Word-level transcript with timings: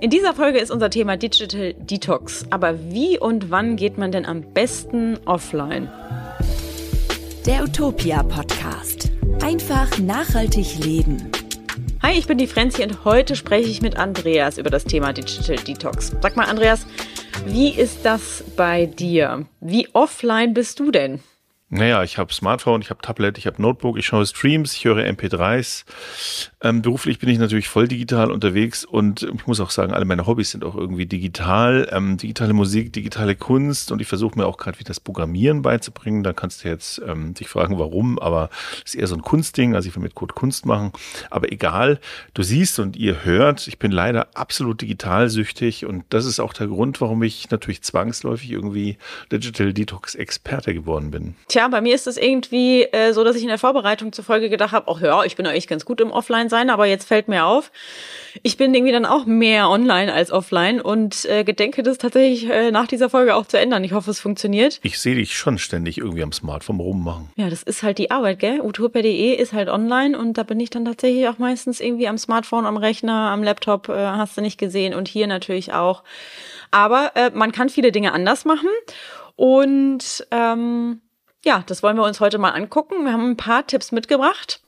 In 0.00 0.10
dieser 0.10 0.32
Folge 0.32 0.60
ist 0.60 0.70
unser 0.70 0.90
Thema 0.90 1.16
Digital 1.16 1.74
Detox. 1.74 2.46
Aber 2.50 2.78
wie 2.92 3.18
und 3.18 3.50
wann 3.50 3.74
geht 3.74 3.98
man 3.98 4.12
denn 4.12 4.26
am 4.26 4.42
besten 4.42 5.18
offline? 5.24 5.90
Der 7.44 7.64
Utopia 7.64 8.22
Podcast. 8.22 9.10
Einfach 9.42 9.98
nachhaltig 9.98 10.78
leben. 10.84 11.32
Hi, 12.00 12.16
ich 12.16 12.28
bin 12.28 12.38
die 12.38 12.46
Frenzi 12.46 12.84
und 12.84 13.04
heute 13.04 13.34
spreche 13.34 13.68
ich 13.68 13.82
mit 13.82 13.96
Andreas 13.96 14.56
über 14.56 14.70
das 14.70 14.84
Thema 14.84 15.12
Digital 15.12 15.56
Detox. 15.56 16.12
Sag 16.22 16.36
mal, 16.36 16.46
Andreas, 16.46 16.86
wie 17.46 17.70
ist 17.70 18.04
das 18.04 18.44
bei 18.56 18.86
dir? 18.86 19.46
Wie 19.60 19.88
offline 19.94 20.54
bist 20.54 20.78
du 20.78 20.92
denn? 20.92 21.18
Naja, 21.70 22.02
ich 22.02 22.16
habe 22.16 22.32
Smartphone, 22.32 22.80
ich 22.80 22.88
habe 22.88 23.02
Tablet, 23.02 23.36
ich 23.36 23.46
habe 23.46 23.60
Notebook, 23.60 23.98
ich 23.98 24.06
schaue 24.06 24.24
Streams, 24.24 24.72
ich 24.72 24.86
höre 24.86 25.04
MP3s. 25.04 25.84
Ähm, 26.62 26.80
beruflich 26.80 27.18
bin 27.18 27.28
ich 27.28 27.38
natürlich 27.38 27.68
voll 27.68 27.86
digital 27.86 28.30
unterwegs 28.32 28.86
und 28.86 29.22
ich 29.22 29.46
muss 29.46 29.60
auch 29.60 29.68
sagen, 29.68 29.92
alle 29.92 30.06
meine 30.06 30.26
Hobbys 30.26 30.52
sind 30.52 30.64
auch 30.64 30.74
irgendwie 30.74 31.04
digital. 31.04 31.86
Ähm, 31.92 32.16
digitale 32.16 32.54
Musik, 32.54 32.94
digitale 32.94 33.36
Kunst 33.36 33.92
und 33.92 34.00
ich 34.00 34.08
versuche 34.08 34.38
mir 34.38 34.46
auch 34.46 34.56
gerade 34.56 34.78
wieder 34.78 34.88
das 34.88 34.98
Programmieren 34.98 35.60
beizubringen. 35.60 36.22
Da 36.22 36.32
kannst 36.32 36.64
du 36.64 36.68
jetzt 36.68 37.02
ähm, 37.06 37.34
dich 37.34 37.48
fragen, 37.48 37.78
warum, 37.78 38.18
aber 38.18 38.48
ist 38.82 38.94
eher 38.94 39.06
so 39.06 39.14
ein 39.14 39.22
Kunstding. 39.22 39.74
Also 39.74 39.90
ich 39.90 39.94
will 39.94 40.02
mit 40.02 40.14
Code 40.14 40.32
Kunst 40.32 40.64
machen. 40.64 40.92
Aber 41.28 41.52
egal, 41.52 42.00
du 42.32 42.42
siehst 42.42 42.78
und 42.78 42.96
ihr 42.96 43.26
hört, 43.26 43.68
ich 43.68 43.78
bin 43.78 43.92
leider 43.92 44.28
absolut 44.32 44.80
digital 44.80 45.28
süchtig 45.28 45.84
und 45.84 46.04
das 46.08 46.24
ist 46.24 46.40
auch 46.40 46.54
der 46.54 46.68
Grund, 46.68 47.02
warum 47.02 47.22
ich 47.22 47.50
natürlich 47.50 47.82
zwangsläufig 47.82 48.50
irgendwie 48.50 48.96
Digital 49.30 49.74
Detox 49.74 50.14
Experte 50.14 50.72
geworden 50.72 51.10
bin. 51.10 51.34
Tja, 51.48 51.57
Tja, 51.58 51.66
bei 51.66 51.80
mir 51.80 51.96
ist 51.96 52.06
es 52.06 52.16
irgendwie 52.16 52.84
äh, 52.84 53.12
so, 53.12 53.24
dass 53.24 53.34
ich 53.34 53.42
in 53.42 53.48
der 53.48 53.58
Vorbereitung 53.58 54.12
zur 54.12 54.24
Folge 54.24 54.48
gedacht 54.48 54.70
habe, 54.70 54.88
ach 54.88 55.00
ja, 55.00 55.24
ich 55.24 55.34
bin 55.34 55.44
eigentlich 55.44 55.66
ganz 55.66 55.84
gut 55.84 56.00
im 56.00 56.12
Offline-Sein, 56.12 56.70
aber 56.70 56.86
jetzt 56.86 57.08
fällt 57.08 57.26
mir 57.26 57.46
auf, 57.46 57.72
ich 58.44 58.56
bin 58.56 58.72
irgendwie 58.72 58.92
dann 58.92 59.04
auch 59.04 59.26
mehr 59.26 59.68
online 59.68 60.14
als 60.14 60.30
offline 60.30 60.80
und 60.80 61.24
äh, 61.24 61.42
gedenke 61.42 61.82
das 61.82 61.98
tatsächlich 61.98 62.48
äh, 62.48 62.70
nach 62.70 62.86
dieser 62.86 63.10
Folge 63.10 63.34
auch 63.34 63.44
zu 63.44 63.58
ändern. 63.58 63.82
Ich 63.82 63.92
hoffe, 63.92 64.08
es 64.08 64.20
funktioniert. 64.20 64.78
Ich 64.84 65.00
sehe 65.00 65.16
dich 65.16 65.36
schon 65.36 65.58
ständig 65.58 65.98
irgendwie 65.98 66.22
am 66.22 66.30
Smartphone 66.30 66.78
rummachen. 66.78 67.28
Ja, 67.34 67.50
das 67.50 67.64
ist 67.64 67.82
halt 67.82 67.98
die 67.98 68.12
Arbeit, 68.12 68.38
gell? 68.38 68.60
Utopia.de 68.60 69.34
ist 69.34 69.52
halt 69.52 69.68
online 69.68 70.16
und 70.16 70.38
da 70.38 70.44
bin 70.44 70.60
ich 70.60 70.70
dann 70.70 70.84
tatsächlich 70.84 71.26
auch 71.26 71.38
meistens 71.38 71.80
irgendwie 71.80 72.06
am 72.06 72.18
Smartphone, 72.18 72.66
am 72.66 72.76
Rechner, 72.76 73.32
am 73.32 73.42
Laptop, 73.42 73.88
äh, 73.88 73.94
hast 73.94 74.36
du 74.36 74.42
nicht 74.42 74.58
gesehen 74.58 74.94
und 74.94 75.08
hier 75.08 75.26
natürlich 75.26 75.72
auch. 75.72 76.04
Aber 76.70 77.10
äh, 77.16 77.32
man 77.34 77.50
kann 77.50 77.68
viele 77.68 77.90
Dinge 77.90 78.12
anders 78.12 78.44
machen 78.44 78.68
und 79.34 80.24
ähm, 80.30 81.00
ja, 81.44 81.64
das 81.66 81.82
wollen 81.82 81.96
wir 81.96 82.04
uns 82.04 82.20
heute 82.20 82.38
mal 82.38 82.50
angucken. 82.50 83.04
Wir 83.04 83.12
haben 83.12 83.30
ein 83.30 83.36
paar 83.36 83.66
Tipps 83.66 83.92
mitgebracht. 83.92 84.60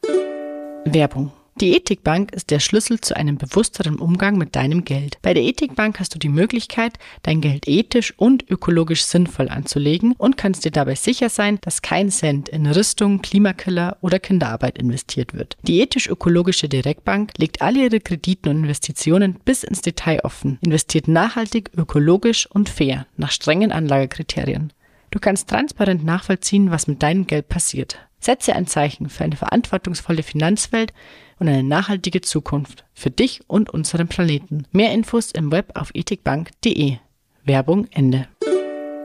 Werbung. 0.85 1.33
Die 1.61 1.77
Ethikbank 1.77 2.33
ist 2.33 2.51
der 2.51 2.59
Schlüssel 2.59 3.03
zu 3.03 3.15
einem 3.15 3.37
bewussteren 3.37 3.99
Umgang 3.99 4.39
mit 4.39 4.57
deinem 4.57 4.85
Geld. 4.85 5.19
Bei 5.21 5.35
der 5.35 5.43
Ethikbank 5.43 6.01
hast 6.01 6.15
du 6.15 6.19
die 6.19 6.31
Möglichkeit, 6.31 6.99
dein 7.23 7.43
Geld 7.43 7.69
ethisch 7.69 8.15
und 8.17 8.51
ökologisch 8.51 9.05
sinnvoll 9.05 9.51
anzulegen 9.51 10.15
und 10.17 10.39
kannst 10.39 10.65
dir 10.65 10.71
dabei 10.71 10.95
sicher 10.95 11.29
sein, 11.29 11.59
dass 11.61 11.83
kein 11.83 12.09
Cent 12.09 12.49
in 12.49 12.67
Rüstung, 12.67 13.21
Klimakiller 13.21 13.99
oder 14.01 14.19
Kinderarbeit 14.19 14.79
investiert 14.79 15.35
wird. 15.35 15.59
Die 15.65 15.81
ethisch-ökologische 15.81 16.71
Direktbank 16.71 17.33
legt 17.37 17.61
alle 17.61 17.81
ihre 17.81 18.01
Krediten 18.01 18.49
und 18.49 18.63
Investitionen 18.63 19.39
bis 19.45 19.63
ins 19.63 19.83
Detail 19.83 20.21
offen, 20.25 20.59
investiert 20.63 21.09
nachhaltig, 21.09 21.73
ökologisch 21.77 22.47
und 22.47 22.71
fair 22.71 23.07
nach 23.19 23.33
strengen 23.33 23.71
Anlagekriterien. 23.71 24.73
Du 25.11 25.19
kannst 25.19 25.49
transparent 25.49 26.05
nachvollziehen, 26.05 26.71
was 26.71 26.87
mit 26.87 27.03
deinem 27.03 27.27
Geld 27.27 27.49
passiert. 27.49 27.99
Setze 28.21 28.55
ein 28.55 28.67
Zeichen 28.67 29.09
für 29.09 29.25
eine 29.25 29.37
verantwortungsvolle 29.37 30.23
Finanzwelt 30.23 30.93
und 31.41 31.49
eine 31.49 31.65
nachhaltige 31.65 32.21
Zukunft 32.21 32.85
für 32.95 33.11
dich 33.11 33.41
und 33.49 33.71
unseren 33.71 34.07
Planeten. 34.07 34.67
Mehr 34.73 34.93
Infos 34.93 35.33
im 35.33 35.51
Web 35.51 35.73
auf 35.75 35.91
ethikbank.de. 35.95 36.99
Werbung 37.45 37.89
Ende. 37.91 38.29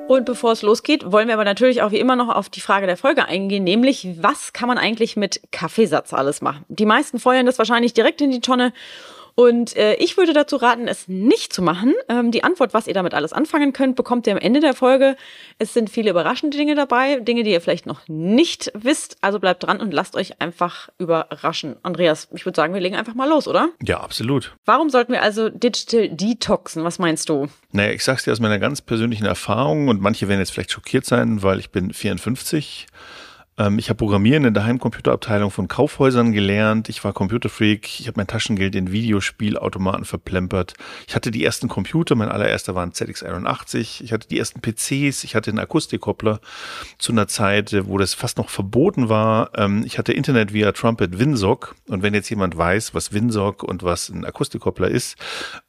Und 0.08 0.26
bevor 0.26 0.52
es 0.52 0.62
losgeht, 0.62 1.12
wollen 1.12 1.28
wir 1.28 1.34
aber 1.34 1.46
natürlich 1.46 1.82
auch 1.82 1.92
wie 1.92 2.00
immer 2.00 2.16
noch 2.16 2.30
auf 2.30 2.50
die 2.50 2.60
Frage 2.60 2.86
der 2.86 2.98
Folge 2.98 3.26
eingehen, 3.26 3.64
nämlich 3.64 4.08
was 4.20 4.54
kann 4.54 4.68
man 4.68 4.78
eigentlich 4.78 5.16
mit 5.16 5.42
Kaffeesatz 5.52 6.14
alles 6.14 6.42
machen? 6.42 6.64
Die 6.68 6.86
meisten 6.86 7.18
feuern 7.18 7.48
das 7.48 7.58
wahrscheinlich 7.58 7.94
direkt 7.96 8.22
in 8.22 8.30
die 8.30 8.42
Tonne 8.42 8.72
und 9.36 9.76
äh, 9.76 9.96
ich 9.96 10.16
würde 10.16 10.32
dazu 10.32 10.56
raten, 10.56 10.88
es 10.88 11.10
nicht 11.10 11.52
zu 11.52 11.62
machen. 11.62 11.94
Ähm, 12.08 12.32
die 12.32 12.46
Antwort, 12.46 12.74
was 12.74 12.88
ihr 12.88 12.94
damit 12.94 13.14
alles 13.14 13.34
anfangen 13.34 13.74
könnt, 13.74 13.98
bekommt 13.98 14.28
ihr 14.28 14.34
am 14.34 14.40
Ende 14.40 14.62
der 14.62 14.74
Folge. 14.74 15.18
Es 15.60 15.74
sind 15.74 15.90
viele 15.90 16.12
überraschende 16.12 16.58
Dinge 16.58 16.74
dabei, 16.74 17.20
Dinge, 17.20 17.44
die 17.44 17.52
ihr 17.52 17.60
vielleicht 17.60 17.86
noch 17.86 18.08
nicht 18.08 18.72
wisst. 18.74 19.18
Also 19.20 19.40
bleibt 19.40 19.64
dran 19.64 19.82
und 19.82 19.94
lasst 19.94 20.16
euch 20.16 20.42
einfach 20.42 20.88
überraschen. 20.98 21.76
Andreas, 21.84 22.30
ich 22.34 22.46
würde 22.46 22.56
sagen, 22.56 22.74
wir 22.74 22.80
legen 22.80 22.96
einfach 22.96 23.14
mal 23.14 23.28
los, 23.28 23.48
oder? 23.50 23.70
Ja, 23.84 24.00
absolut. 24.00 24.56
Warum 24.64 24.90
sollten 24.90 25.12
wir 25.12 25.22
also 25.22 25.50
Digital 25.50 26.08
Detoxen? 26.10 26.86
Was 26.86 26.98
meinst 26.98 27.28
du? 27.28 27.50
Naja, 27.74 27.92
ich 27.92 28.06
sag's 28.06 28.24
dir 28.24 28.32
aus 28.32 28.40
meiner 28.40 28.60
ganz 28.60 28.82
persönlichen 28.82 29.26
Erfahrung 29.26 29.90
und 29.90 30.00
manche 30.00 30.30
werden 30.30 30.40
jetzt 30.40 30.52
vielleicht 30.52 30.72
schockiert 30.72 31.06
sein, 31.06 31.44
weil 31.44 31.60
ich 31.60 31.72
bin 31.72 31.92
54 31.92 32.88
ähm, 32.88 33.25
ich 33.58 33.88
habe 33.88 33.96
Programmieren 33.96 34.44
in 34.44 34.54
der 34.54 34.66
Heimcomputerabteilung 34.66 35.50
von 35.50 35.70
Kaufhäusern 35.70 36.34
gelernt. 36.34 36.90
Ich 36.90 37.06
war 37.06 37.14
Computerfreak. 37.14 38.02
Ich 38.02 38.08
habe 38.08 38.18
mein 38.18 38.28
Taschengeld 38.28 38.76
in 38.76 38.92
Videospielautomaten 38.92 40.04
verplempert. 40.04 40.74
Ich 41.08 41.16
hatte 41.16 41.32
die 41.32 41.46
ersten 41.46 41.70
Computer. 41.70 42.16
Mein 42.16 42.28
allererster 42.28 42.76
war 42.76 42.86
ein 42.86 42.92
ZX81. 42.92 44.04
Ich 44.04 44.12
hatte 44.12 44.28
die 44.28 44.38
ersten 44.40 44.60
PCs. 44.60 45.24
Ich 45.24 45.36
hatte 45.36 45.52
einen 45.52 45.60
Akustikkoppler 45.60 46.42
zu 46.98 47.14
einer 47.14 47.30
Zeit, 47.30 47.72
äh, 47.72 47.88
wo 47.88 47.98
das 47.98 48.14
fast 48.14 48.38
noch 48.38 48.50
verboten 48.50 49.08
war. 49.08 49.52
Ähm, 49.58 49.84
ich 49.86 49.98
hatte 49.98 50.12
Internet 50.12 50.52
via 50.52 50.74
Trumpet 50.74 51.18
Winsock. 51.18 51.76
Und 51.88 52.04
wenn 52.04 52.14
jetzt 52.14 52.30
jemand 52.30 52.58
weiß, 52.58 52.94
was 52.94 53.14
Winsock 53.14 53.64
und 53.64 53.84
was 53.84 54.10
ein 54.10 54.26
Akustikkoppler 54.26 54.90
ist, 54.90 55.16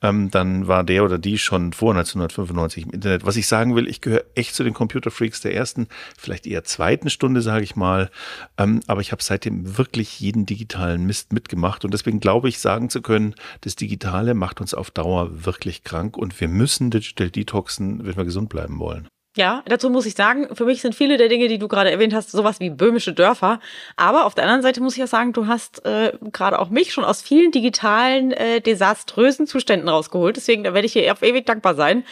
ähm, 0.03 0.33
dann 0.33 0.67
war 0.67 0.83
der 0.83 1.05
oder 1.05 1.19
die 1.19 1.39
schon 1.39 1.73
vor 1.73 1.93
1995 1.93 2.87
im 2.87 2.91
Internet. 2.91 3.25
Was 3.25 3.37
ich 3.37 3.47
sagen 3.47 3.77
will, 3.77 3.87
ich 3.87 4.01
gehöre 4.01 4.25
echt 4.35 4.57
zu 4.57 4.65
den 4.65 4.75
Computerfreaks 4.75 5.41
der 5.41 5.55
ersten, 5.55 5.87
vielleicht 6.19 6.49
eher 6.49 6.65
zweiten 6.65 7.11
Stunde, 7.11 7.43
sage 7.43 7.63
ich 7.63 7.76
mal. 7.77 8.11
Ähm, 8.59 8.81
aber 8.87 9.01
ich 9.01 9.13
habe 9.13 9.23
seitdem 9.23 9.79
wirklich 9.79 10.21
jeden 10.21 10.47
digitalen 10.47 11.05
Mist 11.05 11.33
mitgemacht 11.33 11.85
und 11.85 11.93
deswegen 11.93 12.21
glaube 12.21 12.49
ich, 12.49 12.59
sagen 12.59 12.91
zu 12.91 13.03
können, 13.03 13.35
das 13.61 13.77
Digitale 13.77 14.35
macht 14.35 14.61
uns 14.61 14.75
auf 14.75 14.91
Dauer 14.91 15.45
wirklich 15.45 15.85
krank 15.85 16.17
und 16.17 16.41
wir 16.41 16.49
müssen 16.49 16.91
Digital 16.91 17.31
Detoxen, 17.31 18.05
wenn 18.05 18.17
wir 18.17 18.25
gesund 18.25 18.49
bleiben 18.49 18.79
wollen. 18.79 19.09
Ja, 19.37 19.63
dazu 19.67 19.91
muss 19.91 20.07
ich 20.07 20.15
sagen, 20.15 20.49
für 20.57 20.65
mich 20.65 20.81
sind 20.81 20.95
viele 20.95 21.19
der 21.19 21.29
Dinge, 21.29 21.49
die 21.49 21.59
du 21.59 21.69
gerade 21.69 21.91
erwähnt 21.91 22.15
hast, 22.15 22.31
sowas 22.31 22.59
wie 22.59 22.71
böhmische 22.71 23.13
Dörfer. 23.13 23.61
Aber 23.97 24.25
auf 24.25 24.35
der 24.35 24.45
anderen 24.45 24.63
Seite 24.63 24.81
muss 24.81 24.95
ich 24.95 24.99
ja 24.99 25.07
sagen, 25.07 25.35
du 25.35 25.47
hast 25.47 25.85
äh, 25.85 26.13
gerade 26.33 26.59
auch 26.59 26.71
mich 26.71 26.95
schon 26.95 27.05
aus 27.05 27.21
vielen 27.21 27.53
digitalen, 27.53 28.33
äh, 28.33 28.63
desaströsen 28.63 29.47
Zuständen 29.47 29.91
rausgeholt. 29.91 30.37
Deswegen, 30.37 30.65
da 30.65 30.73
werde 30.73 30.87
ich 30.87 30.95
hier 30.95 31.13
auf 31.13 31.23
ewig 31.23 31.45
dankbar 31.45 31.75
sein. 31.75 32.05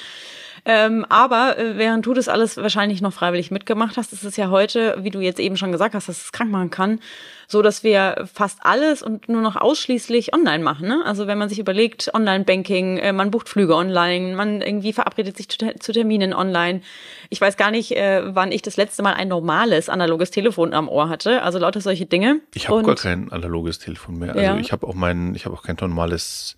Ähm, 0.67 1.05
aber 1.11 1.59
äh, 1.59 1.77
während 1.77 2.07
du 2.07 2.15
das 2.15 2.29
alles 2.29 2.57
wahrscheinlich 2.57 3.03
noch 3.03 3.13
freiwillig 3.13 3.51
mitgemacht 3.51 3.99
hast, 3.99 4.13
ist 4.15 4.25
es 4.25 4.37
ja 4.37 4.49
heute, 4.49 4.97
wie 5.01 5.11
du 5.11 5.21
jetzt 5.21 5.39
eben 5.39 5.59
schon 5.59 5.73
gesagt 5.73 5.95
hast, 5.95 6.09
dass 6.09 6.25
es 6.25 6.33
krank 6.33 6.51
machen 6.51 6.71
kann, 6.71 7.01
so 7.47 7.61
dass 7.61 7.85
wir 7.85 8.27
fast 8.33 8.61
alles 8.63 9.03
und 9.03 9.29
nur 9.29 9.43
noch 9.43 9.57
ausschließlich 9.57 10.33
online 10.33 10.65
machen. 10.65 10.89
Ne? 10.89 11.03
Also 11.05 11.27
wenn 11.27 11.37
man 11.37 11.51
sich 11.51 11.59
überlegt, 11.59 12.11
Online-Banking, 12.15 12.97
äh, 12.97 13.13
man 13.13 13.31
bucht 13.31 13.51
Flüge 13.51 13.77
online, 13.77 14.35
man 14.37 14.63
irgendwie 14.63 14.95
verabredet 14.95 15.37
sich 15.37 15.49
zu, 15.51 15.93
Terminen 15.93 16.33
online. 16.33 16.81
Ich 17.29 17.41
weiß 17.41 17.59
gar 17.59 17.71
nicht, 17.71 17.95
äh, 17.97 18.35
wann 18.35 18.51
ich 18.51 18.63
das 18.63 18.79
letzte 18.79 19.03
Mal 19.03 19.13
ein 19.13 19.29
normales 19.29 19.91
analoges 19.91 20.31
Telefon 20.31 20.73
am 20.73 20.89
Ohr 20.89 21.11
hatte. 21.11 21.43
Also 21.43 21.59
lauter 21.59 21.83
solche 21.83 22.07
Dinge. 22.07 22.41
Ich 22.55 22.71
habe 22.71 22.83
gar 22.83 22.95
kein 22.95 23.31
analoges 23.31 23.79
Telefon 23.81 24.19
mehr. 24.19 24.31
Also 24.31 24.41
ja. 24.41 24.57
ich 24.57 24.73
habe 24.73 24.87
auch 24.87 24.95
mein, 24.95 25.35
ich 25.35 25.45
habe 25.45 25.55
auch 25.55 25.63
kein 25.63 25.77
normales 25.79 26.57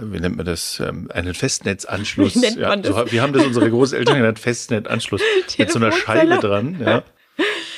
wie 0.00 0.20
nennt 0.20 0.36
man 0.36 0.46
das, 0.46 0.80
ähm, 0.80 1.10
einen 1.12 1.34
Festnetzanschluss. 1.34 2.34
Wie 2.36 2.40
nennt 2.40 2.60
man 2.60 2.82
das? 2.82 2.94
So, 2.94 3.10
wir 3.10 3.22
haben 3.22 3.32
das 3.32 3.44
unsere 3.44 3.70
Großeltern 3.70 4.16
genannt, 4.16 4.38
Festnetzanschluss 4.38 5.22
mit 5.58 5.70
so 5.70 5.78
einer 5.78 5.92
Scheibe 5.92 6.38
dran. 6.38 6.76
Ja. 6.80 7.02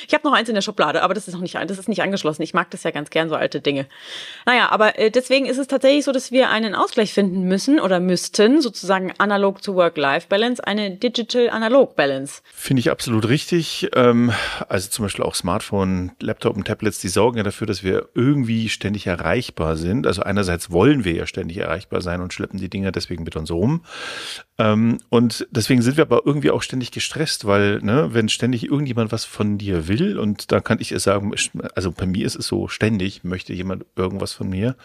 Ich 0.07 0.13
habe 0.13 0.27
noch 0.27 0.33
eins 0.33 0.49
in 0.49 0.55
der 0.55 0.61
Schublade, 0.61 1.03
aber 1.03 1.13
das 1.13 1.27
ist 1.27 1.33
noch 1.33 1.41
nicht, 1.41 1.55
das 1.55 1.77
ist 1.77 1.89
nicht 1.89 2.01
angeschlossen. 2.01 2.41
Ich 2.41 2.53
mag 2.53 2.69
das 2.71 2.83
ja 2.83 2.91
ganz 2.91 3.09
gern, 3.09 3.29
so 3.29 3.35
alte 3.35 3.61
Dinge. 3.61 3.87
Naja, 4.45 4.69
aber 4.69 4.99
äh, 4.99 5.11
deswegen 5.11 5.45
ist 5.45 5.57
es 5.57 5.67
tatsächlich 5.67 6.05
so, 6.05 6.11
dass 6.11 6.31
wir 6.31 6.49
einen 6.49 6.75
Ausgleich 6.75 7.13
finden 7.13 7.43
müssen 7.43 7.79
oder 7.79 7.99
müssten, 7.99 8.61
sozusagen 8.61 9.13
analog 9.17 9.63
zu 9.63 9.75
Work-Life-Balance, 9.75 10.65
eine 10.65 10.91
Digital-Analog-Balance. 10.91 12.41
Finde 12.53 12.79
ich 12.79 12.91
absolut 12.91 13.27
richtig. 13.27 13.89
Ähm, 13.95 14.31
also 14.69 14.89
zum 14.89 15.05
Beispiel 15.05 15.25
auch 15.25 15.35
Smartphone, 15.35 16.11
Laptop 16.21 16.55
und 16.55 16.65
Tablets, 16.65 16.99
die 16.99 17.09
sorgen 17.09 17.37
ja 17.37 17.43
dafür, 17.43 17.67
dass 17.67 17.83
wir 17.83 18.09
irgendwie 18.13 18.69
ständig 18.69 19.07
erreichbar 19.07 19.75
sind. 19.75 20.07
Also 20.07 20.21
einerseits 20.21 20.71
wollen 20.71 21.03
wir 21.03 21.13
ja 21.13 21.27
ständig 21.27 21.57
erreichbar 21.57 22.01
sein 22.01 22.21
und 22.21 22.33
schleppen 22.33 22.59
die 22.59 22.69
Dinger 22.69 22.91
deswegen 22.91 23.23
mit 23.23 23.35
uns 23.35 23.51
rum. 23.51 23.83
Ähm, 24.57 24.99
und 25.09 25.47
deswegen 25.51 25.81
sind 25.81 25.97
wir 25.97 26.03
aber 26.03 26.21
irgendwie 26.25 26.51
auch 26.51 26.61
ständig 26.61 26.91
gestresst, 26.91 27.45
weil, 27.45 27.81
ne, 27.81 28.09
wenn 28.13 28.29
ständig 28.29 28.63
irgendjemand 28.63 29.11
was 29.11 29.25
von 29.25 29.57
dir 29.57 29.87
will, 29.87 30.17
und 30.17 30.51
da 30.51 30.61
kann 30.61 30.79
ich 30.79 30.91
es 30.91 31.03
sagen, 31.03 31.33
also 31.75 31.91
bei 31.91 32.05
mir 32.05 32.25
ist 32.25 32.35
es 32.35 32.47
so, 32.47 32.67
ständig 32.67 33.23
möchte 33.23 33.53
jemand 33.53 33.85
irgendwas 33.95 34.33
von 34.33 34.49
mir, 34.49 34.75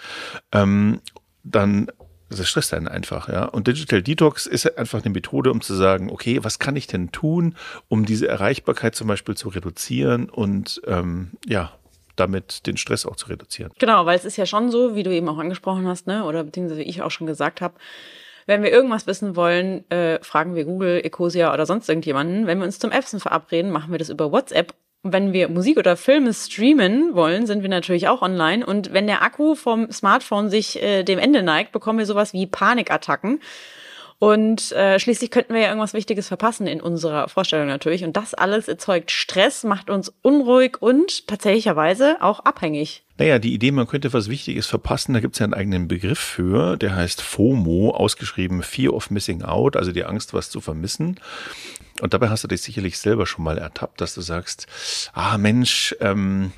ähm, 0.53 1.01
dann 1.45 1.89
das 2.31 2.49
stresst 2.49 2.73
einen 2.75 2.87
einfach, 2.87 3.29
ja. 3.29 3.45
Und 3.45 3.67
Digital 3.67 4.03
Detox 4.03 4.47
ist 4.47 4.79
einfach 4.79 5.03
eine 5.03 5.13
Methode, 5.13 5.51
um 5.51 5.61
zu 5.61 5.75
sagen, 5.75 6.11
okay, 6.11 6.39
was 6.43 6.61
kann 6.61 6.77
ich 6.77 6.87
denn 6.87 7.11
tun, 7.11 7.57
um 7.89 8.07
diese 8.07 8.29
Erreichbarkeit 8.29 8.95
zum 8.95 9.09
Beispiel 9.09 9.37
zu 9.37 9.49
reduzieren 9.49 10.31
und 10.31 10.81
ähm, 10.87 11.33
ja, 11.47 11.73
damit 12.15 12.67
den 12.67 12.77
Stress 12.77 13.05
auch 13.05 13.17
zu 13.17 13.29
reduzieren. 13.29 13.73
Genau, 13.79 14.07
weil 14.07 14.17
es 14.17 14.25
ist 14.25 14.37
ja 14.37 14.47
schon 14.47 14.71
so, 14.71 14.95
wie 14.95 15.03
du 15.03 15.13
eben 15.13 15.29
auch 15.29 15.39
angesprochen 15.39 15.89
hast, 15.89 16.07
ne, 16.07 16.25
oder 16.25 16.45
beziehungsweise 16.45 16.83
ich 16.83 17.03
auch 17.03 17.11
schon 17.11 17.27
gesagt 17.27 17.61
habe, 17.61 17.75
wenn 18.51 18.65
wir 18.65 18.73
irgendwas 18.73 19.07
wissen 19.07 19.37
wollen, 19.37 19.89
äh, 19.93 20.19
fragen 20.23 20.57
wir 20.57 20.65
Google, 20.65 21.01
Ecosia 21.05 21.55
oder 21.55 21.67
sonst 21.67 21.89
irgendjemanden. 21.89 22.49
Wenn 22.49 22.59
wir 22.59 22.65
uns 22.65 22.81
zum 22.81 22.91
Essen 22.91 23.21
verabreden, 23.21 23.71
machen 23.71 23.93
wir 23.93 23.99
das 23.99 24.09
über 24.11 24.33
WhatsApp. 24.33 24.75
Wenn 25.05 25.33
wir 25.33 25.49
Musik 25.49 25.79
oder 25.79 25.97
Filme 25.97 26.35
streamen 26.35 27.15
wollen, 27.15 27.47
sind 27.47 27.63
wir 27.63 27.71
natürlich 27.71 28.09
auch 28.09 28.23
online. 28.23 28.67
Und 28.67 28.93
wenn 28.93 29.07
der 29.07 29.23
Akku 29.23 29.55
vom 29.55 29.93
Smartphone 29.93 30.51
sich 30.51 30.83
äh, 30.83 31.05
dem 31.05 31.21
Ende 31.21 31.45
neigt, 31.45 31.71
bekommen 31.71 32.01
wir 32.01 32.07
sowas 32.07 32.33
wie 32.33 32.49
Panikattacken. 32.49 33.39
Und 34.21 34.73
äh, 34.73 34.99
schließlich 34.99 35.31
könnten 35.31 35.55
wir 35.55 35.63
ja 35.63 35.69
irgendwas 35.69 35.95
Wichtiges 35.95 36.29
verpassen 36.29 36.67
in 36.67 36.83
unserer 36.83 37.27
Vorstellung 37.29 37.67
natürlich. 37.67 38.05
Und 38.05 38.19
das 38.19 38.35
alles 38.35 38.69
erzeugt 38.69 39.11
Stress, 39.11 39.65
macht 39.65 39.89
uns 39.89 40.13
unruhig 40.21 40.77
und 40.83 41.27
tatsächlicherweise 41.27 42.19
auch 42.21 42.41
abhängig. 42.41 43.03
Naja, 43.17 43.39
die 43.39 43.55
Idee, 43.55 43.71
man 43.71 43.87
könnte 43.87 44.13
was 44.13 44.29
Wichtiges 44.29 44.67
verpassen, 44.67 45.15
da 45.15 45.21
gibt 45.21 45.37
es 45.37 45.39
ja 45.39 45.45
einen 45.45 45.55
eigenen 45.55 45.89
Begriff 45.89 46.19
für, 46.19 46.77
der 46.77 46.97
heißt 46.97 47.23
FOMO, 47.23 47.93
ausgeschrieben 47.93 48.63
Fear 48.63 48.93
of 48.93 49.11
Missing 49.11 49.41
Out, 49.41 49.75
also 49.75 49.91
die 49.91 50.05
Angst, 50.05 50.35
was 50.35 50.51
zu 50.51 50.61
vermissen. 50.61 51.19
Und 52.03 52.13
dabei 52.13 52.29
hast 52.29 52.45
du 52.45 52.49
dich 52.49 52.61
sicherlich 52.61 52.99
selber 52.99 53.25
schon 53.27 53.45
mal 53.45 53.57
ertappt, 53.57 54.03
dass 54.03 54.15
du 54.15 54.21
sagst, 54.21 54.67
ah 55.15 55.39
Mensch, 55.39 55.97
ähm, 56.01 56.53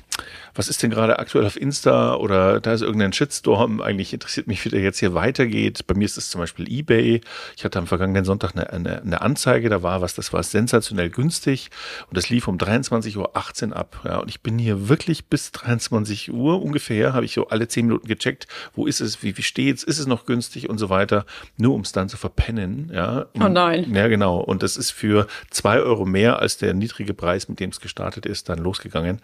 was 0.55 0.69
ist 0.69 0.83
denn 0.83 0.91
gerade 0.91 1.19
aktuell 1.19 1.45
auf 1.45 1.59
Insta 1.59 2.15
oder 2.15 2.59
da 2.59 2.73
ist 2.73 2.81
irgendein 2.81 3.13
Shitstorm, 3.13 3.81
eigentlich 3.81 4.13
interessiert 4.13 4.47
mich, 4.47 4.63
wie 4.65 4.69
der 4.69 4.81
jetzt 4.81 4.99
hier 4.99 5.13
weitergeht. 5.13 5.87
Bei 5.87 5.95
mir 5.95 6.05
ist 6.05 6.17
es 6.17 6.29
zum 6.29 6.41
Beispiel 6.41 6.71
eBay. 6.71 7.21
Ich 7.57 7.65
hatte 7.65 7.79
am 7.79 7.87
vergangenen 7.87 8.25
Sonntag 8.25 8.51
eine, 8.55 8.71
eine, 8.71 9.01
eine 9.01 9.21
Anzeige, 9.21 9.69
da 9.69 9.81
war 9.81 10.01
was, 10.01 10.13
das 10.13 10.31
war 10.31 10.43
sensationell 10.43 11.09
günstig 11.09 11.69
und 12.07 12.17
das 12.17 12.29
lief 12.29 12.47
um 12.47 12.57
23.18 12.57 13.17
Uhr 13.17 13.75
ab. 13.75 14.01
Ja, 14.05 14.19
und 14.19 14.29
ich 14.29 14.41
bin 14.41 14.59
hier 14.59 14.89
wirklich 14.89 15.25
bis 15.25 15.51
23 15.51 16.31
Uhr 16.31 16.61
ungefähr, 16.61 17.13
habe 17.13 17.25
ich 17.25 17.33
so 17.33 17.47
alle 17.47 17.67
10 17.67 17.87
Minuten 17.87 18.07
gecheckt, 18.07 18.47
wo 18.75 18.85
ist 18.85 19.01
es, 19.01 19.23
wie, 19.23 19.35
wie 19.37 19.43
steht's, 19.43 19.83
ist 19.83 19.99
es 19.99 20.05
noch 20.05 20.25
günstig 20.25 20.69
und 20.69 20.77
so 20.77 20.89
weiter, 20.89 21.25
nur 21.57 21.73
um 21.73 21.81
es 21.81 21.91
dann 21.91 22.09
zu 22.09 22.17
verpennen. 22.17 22.91
Ja. 22.93 23.25
Oh 23.39 23.47
nein. 23.47 23.93
Ja, 23.93 24.07
genau. 24.07 24.37
Und 24.37 24.61
das 24.61 24.77
ist 24.77 24.91
für 24.91 25.27
zwei 25.49 25.79
Euro 25.79 26.05
mehr 26.05 26.39
als 26.39 26.57
der 26.57 26.73
niedrige 26.73 27.13
Preis, 27.13 27.49
mit 27.49 27.59
dem 27.59 27.71
es 27.71 27.79
gestartet 27.79 28.25
ist, 28.25 28.49
dann 28.49 28.59
losgegangen. 28.59 29.19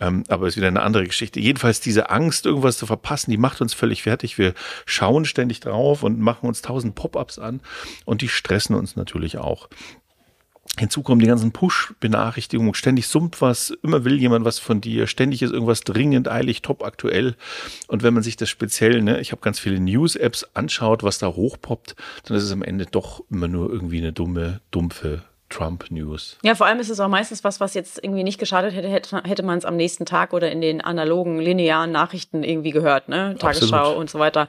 Ähm, 0.00 0.24
aber 0.28 0.46
es 0.46 0.54
ist 0.54 0.56
wieder 0.56 0.68
eine 0.68 0.82
andere 0.82 1.04
Geschichte. 1.04 1.40
Jedenfalls 1.40 1.80
diese 1.80 2.10
Angst, 2.10 2.46
irgendwas 2.46 2.78
zu 2.78 2.86
verpassen, 2.86 3.30
die 3.30 3.36
macht 3.36 3.60
uns 3.60 3.74
völlig 3.74 4.02
fertig. 4.02 4.38
Wir 4.38 4.54
schauen 4.84 5.24
ständig 5.24 5.60
drauf 5.60 6.02
und 6.02 6.20
machen 6.20 6.46
uns 6.46 6.62
tausend 6.62 6.94
Pop-ups 6.94 7.38
an 7.38 7.60
und 8.04 8.22
die 8.22 8.28
stressen 8.28 8.74
uns 8.74 8.96
natürlich 8.96 9.38
auch. 9.38 9.68
Hinzu 10.78 11.02
kommen 11.02 11.20
die 11.20 11.26
ganzen 11.26 11.52
Push-Benachrichtigungen. 11.52 12.74
Ständig 12.74 13.06
summt 13.06 13.40
was, 13.40 13.70
immer 13.82 14.04
will 14.04 14.18
jemand 14.18 14.44
was 14.44 14.58
von 14.58 14.82
dir, 14.82 15.06
ständig 15.06 15.40
ist 15.40 15.52
irgendwas 15.52 15.80
dringend, 15.82 16.28
eilig, 16.28 16.60
top 16.60 16.84
aktuell. 16.84 17.34
Und 17.88 18.02
wenn 18.02 18.12
man 18.12 18.22
sich 18.22 18.36
das 18.36 18.50
speziell, 18.50 19.00
ne, 19.00 19.20
ich 19.20 19.32
habe 19.32 19.40
ganz 19.40 19.58
viele 19.58 19.80
News-Apps 19.80 20.44
anschaut, 20.52 21.02
was 21.02 21.18
da 21.18 21.28
hochpoppt, 21.28 21.96
dann 22.24 22.36
ist 22.36 22.42
es 22.42 22.52
am 22.52 22.62
Ende 22.62 22.84
doch 22.84 23.22
immer 23.30 23.48
nur 23.48 23.70
irgendwie 23.72 23.98
eine 23.98 24.12
dumme, 24.12 24.60
dumpfe 24.70 25.22
Trump-News. 25.48 26.38
Ja, 26.42 26.54
vor 26.54 26.66
allem 26.66 26.80
ist 26.80 26.90
es 26.90 27.00
auch 27.00 27.08
meistens 27.08 27.44
was, 27.44 27.60
was 27.60 27.74
jetzt 27.74 28.02
irgendwie 28.02 28.24
nicht 28.24 28.38
geschadet 28.38 28.74
hätte, 28.74 28.88
hätte, 28.88 29.22
hätte 29.24 29.42
man 29.42 29.58
es 29.58 29.64
am 29.64 29.76
nächsten 29.76 30.04
Tag 30.06 30.32
oder 30.32 30.50
in 30.50 30.60
den 30.60 30.80
analogen, 30.80 31.38
linearen 31.38 31.92
Nachrichten 31.92 32.42
irgendwie 32.42 32.72
gehört, 32.72 33.08
ne? 33.08 33.36
Tagesschau 33.38 33.76
Absolut. 33.76 33.98
und 33.98 34.10
so 34.10 34.18
weiter. 34.18 34.48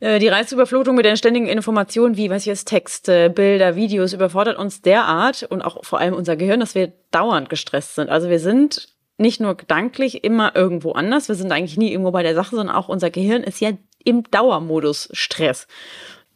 Äh, 0.00 0.18
die 0.18 0.28
Reizüberflutung 0.28 0.96
mit 0.96 1.04
den 1.04 1.16
ständigen 1.16 1.46
Informationen, 1.46 2.16
wie, 2.16 2.30
weiß 2.30 2.42
ich 2.42 2.46
jetzt, 2.46 2.66
Texte, 2.66 3.30
Bilder, 3.30 3.76
Videos, 3.76 4.12
überfordert 4.12 4.58
uns 4.58 4.82
derart 4.82 5.44
und 5.44 5.62
auch 5.62 5.84
vor 5.84 6.00
allem 6.00 6.14
unser 6.14 6.36
Gehirn, 6.36 6.60
dass 6.60 6.74
wir 6.74 6.92
dauernd 7.10 7.48
gestresst 7.48 7.94
sind. 7.94 8.08
Also 8.08 8.28
wir 8.28 8.40
sind 8.40 8.88
nicht 9.18 9.40
nur 9.40 9.54
gedanklich 9.54 10.24
immer 10.24 10.56
irgendwo 10.56 10.92
anders, 10.92 11.28
wir 11.28 11.34
sind 11.34 11.52
eigentlich 11.52 11.76
nie 11.76 11.92
irgendwo 11.92 12.10
bei 12.10 12.22
der 12.22 12.34
Sache, 12.34 12.56
sondern 12.56 12.74
auch 12.74 12.88
unser 12.88 13.10
Gehirn 13.10 13.42
ist 13.42 13.60
ja 13.60 13.72
im 14.02 14.24
Dauermodus 14.30 15.10
Stress. 15.12 15.66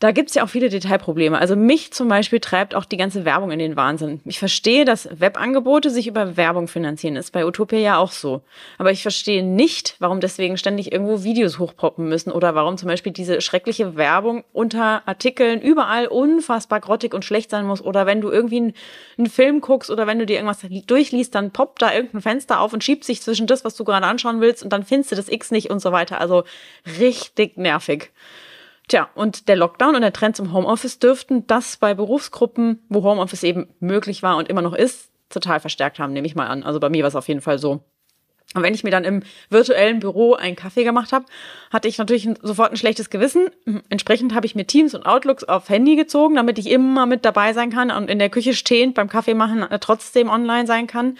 Da 0.01 0.11
gibt's 0.11 0.35
ja 0.35 0.45
auch 0.45 0.49
viele 0.49 0.69
Detailprobleme. 0.69 1.39
Also 1.39 1.55
mich 1.55 1.93
zum 1.93 2.09
Beispiel 2.09 2.41
treibt 2.41 2.75
auch 2.75 2.85
die 2.85 2.97
ganze 2.97 3.25
Werbung 3.25 3.53
in 3.53 3.61
den 3.61 3.77
Wahnsinn. 3.77 4.21
Ich 4.25 4.41
verstehe, 4.41 4.85
dass 4.85 5.09
Webangebote 5.19 5.89
sich 5.89 6.09
über 6.09 6.37
Werbung 6.37 6.67
finanzieren. 6.67 7.17
Ist 7.17 7.31
bei 7.31 7.47
Utopia 7.47 7.79
ja 7.79 7.97
auch 7.97 8.11
so. 8.11 8.43
Aber 8.77 8.91
ich 8.91 9.03
verstehe 9.03 9.45
nicht, 9.45 9.95
warum 10.01 10.21
deswegen 10.21 10.59
ständig 10.59 10.93
irgendwo 10.93 11.23
Videos 11.23 11.61
hochpoppen 11.61 12.09
müssen 12.09 12.33
oder 12.33 12.57
warum 12.57 12.77
zum 12.77 12.89
Beispiel 12.89 13.13
diese 13.13 13.41
schreckliche 13.41 13.97
Werbung 13.97 14.45
unter 14.53 15.07
Artikeln 15.07 15.63
überall 15.63 16.09
unfassbar 16.09 16.81
grottig 16.81 17.15
und 17.15 17.25
schlecht 17.25 17.51
sein 17.51 17.65
muss. 17.65 17.81
Oder 17.81 18.05
wenn 18.05 18.21
du 18.21 18.31
irgendwie 18.31 18.75
einen 19.17 19.31
Film 19.31 19.61
guckst 19.61 19.91
oder 19.91 20.09
wenn 20.09 20.19
du 20.19 20.27
dir 20.27 20.35
irgendwas 20.35 20.67
durchliest, 20.87 21.35
dann 21.37 21.53
poppt 21.53 21.81
da 21.83 21.95
irgendein 21.95 22.21
Fenster 22.21 22.61
auf 22.61 22.73
und 22.73 22.83
schiebt 22.83 23.05
sich 23.05 23.23
zwischen 23.23 23.47
das, 23.47 23.65
was 23.65 23.77
du 23.77 23.85
gerade 23.85 24.07
anschauen 24.07 24.41
willst 24.41 24.65
und 24.65 24.71
dann 24.71 24.83
findest 24.83 25.13
du 25.13 25.17
das 25.17 25.29
X 25.29 25.53
nicht 25.53 25.71
und 25.71 25.81
so 25.81 25.93
weiter. 25.93 26.21
Also 26.21 26.43
richtig 26.99 27.57
nervig. 27.57 28.11
Tja, 28.89 29.09
und 29.15 29.49
der 29.49 29.57
Lockdown 29.57 29.95
und 29.95 30.03
der 30.03 30.13
Trend 30.13 30.37
zum 30.37 30.53
Homeoffice 30.53 30.99
dürften 30.99 31.47
das 31.47 31.79
bei 31.79 31.95
Berufsgruppen, 31.95 32.83
wo 32.89 33.03
Homeoffice 33.03 33.43
eben 33.43 33.69
möglich 33.81 34.23
war 34.23 34.37
und 34.37 34.49
immer 34.49 34.63
noch 34.63 34.75
ist, 34.75 35.11
total 35.31 35.59
verstärkt 35.61 35.99
haben, 35.99 36.13
nehme 36.13 36.27
ich 36.27 36.35
mal 36.35 36.49
an. 36.49 36.63
Also 36.63 36.81
bei 36.81 36.91
mir 36.91 37.03
war 37.03 37.09
es 37.09 37.17
auf 37.17 37.29
jeden 37.29 37.41
Fall 37.41 37.59
so. 37.59 37.83
Und 38.55 38.63
wenn 38.63 38.75
ich 38.75 38.85
mir 38.85 38.91
dann 38.91 39.05
im 39.05 39.23
virtuellen 39.49 40.01
Büro 40.01 40.35
einen 40.35 40.55
Kaffee 40.55 40.85
gemacht 40.85 41.13
habe, 41.13 41.25
hatte 41.73 41.89
ich 41.89 41.99
natürlich 41.99 42.29
sofort 42.43 42.71
ein 42.71 42.77
schlechtes 42.77 43.11
Gewissen. 43.11 43.49
Entsprechend 43.89 44.35
habe 44.35 44.47
ich 44.47 44.55
mir 44.55 44.67
Teams 44.67 44.95
und 44.95 45.07
Outlooks 45.07 45.45
auf 45.45 45.69
Handy 45.71 45.97
gezogen, 45.97 46.37
damit 46.37 46.59
ich 46.59 46.71
immer 46.71 47.07
mit 47.07 47.25
dabei 47.25 47.53
sein 47.53 47.71
kann 47.71 47.91
und 47.91 48.11
in 48.11 48.19
der 48.19 48.31
Küche 48.31 48.55
stehend 48.55 48.95
beim 48.95 49.09
Kaffee 49.09 49.35
machen 49.35 49.63
äh, 49.63 49.79
trotzdem 49.81 50.29
online 50.29 50.67
sein 50.67 50.87
kann 50.87 51.17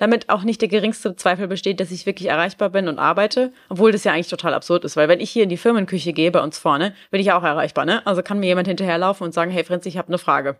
damit 0.00 0.30
auch 0.30 0.42
nicht 0.42 0.60
der 0.62 0.68
geringste 0.68 1.14
Zweifel 1.14 1.46
besteht, 1.46 1.78
dass 1.78 1.92
ich 1.92 2.06
wirklich 2.06 2.28
erreichbar 2.28 2.70
bin 2.70 2.88
und 2.88 2.98
arbeite, 2.98 3.52
obwohl 3.68 3.92
das 3.92 4.02
ja 4.02 4.12
eigentlich 4.12 4.28
total 4.28 4.54
absurd 4.54 4.84
ist, 4.84 4.96
weil 4.96 5.08
wenn 5.08 5.20
ich 5.20 5.30
hier 5.30 5.44
in 5.44 5.50
die 5.50 5.58
Firmenküche 5.58 6.12
gehe 6.12 6.32
bei 6.32 6.42
uns 6.42 6.58
vorne, 6.58 6.94
bin 7.10 7.20
ich 7.20 7.28
ja 7.28 7.38
auch 7.38 7.44
erreichbar, 7.44 7.84
ne? 7.84 8.04
Also 8.06 8.22
kann 8.22 8.40
mir 8.40 8.46
jemand 8.46 8.66
hinterherlaufen 8.66 9.24
und 9.26 9.32
sagen, 9.32 9.50
hey 9.50 9.62
Frenz, 9.62 9.86
ich 9.86 9.98
habe 9.98 10.08
eine 10.08 10.18
Frage. 10.18 10.56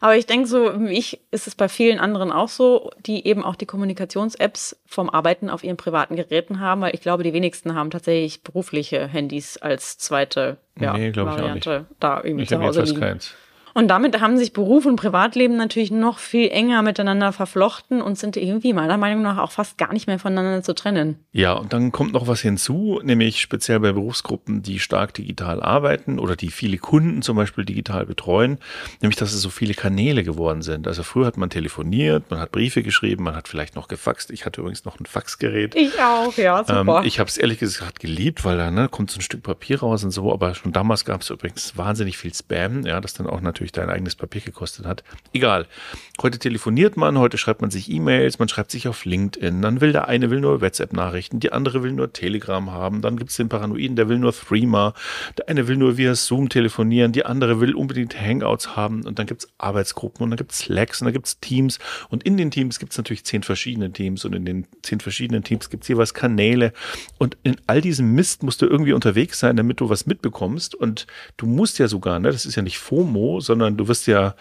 Aber 0.00 0.16
ich 0.16 0.24
denke, 0.24 0.48
so 0.48 0.72
wie 0.80 0.96
ich 0.96 1.20
ist 1.30 1.46
es 1.46 1.54
bei 1.54 1.68
vielen 1.68 2.00
anderen 2.00 2.32
auch 2.32 2.48
so, 2.48 2.90
die 3.04 3.26
eben 3.26 3.44
auch 3.44 3.54
die 3.54 3.66
Kommunikations-Apps 3.66 4.80
vom 4.86 5.10
Arbeiten 5.10 5.50
auf 5.50 5.62
ihren 5.62 5.76
privaten 5.76 6.16
Geräten 6.16 6.60
haben, 6.60 6.80
weil 6.80 6.94
ich 6.94 7.02
glaube, 7.02 7.22
die 7.22 7.34
wenigsten 7.34 7.74
haben 7.74 7.90
tatsächlich 7.90 8.42
berufliche 8.42 9.06
Handys 9.06 9.58
als 9.58 9.98
zweite 9.98 10.56
ja, 10.78 10.96
nee, 10.96 11.14
Variante 11.14 11.84
da 12.00 12.22
irgendwie 12.24 12.44
ich 12.44 12.48
zu 12.48 12.58
Hause 12.58 12.82
liegen. 12.84 13.00
Keins. 13.00 13.34
Und 13.74 13.88
damit 13.88 14.20
haben 14.20 14.36
sich 14.36 14.52
Beruf 14.52 14.86
und 14.86 14.96
Privatleben 14.96 15.56
natürlich 15.56 15.90
noch 15.90 16.18
viel 16.18 16.48
enger 16.50 16.82
miteinander 16.82 17.32
verflochten 17.32 18.02
und 18.02 18.18
sind 18.18 18.36
irgendwie 18.36 18.72
meiner 18.72 18.96
Meinung 18.96 19.22
nach 19.22 19.38
auch 19.38 19.52
fast 19.52 19.78
gar 19.78 19.92
nicht 19.92 20.06
mehr 20.06 20.18
voneinander 20.18 20.62
zu 20.62 20.74
trennen. 20.74 21.16
Ja, 21.32 21.52
und 21.52 21.72
dann 21.72 21.92
kommt 21.92 22.12
noch 22.12 22.26
was 22.26 22.40
hinzu, 22.40 23.00
nämlich 23.02 23.40
speziell 23.40 23.80
bei 23.80 23.92
Berufsgruppen, 23.92 24.62
die 24.62 24.78
stark 24.78 25.14
digital 25.14 25.62
arbeiten 25.62 26.18
oder 26.18 26.36
die 26.36 26.50
viele 26.50 26.78
Kunden 26.78 27.22
zum 27.22 27.36
Beispiel 27.36 27.64
digital 27.64 28.06
betreuen, 28.06 28.58
nämlich 29.00 29.16
dass 29.16 29.32
es 29.32 29.40
so 29.40 29.50
viele 29.50 29.74
Kanäle 29.74 30.24
geworden 30.24 30.62
sind. 30.62 30.88
Also 30.88 31.02
früher 31.02 31.26
hat 31.26 31.36
man 31.36 31.50
telefoniert, 31.50 32.30
man 32.30 32.40
hat 32.40 32.52
Briefe 32.52 32.82
geschrieben, 32.82 33.24
man 33.24 33.36
hat 33.36 33.48
vielleicht 33.48 33.76
noch 33.76 33.88
gefaxt. 33.88 34.30
Ich 34.30 34.46
hatte 34.46 34.60
übrigens 34.60 34.84
noch 34.84 34.98
ein 34.98 35.06
Faxgerät. 35.06 35.74
Ich 35.74 36.00
auch, 36.00 36.36
ja, 36.36 36.58
super. 36.64 36.98
Ähm, 37.00 37.06
ich 37.06 37.20
habe 37.20 37.28
es 37.28 37.38
ehrlich 37.38 37.58
gesagt 37.58 38.00
geliebt, 38.00 38.44
weil 38.44 38.56
da 38.56 38.70
ne, 38.70 38.88
kommt 38.88 39.10
so 39.10 39.18
ein 39.18 39.22
Stück 39.22 39.42
Papier 39.42 39.80
raus 39.80 40.04
und 40.04 40.10
so, 40.10 40.32
aber 40.32 40.54
schon 40.54 40.72
damals 40.72 41.04
gab 41.04 41.22
es 41.22 41.30
übrigens 41.30 41.76
wahnsinnig 41.76 42.18
viel 42.18 42.34
Spam, 42.34 42.84
ja, 42.84 43.00
das 43.00 43.14
dann 43.14 43.26
auch 43.26 43.40
natürlich 43.40 43.59
natürlich 43.60 43.72
dein 43.72 43.90
eigenes 43.90 44.16
Papier 44.16 44.40
gekostet 44.40 44.86
hat. 44.86 45.04
Egal. 45.34 45.66
Heute 46.22 46.38
telefoniert 46.38 46.96
man, 46.96 47.18
heute 47.18 47.38
schreibt 47.38 47.60
man 47.60 47.70
sich 47.70 47.90
E-Mails, 47.90 48.38
man 48.38 48.48
schreibt 48.48 48.70
sich 48.70 48.88
auf 48.88 49.04
LinkedIn, 49.04 49.60
dann 49.62 49.80
will 49.80 49.92
der 49.92 50.08
eine 50.08 50.30
will 50.30 50.40
nur 50.40 50.60
WhatsApp-Nachrichten, 50.60 51.40
die 51.40 51.52
andere 51.52 51.82
will 51.82 51.92
nur 51.92 52.12
Telegram 52.12 52.70
haben, 52.70 53.02
dann 53.02 53.16
gibt 53.16 53.30
es 53.30 53.36
den 53.36 53.48
Paranoiden, 53.48 53.96
der 53.96 54.08
will 54.08 54.18
nur 54.18 54.32
Threema, 54.32 54.94
der 55.38 55.48
eine 55.48 55.68
will 55.68 55.76
nur 55.76 55.96
via 55.96 56.14
Zoom 56.14 56.48
telefonieren, 56.48 57.12
die 57.12 57.24
andere 57.24 57.60
will 57.60 57.74
unbedingt 57.74 58.18
Hangouts 58.18 58.76
haben 58.76 59.04
und 59.04 59.18
dann 59.18 59.26
gibt 59.26 59.44
es 59.44 59.52
Arbeitsgruppen 59.58 60.24
und 60.24 60.30
dann 60.30 60.36
gibt 60.38 60.52
es 60.52 60.58
Slacks 60.58 61.00
und 61.00 61.06
dann 61.06 61.14
gibt 61.14 61.26
es 61.26 61.40
Teams 61.40 61.78
und 62.08 62.22
in 62.22 62.36
den 62.36 62.50
Teams 62.50 62.78
gibt 62.78 62.92
es 62.92 62.98
natürlich 62.98 63.24
zehn 63.24 63.42
verschiedene 63.42 63.92
Teams 63.92 64.24
und 64.24 64.34
in 64.34 64.44
den 64.44 64.66
zehn 64.82 65.00
verschiedenen 65.00 65.44
Teams 65.44 65.70
gibt 65.70 65.84
es 65.84 65.88
jeweils 65.88 66.14
Kanäle 66.14 66.72
und 67.18 67.36
in 67.42 67.56
all 67.66 67.80
diesem 67.80 68.12
Mist 68.14 68.42
musst 68.42 68.62
du 68.62 68.66
irgendwie 68.66 68.92
unterwegs 68.92 69.38
sein, 69.38 69.56
damit 69.56 69.80
du 69.80 69.88
was 69.88 70.06
mitbekommst 70.06 70.74
und 70.74 71.06
du 71.36 71.46
musst 71.46 71.78
ja 71.78 71.88
sogar, 71.88 72.18
ne, 72.18 72.30
das 72.30 72.44
ist 72.44 72.56
ja 72.56 72.62
nicht 72.62 72.78
FOMO, 72.78 73.40
sondern 73.50 73.76
du 73.76 73.88
wirst 73.88 74.06
ja, 74.06 74.36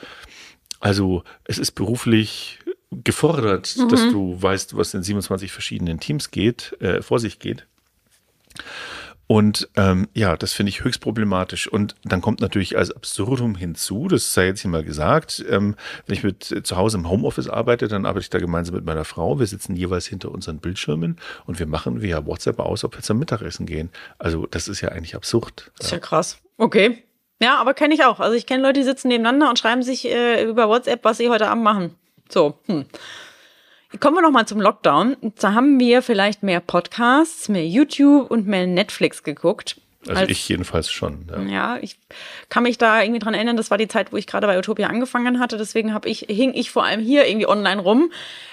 also 0.79 1.23
es 1.45 1.57
ist 1.57 1.71
beruflich 1.71 2.59
gefordert, 2.91 3.75
mhm. 3.75 3.89
dass 3.89 4.01
du 4.01 4.39
weißt, 4.39 4.77
was 4.77 4.93
in 4.93 5.01
27 5.01 5.51
verschiedenen 5.51 5.99
Teams 5.99 6.29
geht, 6.29 6.77
äh, 6.79 7.01
vor 7.01 7.19
sich 7.19 7.39
geht. 7.39 7.65
Und 9.25 9.67
ähm, 9.75 10.07
ja, 10.13 10.37
das 10.37 10.53
finde 10.53 10.69
ich 10.69 10.83
höchst 10.83 11.01
problematisch. 11.01 11.67
Und 11.67 11.95
dann 12.03 12.21
kommt 12.21 12.39
natürlich 12.39 12.77
als 12.77 12.91
Absurdum 12.91 13.55
hinzu, 13.55 14.07
das 14.07 14.33
sei 14.33 14.47
jetzt 14.47 14.61
hier 14.61 14.71
mal 14.71 14.83
gesagt, 14.83 15.43
ähm, 15.49 15.75
wenn 16.05 16.15
ich 16.15 16.23
mit 16.23 16.51
äh, 16.51 16.61
zu 16.61 16.77
Hause 16.77 16.97
im 16.97 17.09
Homeoffice 17.09 17.47
arbeite, 17.47 17.87
dann 17.87 18.05
arbeite 18.05 18.23
ich 18.23 18.29
da 18.29 18.39
gemeinsam 18.39 18.75
mit 18.75 18.85
meiner 18.85 19.05
Frau. 19.05 19.39
Wir 19.39 19.47
sitzen 19.47 19.75
jeweils 19.75 20.05
hinter 20.05 20.31
unseren 20.31 20.59
Bildschirmen 20.59 21.17
und 21.45 21.57
wir 21.57 21.67
machen 21.67 22.01
via 22.01 22.25
WhatsApp 22.27 22.59
aus, 22.59 22.83
ob 22.83 22.95
wir 22.95 23.01
zum 23.01 23.17
Mittagessen 23.17 23.65
gehen. 23.65 23.89
Also 24.19 24.45
das 24.45 24.67
ist 24.67 24.81
ja 24.81 24.89
eigentlich 24.89 25.15
absurd. 25.15 25.71
Das 25.77 25.87
ist 25.87 25.91
ja 25.91 25.99
krass. 25.99 26.37
Okay. 26.57 27.03
Ja, 27.41 27.57
aber 27.57 27.73
kenne 27.73 27.93
ich 27.93 28.03
auch. 28.03 28.19
Also 28.19 28.35
ich 28.35 28.45
kenne 28.45 28.63
Leute, 28.63 28.79
die 28.79 28.85
sitzen 28.85 29.07
nebeneinander 29.07 29.49
und 29.49 29.57
schreiben 29.57 29.81
sich 29.81 30.05
äh, 30.05 30.43
über 30.43 30.67
WhatsApp, 30.67 31.03
was 31.03 31.17
sie 31.17 31.29
heute 31.29 31.47
Abend 31.47 31.63
machen. 31.63 31.95
So. 32.29 32.59
Hm. 32.67 32.85
Kommen 33.99 34.17
wir 34.17 34.21
noch 34.21 34.31
mal 34.31 34.45
zum 34.45 34.61
Lockdown. 34.61 35.17
Da 35.39 35.53
haben 35.53 35.79
wir 35.79 36.03
vielleicht 36.03 36.43
mehr 36.43 36.59
Podcasts, 36.59 37.49
mehr 37.49 37.65
YouTube 37.65 38.29
und 38.29 38.45
mehr 38.45 38.67
Netflix 38.67 39.23
geguckt. 39.23 39.77
Also 40.07 40.21
Als, 40.21 40.29
ich 40.29 40.47
jedenfalls 40.47 40.91
schon. 40.91 41.27
Ja. 41.29 41.41
ja. 41.41 41.77
ich 41.81 41.97
kann 42.49 42.63
mich 42.63 42.77
da 42.77 43.01
irgendwie 43.01 43.19
dran 43.19 43.33
erinnern, 43.33 43.57
das 43.57 43.69
war 43.69 43.77
die 43.77 43.87
Zeit, 43.87 44.13
wo 44.13 44.17
ich 44.17 44.27
gerade 44.27 44.47
bei 44.47 44.57
Utopia 44.57 44.87
angefangen 44.87 45.39
hatte. 45.39 45.57
Deswegen 45.57 45.93
habe 45.93 46.07
ich, 46.07 46.19
hing 46.29 46.53
ich 46.53 46.71
vor 46.71 46.85
allem 46.85 47.01
hier 47.01 47.27
irgendwie 47.27 47.47
online 47.47 47.81
rum. 47.81 48.11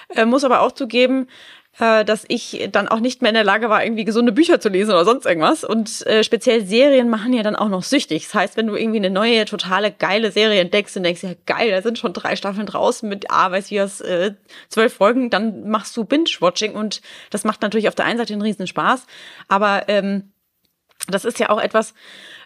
Äh, 0.09 0.25
muss 0.25 0.43
aber 0.43 0.61
auch 0.61 0.71
zugeben, 0.71 1.27
äh, 1.79 2.03
dass 2.05 2.25
ich 2.27 2.69
dann 2.71 2.87
auch 2.87 2.99
nicht 2.99 3.21
mehr 3.21 3.29
in 3.29 3.35
der 3.35 3.43
Lage 3.43 3.69
war, 3.69 3.83
irgendwie 3.83 4.05
gesunde 4.05 4.31
Bücher 4.31 4.59
zu 4.59 4.69
lesen 4.69 4.91
oder 4.91 5.05
sonst 5.05 5.25
irgendwas. 5.25 5.63
Und 5.63 6.05
äh, 6.07 6.23
speziell 6.23 6.65
Serien 6.65 7.09
machen 7.09 7.33
ja 7.33 7.43
dann 7.43 7.55
auch 7.55 7.69
noch 7.69 7.83
süchtig. 7.83 8.25
Das 8.25 8.33
heißt, 8.33 8.57
wenn 8.57 8.67
du 8.67 8.75
irgendwie 8.75 8.97
eine 8.97 9.09
neue, 9.09 9.45
totale, 9.45 9.91
geile 9.91 10.31
Serie 10.31 10.61
entdeckst 10.61 10.97
und 10.97 11.03
denkst, 11.03 11.23
ja 11.23 11.33
geil, 11.45 11.71
da 11.71 11.81
sind 11.81 11.97
schon 11.99 12.13
drei 12.13 12.35
Staffeln 12.35 12.65
draußen 12.65 13.07
mit, 13.07 13.29
ah, 13.29 13.51
weiß 13.51 13.71
wie 13.71 13.79
was, 13.79 14.01
äh, 14.01 14.33
zwölf 14.69 14.93
Folgen, 14.93 15.29
dann 15.29 15.69
machst 15.69 15.95
du 15.97 16.03
Binge-Watching 16.03 16.73
und 16.73 17.01
das 17.29 17.43
macht 17.43 17.61
natürlich 17.61 17.87
auf 17.87 17.95
der 17.95 18.05
einen 18.05 18.17
Seite 18.17 18.33
einen 18.33 18.41
riesen 18.41 18.67
Spaß, 18.67 19.05
aber 19.47 19.83
ähm, 19.87 20.31
das 21.07 21.25
ist 21.25 21.39
ja 21.39 21.49
auch 21.49 21.61
etwas, 21.61 21.93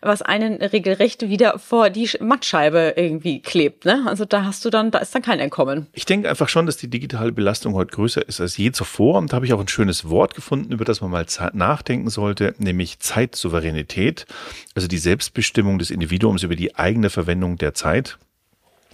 was 0.02 0.22
einen 0.22 0.62
regelrecht 0.62 1.30
wieder 1.30 1.60
vor 1.60 1.90
die 1.90 2.10
Mattscheibe 2.20 2.94
irgendwie 2.96 3.42
klebt. 3.42 3.86
Ne? 3.86 4.04
Also 4.06 4.26
da 4.26 4.46
hast 4.46 4.66
du 4.66 4.70
dann, 4.70 4.92
da 4.92 5.00
ist 5.00 5.14
dann 5.14 5.22
kein 5.22 5.40
Entkommen. 5.40 5.88
Ich 5.94 6.06
denke 6.06 6.30
einfach 6.30 6.50
schon, 6.50 6.66
dass 6.66 6.78
die 6.78 6.90
digitale 6.90 7.32
Belastung 7.32 7.74
heute 7.74 7.92
größer 7.92 8.28
ist 8.28 8.42
als 8.42 8.58
je 8.58 8.72
zuvor. 8.72 9.18
Und 9.20 9.32
da 9.32 9.36
habe 9.36 9.46
ich 9.46 9.54
auch 9.54 9.60
ein 9.60 9.68
schönes 9.68 10.10
Wort 10.10 10.36
gefunden, 10.36 10.72
über 10.72 10.86
das 10.86 11.02
man 11.02 11.12
mal 11.12 11.26
nachdenken 11.54 12.10
sollte, 12.10 12.56
nämlich 12.58 13.00
Zeitsouveränität. 13.00 14.26
Also 14.76 14.88
die 14.88 14.98
Selbstbestimmung 14.98 15.80
des 15.80 15.92
Individuums 15.92 16.44
über 16.44 16.56
die 16.56 16.76
eigene 16.76 17.10
Verwendung 17.10 17.58
der 17.58 17.74
Zeit. 17.74 18.18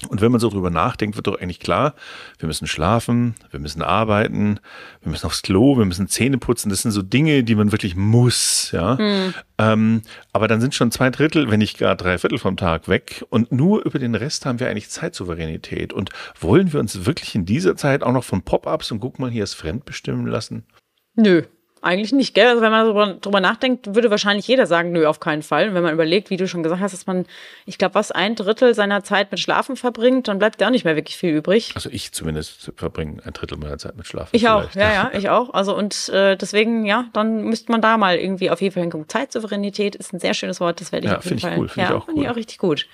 Und 0.10 0.22
wenn 0.22 0.32
man 0.32 0.40
so 0.40 0.50
drüber 0.50 0.70
nachdenkt, 0.70 1.16
wird 1.16 1.26
doch 1.26 1.42
eigentlich 1.42 1.60
klar, 1.60 1.96
wir 2.38 2.46
müssen 2.46 2.68
schlafen, 2.68 3.34
wir 3.50 3.60
müssen 3.60 3.82
arbeiten, 3.82 4.60
wir 5.02 5.10
müssen 5.10 5.26
aufs 5.26 5.42
Klo, 5.42 5.76
wir 5.78 5.86
müssen 5.86 6.08
Zähne 6.08 6.38
putzen. 6.38 6.70
Das 6.70 6.84
sind 6.84 6.92
so 6.92 7.02
Dinge, 7.02 7.44
die 7.44 7.56
man 7.56 7.72
wirklich 7.72 7.96
muss, 7.96 8.70
ja. 8.72 8.96
Mhm. 8.96 9.34
Ähm, 9.58 10.02
aber 10.34 10.48
dann 10.48 10.62
sind 10.62 10.76
schon 10.76 10.92
zwei 10.92 11.10
Drittel, 11.10 11.50
wenn 11.50 11.58
nicht 11.58 11.80
gar 11.80 11.96
drei 11.96 12.20
Viertel 12.20 12.38
vom 12.38 12.58
Tag 12.58 12.88
weg. 12.88 13.26
Und 13.30 13.52
nur 13.52 13.86
über 13.86 13.98
den 13.98 14.14
Rest 14.14 14.46
haben 14.46 14.60
wir 14.60 14.70
eigentlich 14.70 14.90
Zeitsouveränität. 14.90 15.94
Und 15.94 16.12
wollen 16.40 16.74
wir 16.74 16.80
uns 16.80 17.08
wirklich 17.08 17.34
in 17.34 17.46
dieser 17.46 17.76
Zeit 17.76 18.04
auch 18.04 18.14
noch 18.14 18.24
von 18.24 18.44
Pop-ups 18.44 18.92
und 18.92 19.00
guck 19.00 19.18
mal 19.18 19.32
hier 19.32 19.44
das 19.44 19.56
Fremd 19.56 19.86
bestimmen 19.86 20.28
lassen? 20.28 20.68
Nö, 21.16 21.42
eigentlich 21.82 22.12
nicht, 22.12 22.34
gell? 22.34 22.48
Also 22.48 22.62
wenn 22.62 22.72
man 22.72 22.86
drüber, 22.86 23.14
drüber 23.22 23.40
nachdenkt, 23.40 23.96
würde 23.96 24.10
wahrscheinlich 24.10 24.48
jeder 24.48 24.66
sagen, 24.66 24.92
nö, 24.92 25.06
auf 25.06 25.20
keinen 25.20 25.42
Fall. 25.42 25.70
Und 25.70 25.76
wenn 25.76 25.84
man 25.84 25.94
überlegt, 25.94 26.30
wie 26.30 26.38
du 26.38 26.48
schon 26.48 26.64
gesagt 26.64 26.82
hast, 26.82 26.94
dass 26.94 27.08
man, 27.08 27.26
ich 27.66 27.78
glaube, 27.78 27.96
was 27.96 28.12
ein 28.12 28.36
Drittel 28.36 28.74
seiner 28.74 29.04
Zeit 29.04 29.32
mit 29.32 29.40
Schlafen 29.40 29.76
verbringt, 29.76 30.28
dann 30.28 30.40
bleibt 30.40 30.60
ja 30.62 30.68
auch 30.68 30.72
nicht 30.72 30.86
mehr 30.86 30.96
wirklich 30.96 31.18
viel 31.18 31.36
übrig. 31.36 31.72
Also 31.76 31.90
ich 31.90 32.12
zumindest 32.12 32.72
verbringe 32.76 33.22
ein 33.26 33.34
Drittel 33.34 33.58
meiner 33.58 33.78
Zeit 33.78 33.98
mit 33.98 34.08
Schlafen. 34.08 34.36
Ich 34.36 34.48
auch, 34.48 34.72
ja, 34.74 34.94
ja, 34.94 35.12
ich 35.18 35.30
auch. 35.30 35.54
Also 35.54 35.76
und 35.76 36.10
äh, 36.10 36.36
deswegen, 36.36 36.86
ja, 36.86 37.06
dann 37.14 37.44
müsste 37.44 37.72
man 37.72 37.82
da 37.82 37.98
mal 37.98 38.18
irgendwie 38.18 38.50
auf 38.50 38.62
jeden 38.62 38.74
Fall 38.74 38.84
hingucken. 38.84 39.08
Zeitsouveränität 39.10 39.96
ist 39.96 40.14
ein 40.14 40.20
sehr 40.20 40.34
schönes 40.34 40.60
Wort, 40.60 40.82
das 40.82 40.92
werde 40.92 41.08
ich 41.08 41.12
ja, 41.12 41.18
auf 41.18 41.26
jeden 41.26 41.40
Fall. 41.40 41.58
Cool, 41.58 41.70
ja, 41.76 42.00
finde 42.02 42.22
ich 42.22 42.30
auch 42.30 42.36
richtig 42.36 42.58
gut. 42.58 42.88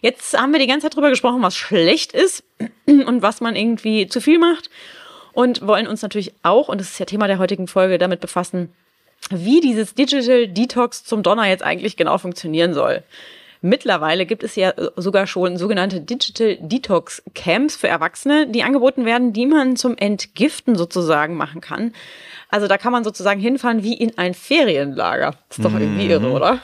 Jetzt 0.00 0.38
haben 0.38 0.52
wir 0.52 0.58
die 0.58 0.66
ganze 0.66 0.86
Zeit 0.86 0.96
drüber 0.96 1.08
gesprochen, 1.08 1.40
was 1.40 1.56
schlecht 1.56 2.12
ist 2.12 2.44
und 2.86 3.22
was 3.22 3.40
man 3.40 3.56
irgendwie 3.56 4.06
zu 4.06 4.20
viel 4.20 4.38
macht 4.38 4.68
und 5.34 5.66
wollen 5.66 5.86
uns 5.86 6.02
natürlich 6.02 6.32
auch, 6.42 6.68
und 6.68 6.80
das 6.80 6.90
ist 6.90 6.98
ja 6.98 7.06
Thema 7.06 7.26
der 7.26 7.38
heutigen 7.38 7.66
Folge, 7.66 7.98
damit 7.98 8.20
befassen, 8.20 8.72
wie 9.30 9.60
dieses 9.60 9.94
Digital 9.94 10.48
Detox 10.48 11.04
zum 11.04 11.22
Donner 11.22 11.48
jetzt 11.48 11.62
eigentlich 11.62 11.96
genau 11.96 12.18
funktionieren 12.18 12.74
soll. 12.74 13.02
Mittlerweile 13.66 14.26
gibt 14.26 14.42
es 14.42 14.56
ja 14.56 14.74
sogar 14.96 15.26
schon 15.26 15.56
sogenannte 15.56 16.02
Digital 16.02 16.58
Detox 16.60 17.22
Camps 17.34 17.76
für 17.76 17.88
Erwachsene, 17.88 18.46
die 18.46 18.62
angeboten 18.62 19.06
werden, 19.06 19.32
die 19.32 19.46
man 19.46 19.76
zum 19.76 19.96
Entgiften 19.96 20.76
sozusagen 20.76 21.34
machen 21.34 21.62
kann. 21.62 21.94
Also 22.50 22.68
da 22.68 22.76
kann 22.76 22.92
man 22.92 23.04
sozusagen 23.04 23.40
hinfahren 23.40 23.82
wie 23.82 23.94
in 23.94 24.18
ein 24.18 24.34
Ferienlager. 24.34 25.34
ist 25.48 25.64
doch 25.64 25.72
irgendwie 25.72 26.08
irre, 26.08 26.26
mhm. 26.26 26.32
oder? 26.32 26.58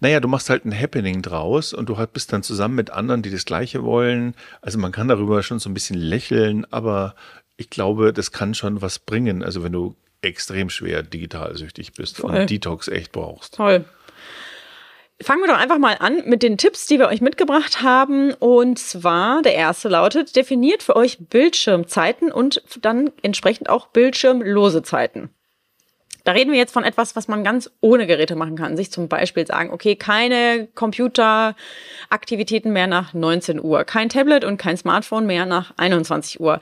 Naja, 0.00 0.20
du 0.20 0.26
machst 0.26 0.48
halt 0.48 0.64
ein 0.64 0.72
Happening 0.72 1.20
draus 1.20 1.74
und 1.74 1.90
du 1.90 1.96
bist 2.06 2.32
dann 2.32 2.42
zusammen 2.42 2.76
mit 2.76 2.90
anderen, 2.90 3.20
die 3.20 3.30
das 3.30 3.44
Gleiche 3.44 3.84
wollen. 3.84 4.34
Also 4.62 4.78
man 4.78 4.90
kann 4.90 5.08
darüber 5.08 5.42
schon 5.42 5.58
so 5.58 5.68
ein 5.68 5.74
bisschen 5.74 5.96
lächeln, 5.96 6.66
aber 6.70 7.14
ich 7.62 7.70
glaube, 7.70 8.12
das 8.12 8.32
kann 8.32 8.54
schon 8.54 8.82
was 8.82 8.98
bringen. 8.98 9.44
Also 9.44 9.62
wenn 9.62 9.70
du 9.72 9.94
extrem 10.20 10.68
schwer 10.68 11.04
digital 11.04 11.56
süchtig 11.56 11.92
bist 11.92 12.16
Voll. 12.16 12.40
und 12.40 12.50
Detox 12.50 12.88
echt 12.88 13.12
brauchst. 13.12 13.54
Toll. 13.54 13.84
Fangen 15.20 15.42
wir 15.42 15.46
doch 15.46 15.58
einfach 15.58 15.78
mal 15.78 15.96
an 16.00 16.22
mit 16.26 16.42
den 16.42 16.58
Tipps, 16.58 16.86
die 16.86 16.98
wir 16.98 17.06
euch 17.06 17.20
mitgebracht 17.20 17.82
haben. 17.82 18.34
Und 18.34 18.80
zwar, 18.80 19.42
der 19.42 19.54
erste 19.54 19.88
lautet, 19.88 20.34
definiert 20.34 20.82
für 20.82 20.96
euch 20.96 21.18
Bildschirmzeiten 21.20 22.32
und 22.32 22.62
dann 22.80 23.12
entsprechend 23.22 23.68
auch 23.68 23.86
bildschirmlose 23.86 24.82
Zeiten. 24.82 25.30
Da 26.24 26.32
reden 26.32 26.50
wir 26.52 26.58
jetzt 26.58 26.72
von 26.72 26.84
etwas, 26.84 27.14
was 27.16 27.28
man 27.28 27.44
ganz 27.44 27.70
ohne 27.80 28.06
Geräte 28.08 28.34
machen 28.36 28.56
kann. 28.56 28.76
Sich 28.76 28.90
zum 28.92 29.08
Beispiel 29.08 29.46
sagen, 29.46 29.70
okay, 29.70 29.94
keine 29.96 30.68
Computeraktivitäten 30.74 32.72
mehr 32.72 32.86
nach 32.88 33.14
19 33.14 33.62
Uhr, 33.62 33.84
kein 33.84 34.08
Tablet 34.08 34.44
und 34.44 34.56
kein 34.56 34.76
Smartphone 34.76 35.26
mehr 35.26 35.46
nach 35.46 35.74
21 35.76 36.40
Uhr 36.40 36.60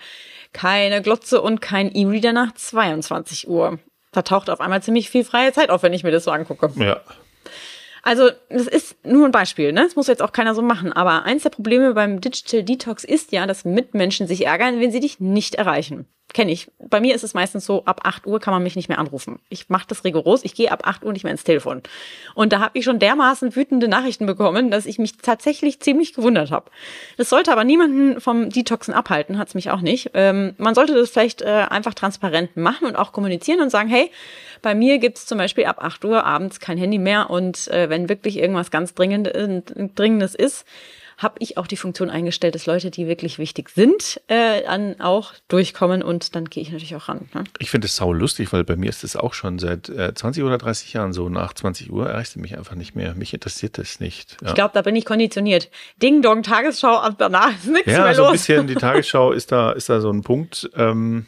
keine 0.52 1.02
Glotze 1.02 1.40
und 1.40 1.60
kein 1.60 1.90
E-Reader 1.92 2.32
nach 2.32 2.52
22 2.52 3.48
Uhr. 3.48 3.78
Da 4.12 4.22
taucht 4.22 4.50
auf 4.50 4.60
einmal 4.60 4.82
ziemlich 4.82 5.08
viel 5.10 5.24
freie 5.24 5.52
Zeit 5.52 5.70
auf, 5.70 5.82
wenn 5.82 5.92
ich 5.92 6.02
mir 6.02 6.10
das 6.10 6.24
so 6.24 6.30
angucke. 6.30 6.70
Ja. 6.76 7.00
Also, 8.02 8.30
das 8.48 8.66
ist 8.66 9.04
nur 9.04 9.26
ein 9.26 9.32
Beispiel, 9.32 9.72
ne? 9.72 9.84
Das 9.84 9.94
muss 9.94 10.06
jetzt 10.06 10.22
auch 10.22 10.32
keiner 10.32 10.54
so 10.54 10.62
machen. 10.62 10.92
Aber 10.92 11.24
eins 11.24 11.42
der 11.42 11.50
Probleme 11.50 11.92
beim 11.92 12.20
Digital 12.20 12.62
Detox 12.62 13.04
ist 13.04 13.30
ja, 13.30 13.46
dass 13.46 13.64
Mitmenschen 13.64 14.26
sich 14.26 14.46
ärgern, 14.46 14.80
wenn 14.80 14.90
sie 14.90 15.00
dich 15.00 15.20
nicht 15.20 15.54
erreichen 15.56 16.06
kenne 16.32 16.52
ich. 16.52 16.70
Bei 16.78 17.00
mir 17.00 17.14
ist 17.14 17.24
es 17.24 17.34
meistens 17.34 17.66
so, 17.66 17.84
ab 17.84 18.00
8 18.04 18.26
Uhr 18.26 18.40
kann 18.40 18.52
man 18.52 18.62
mich 18.62 18.76
nicht 18.76 18.88
mehr 18.88 18.98
anrufen. 18.98 19.40
Ich 19.48 19.68
mache 19.68 19.86
das 19.88 20.04
rigoros, 20.04 20.44
ich 20.44 20.54
gehe 20.54 20.70
ab 20.70 20.82
8 20.84 21.04
Uhr 21.04 21.12
nicht 21.12 21.24
mehr 21.24 21.32
ins 21.32 21.44
Telefon. 21.44 21.82
Und 22.34 22.52
da 22.52 22.60
habe 22.60 22.78
ich 22.78 22.84
schon 22.84 22.98
dermaßen 22.98 23.56
wütende 23.56 23.88
Nachrichten 23.88 24.26
bekommen, 24.26 24.70
dass 24.70 24.86
ich 24.86 24.98
mich 24.98 25.16
tatsächlich 25.18 25.80
ziemlich 25.80 26.14
gewundert 26.14 26.50
habe. 26.50 26.70
Das 27.16 27.28
sollte 27.28 27.52
aber 27.52 27.64
niemanden 27.64 28.20
vom 28.20 28.50
Detoxen 28.50 28.94
abhalten, 28.94 29.38
hat's 29.38 29.54
mich 29.54 29.70
auch 29.70 29.80
nicht. 29.80 30.10
Ähm, 30.14 30.54
man 30.58 30.74
sollte 30.74 30.94
das 30.94 31.10
vielleicht 31.10 31.42
äh, 31.42 31.66
einfach 31.68 31.94
transparent 31.94 32.56
machen 32.56 32.86
und 32.86 32.96
auch 32.96 33.12
kommunizieren 33.12 33.60
und 33.60 33.70
sagen, 33.70 33.88
hey, 33.88 34.10
bei 34.62 34.74
mir 34.74 34.98
gibt's 34.98 35.26
zum 35.26 35.38
Beispiel 35.38 35.64
ab 35.64 35.82
8 35.82 36.04
Uhr 36.04 36.24
abends 36.24 36.60
kein 36.60 36.78
Handy 36.78 36.98
mehr 36.98 37.30
und 37.30 37.68
äh, 37.68 37.88
wenn 37.88 38.08
wirklich 38.08 38.38
irgendwas 38.38 38.70
ganz 38.70 38.94
Dringend, 38.94 39.28
äh, 39.28 39.62
Dringendes 39.94 40.34
ist, 40.34 40.66
habe 41.20 41.34
ich 41.40 41.58
auch 41.58 41.66
die 41.66 41.76
Funktion 41.76 42.08
eingestellt, 42.08 42.54
dass 42.54 42.64
Leute, 42.64 42.90
die 42.90 43.06
wirklich 43.06 43.38
wichtig 43.38 43.68
sind, 43.68 44.20
äh, 44.26 44.62
dann 44.62 44.98
auch 45.00 45.34
durchkommen 45.48 46.02
und 46.02 46.34
dann 46.34 46.46
gehe 46.46 46.62
ich 46.62 46.70
natürlich 46.70 46.96
auch 46.96 47.08
ran. 47.08 47.28
Ne? 47.34 47.44
Ich 47.58 47.70
finde 47.70 47.86
es 47.86 47.96
sau 47.96 48.14
lustig, 48.14 48.54
weil 48.54 48.64
bei 48.64 48.74
mir 48.76 48.88
ist 48.88 49.04
es 49.04 49.16
auch 49.16 49.34
schon 49.34 49.58
seit 49.58 49.90
äh, 49.90 50.14
20 50.14 50.42
oder 50.44 50.56
30 50.56 50.94
Jahren 50.94 51.12
so. 51.12 51.28
Nach 51.28 51.52
20 51.52 51.92
Uhr 51.92 52.08
erreichst 52.08 52.36
du 52.36 52.40
mich 52.40 52.56
einfach 52.56 52.74
nicht 52.74 52.96
mehr. 52.96 53.14
Mich 53.14 53.34
interessiert 53.34 53.76
das 53.76 54.00
nicht. 54.00 54.38
Ja. 54.40 54.48
Ich 54.48 54.54
glaube, 54.54 54.70
da 54.72 54.80
bin 54.80 54.96
ich 54.96 55.04
konditioniert. 55.04 55.68
Ding 56.02 56.22
Dong 56.22 56.42
Tagesschau 56.42 57.06
und 57.06 57.20
danach 57.20 57.50
ist 57.50 57.66
nichts 57.66 57.92
ja, 57.92 58.04
mehr 58.04 58.14
so 58.14 58.22
los. 58.22 58.30
ein 58.30 58.32
bisschen 58.32 58.66
die 58.66 58.74
Tagesschau 58.76 59.32
ist 59.32 59.52
da 59.52 59.72
ist 59.72 59.90
da 59.90 60.00
so 60.00 60.10
ein 60.10 60.22
Punkt. 60.22 60.70
Ähm, 60.74 61.26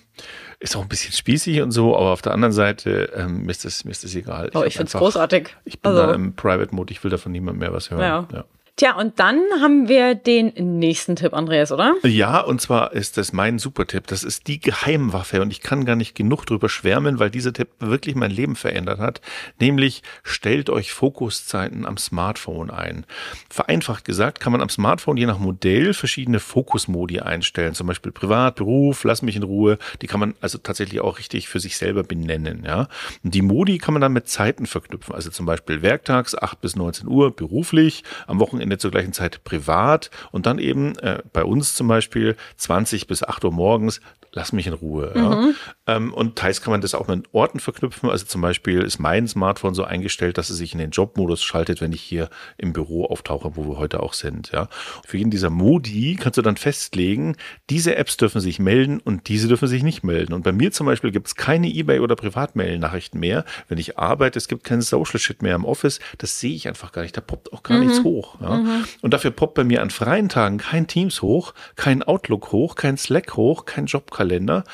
ist 0.58 0.74
auch 0.76 0.82
ein 0.82 0.88
bisschen 0.88 1.12
spießig 1.12 1.60
und 1.60 1.72
so, 1.72 1.96
aber 1.96 2.12
auf 2.12 2.22
der 2.22 2.32
anderen 2.32 2.52
Seite 2.52 3.12
ähm, 3.14 3.42
mir, 3.42 3.50
ist 3.50 3.64
das, 3.64 3.84
mir 3.84 3.90
ist 3.90 4.04
das 4.04 4.14
egal. 4.14 4.50
Oh, 4.54 4.60
ich, 4.60 4.68
ich 4.68 4.74
finde 4.74 4.86
es 4.86 4.92
großartig. 4.92 5.48
Ich 5.64 5.80
bin 5.80 5.90
also. 5.90 6.06
da 6.06 6.14
im 6.14 6.34
Private 6.34 6.74
Mode, 6.74 6.92
ich 6.92 7.02
will 7.02 7.10
davon 7.10 7.32
niemand 7.32 7.58
mehr 7.58 7.72
was 7.72 7.90
hören. 7.90 8.00
Ja. 8.00 8.28
ja. 8.32 8.44
Tja, 8.76 8.96
und 8.96 9.20
dann 9.20 9.38
haben 9.60 9.86
wir 9.86 10.14
den 10.14 10.78
nächsten 10.78 11.14
Tipp, 11.14 11.34
Andreas, 11.34 11.72
oder? 11.72 11.94
Ja, 12.04 12.40
und 12.40 12.62
zwar 12.62 12.94
ist 12.94 13.18
das 13.18 13.34
mein 13.34 13.58
Supertipp. 13.58 14.06
Das 14.06 14.24
ist 14.24 14.48
die 14.48 14.60
Geheimwaffe 14.60 15.42
und 15.42 15.50
ich 15.50 15.60
kann 15.60 15.84
gar 15.84 15.94
nicht 15.94 16.14
genug 16.14 16.46
drüber 16.46 16.70
schwärmen, 16.70 17.18
weil 17.18 17.28
dieser 17.28 17.52
Tipp 17.52 17.68
wirklich 17.80 18.14
mein 18.14 18.30
Leben 18.30 18.56
verändert 18.56 18.98
hat. 18.98 19.20
Nämlich 19.60 20.02
stellt 20.22 20.70
euch 20.70 20.90
Fokuszeiten 20.90 21.84
am 21.84 21.98
Smartphone 21.98 22.70
ein. 22.70 23.04
Vereinfacht 23.50 24.06
gesagt 24.06 24.40
kann 24.40 24.52
man 24.52 24.62
am 24.62 24.70
Smartphone 24.70 25.18
je 25.18 25.26
nach 25.26 25.38
Modell 25.38 25.92
verschiedene 25.92 26.40
Fokusmodi 26.40 27.20
einstellen. 27.20 27.74
Zum 27.74 27.86
Beispiel 27.86 28.10
Privat, 28.10 28.54
Beruf, 28.56 29.04
Lass 29.04 29.20
mich 29.20 29.36
in 29.36 29.42
Ruhe. 29.42 29.76
Die 30.00 30.06
kann 30.06 30.18
man 30.18 30.34
also 30.40 30.56
tatsächlich 30.56 31.02
auch 31.02 31.18
richtig 31.18 31.46
für 31.46 31.60
sich 31.60 31.76
selber 31.76 32.04
benennen. 32.04 32.64
Ja, 32.64 32.88
und 33.22 33.34
die 33.34 33.42
Modi 33.42 33.76
kann 33.76 33.92
man 33.92 34.00
dann 34.00 34.14
mit 34.14 34.28
Zeiten 34.28 34.64
verknüpfen. 34.64 35.14
Also 35.14 35.30
zum 35.30 35.44
Beispiel 35.44 35.82
werktags 35.82 36.34
8 36.34 36.58
bis 36.62 36.74
19 36.74 37.06
Uhr 37.06 37.36
beruflich, 37.36 38.02
am 38.26 38.40
Wochenende 38.40 38.61
Wochenende 38.62 38.78
zur 38.78 38.92
gleichen 38.92 39.12
Zeit 39.12 39.42
privat 39.42 40.10
und 40.30 40.46
dann 40.46 40.58
eben 40.58 40.96
äh, 40.98 41.22
bei 41.32 41.44
uns 41.44 41.74
zum 41.74 41.88
Beispiel 41.88 42.36
20 42.56 43.08
bis 43.08 43.22
8 43.24 43.44
Uhr 43.44 43.52
morgens 43.52 44.00
lass 44.32 44.52
mich 44.52 44.66
in 44.66 44.72
Ruhe. 44.72 45.12
Mhm. 45.14 45.54
Ähm, 45.86 46.14
und 46.14 46.36
teils 46.36 46.60
kann 46.60 46.70
man 46.70 46.80
das 46.80 46.94
auch 46.94 47.08
mit 47.08 47.26
Orten 47.32 47.58
verknüpfen. 47.58 48.08
Also 48.08 48.24
zum 48.26 48.40
Beispiel 48.40 48.82
ist 48.82 48.98
mein 48.98 49.26
Smartphone 49.26 49.74
so 49.74 49.84
eingestellt, 49.84 50.38
dass 50.38 50.50
es 50.50 50.56
sich 50.56 50.72
in 50.72 50.78
den 50.78 50.90
Jobmodus 50.90 51.42
schaltet, 51.42 51.80
wenn 51.80 51.92
ich 51.92 52.00
hier 52.00 52.30
im 52.56 52.72
Büro 52.72 53.06
auftauche, 53.06 53.56
wo 53.56 53.64
wir 53.66 53.78
heute 53.78 54.00
auch 54.00 54.14
sind. 54.14 54.52
Ja. 54.52 54.68
Für 55.04 55.18
jeden 55.18 55.30
dieser 55.30 55.50
Modi 55.50 56.16
kannst 56.20 56.38
du 56.38 56.42
dann 56.42 56.56
festlegen, 56.56 57.36
diese 57.68 57.96
Apps 57.96 58.16
dürfen 58.16 58.40
sich 58.40 58.60
melden 58.60 59.00
und 59.00 59.28
diese 59.28 59.48
dürfen 59.48 59.66
sich 59.66 59.82
nicht 59.82 60.04
melden. 60.04 60.32
Und 60.34 60.42
bei 60.42 60.52
mir 60.52 60.70
zum 60.70 60.86
Beispiel 60.86 61.10
gibt 61.10 61.26
es 61.26 61.34
keine 61.34 61.68
E-Mail- 61.68 62.00
oder 62.00 62.14
Privatmail-Nachrichten 62.14 63.18
mehr. 63.18 63.44
Wenn 63.68 63.78
ich 63.78 63.98
arbeite, 63.98 64.38
es 64.38 64.48
gibt 64.48 64.64
keinen 64.64 64.82
Social 64.82 65.18
Shit 65.18 65.42
mehr 65.42 65.56
im 65.56 65.64
Office. 65.64 65.98
Das 66.18 66.38
sehe 66.38 66.54
ich 66.54 66.68
einfach 66.68 66.92
gar 66.92 67.02
nicht. 67.02 67.16
Da 67.16 67.20
poppt 67.20 67.52
auch 67.52 67.62
gar 67.64 67.78
mhm. 67.78 67.86
nichts 67.86 68.04
hoch. 68.04 68.40
Ja. 68.40 68.58
Mhm. 68.58 68.84
Und 69.00 69.14
dafür 69.14 69.32
poppt 69.32 69.54
bei 69.54 69.64
mir 69.64 69.82
an 69.82 69.90
freien 69.90 70.28
Tagen 70.28 70.58
kein 70.58 70.86
Teams 70.86 71.22
hoch, 71.22 71.54
kein 71.74 72.02
Outlook 72.02 72.52
hoch, 72.52 72.76
kein 72.76 72.96
Slack 72.96 73.36
hoch, 73.36 73.64
kein 73.64 73.86
Jobkalender. 73.86 74.64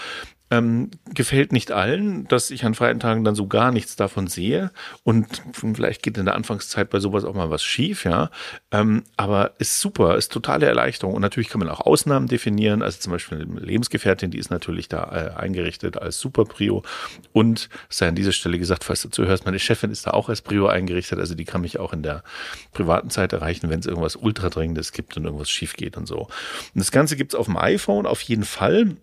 Ähm, 0.51 0.91
gefällt 1.15 1.53
nicht 1.53 1.73
allen, 1.73 2.27
dass 2.29 2.51
ich 2.51 2.65
an 2.65 2.75
freien 2.75 3.01
Tagen 3.01 3.25
dann 3.25 3.35
so 3.35 3.47
gar 3.47 3.71
nichts 3.71 3.97
davon 3.97 4.27
sehe. 4.27 4.71
Und 5.05 5.43
vielleicht 5.53 6.03
geht 6.03 6.17
in 6.17 6.25
der 6.25 6.35
Anfangszeit 6.35 6.91
bei 6.91 7.01
sowas 7.01 7.25
auch 7.25 7.35
mal 7.35 7.51
was 7.51 7.63
schief, 7.63 8.05
ja. 8.05 8.31
Ähm, 8.71 9.05
aber 9.17 9.53
ist 9.59 9.81
super, 9.81 10.17
ist 10.17 10.33
totale 10.33 10.67
Erleichterung. 10.67 11.15
Und 11.15 11.23
natürlich 11.23 11.49
kann 11.49 11.59
man 11.59 11.69
auch 11.69 11.81
Ausnahmen 11.81 12.29
definieren. 12.29 12.83
Also 12.83 12.99
zum 12.99 13.13
Beispiel 13.13 13.43
eine 13.43 13.61
Lebensgefährtin, 13.61 14.31
die 14.31 14.39
ist 14.39 14.51
natürlich 14.51 14.89
da 14.89 15.05
äh, 15.05 15.39
eingerichtet 15.39 15.99
als 15.99 16.19
Super 16.19 16.45
Prio. 16.45 16.83
Und 17.33 17.69
sei 17.89 18.09
an 18.09 18.15
dieser 18.15 18.33
Stelle 18.33 18.59
gesagt, 18.59 18.85
falls 18.85 19.03
du 19.03 19.11
zuhörst, 19.11 19.45
meine 19.45 19.59
Chefin 19.59 19.91
ist 19.91 20.07
da 20.07 20.13
auch 20.13 20.29
als 20.29 20.43
Prio 20.43 20.67
eingerichtet. 20.67 21.19
Also 21.19 21.35
die 21.35 21.45
kann 21.45 21.61
mich 21.61 21.79
auch 21.79 21.93
in 21.93 22.03
der 22.03 22.23
privaten 22.73 23.11
Zeit 23.11 23.33
erreichen, 23.33 23.71
wenn 23.71 23.81
es 23.81 23.87
irgendwas 23.87 24.17
Ultradringendes 24.17 24.93
gibt 24.93 25.17
und 25.17 25.25
irgendwas 25.25 25.51
schief 25.51 25.75
geht 25.75 25.97
und 25.97 26.07
so. 26.07 26.21
Und 26.21 26.31
das 26.75 26.91
Ganze 26.91 27.17
gibt 27.17 27.35
es 27.35 27.39
auf 27.39 27.47
dem 27.47 27.57
iPhone 27.57 28.07
auf 28.07 28.21
jeden 28.23 28.45
Fall. 28.45 28.97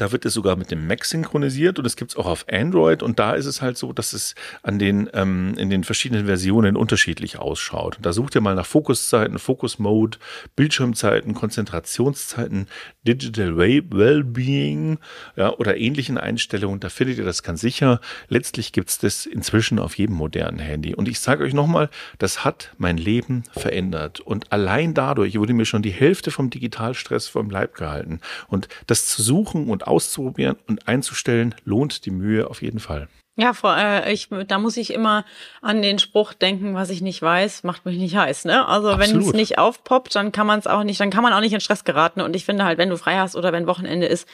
Da 0.00 0.12
wird 0.12 0.24
es 0.24 0.32
sogar 0.32 0.56
mit 0.56 0.70
dem 0.70 0.86
Mac 0.86 1.04
synchronisiert 1.04 1.78
und 1.78 1.84
es 1.84 1.94
gibt 1.94 2.12
es 2.12 2.16
auch 2.16 2.24
auf 2.24 2.46
Android 2.50 3.02
und 3.02 3.18
da 3.18 3.34
ist 3.34 3.44
es 3.44 3.60
halt 3.60 3.76
so, 3.76 3.92
dass 3.92 4.14
es 4.14 4.34
an 4.62 4.78
den, 4.78 5.10
ähm, 5.12 5.52
in 5.58 5.68
den 5.68 5.84
verschiedenen 5.84 6.24
Versionen 6.24 6.74
unterschiedlich 6.74 7.38
ausschaut. 7.38 7.98
Und 7.98 8.06
da 8.06 8.14
sucht 8.14 8.34
ihr 8.34 8.40
mal 8.40 8.54
nach 8.54 8.64
Fokuszeiten, 8.64 9.38
Focus 9.38 9.78
Mode, 9.78 10.16
Bildschirmzeiten, 10.56 11.34
Konzentrationszeiten, 11.34 12.66
Digital 13.06 13.58
Wellbeing 13.58 14.98
ja, 15.36 15.52
oder 15.52 15.76
ähnlichen 15.76 16.16
Einstellungen. 16.16 16.80
Da 16.80 16.88
findet 16.88 17.18
ihr 17.18 17.26
das 17.26 17.42
ganz 17.42 17.60
sicher. 17.60 18.00
Letztlich 18.28 18.72
gibt 18.72 18.88
es 18.88 18.98
das 18.98 19.26
inzwischen 19.26 19.78
auf 19.78 19.98
jedem 19.98 20.16
modernen 20.16 20.60
Handy. 20.60 20.94
Und 20.94 21.08
ich 21.08 21.20
sage 21.20 21.44
euch 21.44 21.52
nochmal, 21.52 21.90
das 22.16 22.42
hat 22.42 22.72
mein 22.78 22.96
Leben 22.96 23.44
verändert. 23.52 24.20
Und 24.20 24.50
allein 24.50 24.94
dadurch 24.94 25.38
wurde 25.38 25.52
mir 25.52 25.66
schon 25.66 25.82
die 25.82 25.90
Hälfte 25.90 26.30
vom 26.30 26.48
Digitalstress 26.48 27.28
vom 27.28 27.50
Leib 27.50 27.74
gehalten. 27.74 28.20
Und 28.48 28.68
das 28.86 29.06
zu 29.06 29.22
suchen 29.22 29.68
und 29.68 29.89
auszuprobieren 29.90 30.56
und 30.66 30.88
einzustellen, 30.88 31.54
lohnt 31.64 32.06
die 32.06 32.10
Mühe 32.10 32.48
auf 32.48 32.62
jeden 32.62 32.80
Fall. 32.80 33.08
Ja, 33.36 33.54
vor, 33.54 33.76
äh, 33.76 34.12
ich, 34.12 34.28
da 34.48 34.58
muss 34.58 34.76
ich 34.76 34.92
immer 34.92 35.24
an 35.62 35.82
den 35.82 35.98
Spruch 35.98 36.34
denken, 36.34 36.74
was 36.74 36.90
ich 36.90 37.00
nicht 37.00 37.22
weiß, 37.22 37.62
macht 37.62 37.86
mich 37.86 37.96
nicht 37.96 38.16
heiß. 38.16 38.44
Ne? 38.44 38.66
Also 38.66 38.98
wenn 38.98 39.18
es 39.18 39.32
nicht 39.32 39.56
aufpoppt, 39.58 40.14
dann 40.14 40.30
kann 40.32 40.46
man 40.46 40.58
es 40.58 40.66
auch 40.66 40.82
nicht, 40.84 41.00
dann 41.00 41.10
kann 41.10 41.22
man 41.22 41.32
auch 41.32 41.40
nicht 41.40 41.54
in 41.54 41.60
Stress 41.60 41.84
geraten. 41.84 42.20
Und 42.20 42.36
ich 42.36 42.44
finde 42.44 42.64
halt, 42.64 42.76
wenn 42.76 42.90
du 42.90 42.98
frei 42.98 43.16
hast 43.16 43.36
oder 43.36 43.52
wenn 43.52 43.66
Wochenende 43.66 44.06
ist, 44.06 44.28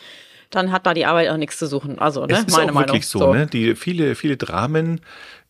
dann 0.50 0.72
hat 0.72 0.86
da 0.86 0.94
die 0.94 1.06
Arbeit 1.06 1.28
auch 1.28 1.36
nichts 1.36 1.58
zu 1.58 1.66
suchen. 1.66 1.98
Also, 1.98 2.26
ne, 2.26 2.32
es 2.32 2.40
ist 2.40 2.50
meine 2.56 2.70
auch 2.70 2.74
Meinung. 2.74 2.88
wirklich 2.88 3.06
so, 3.06 3.18
so. 3.18 3.34
Ne? 3.34 3.46
Die 3.46 3.74
viele, 3.76 4.14
viele 4.14 4.36
Dramen 4.36 5.00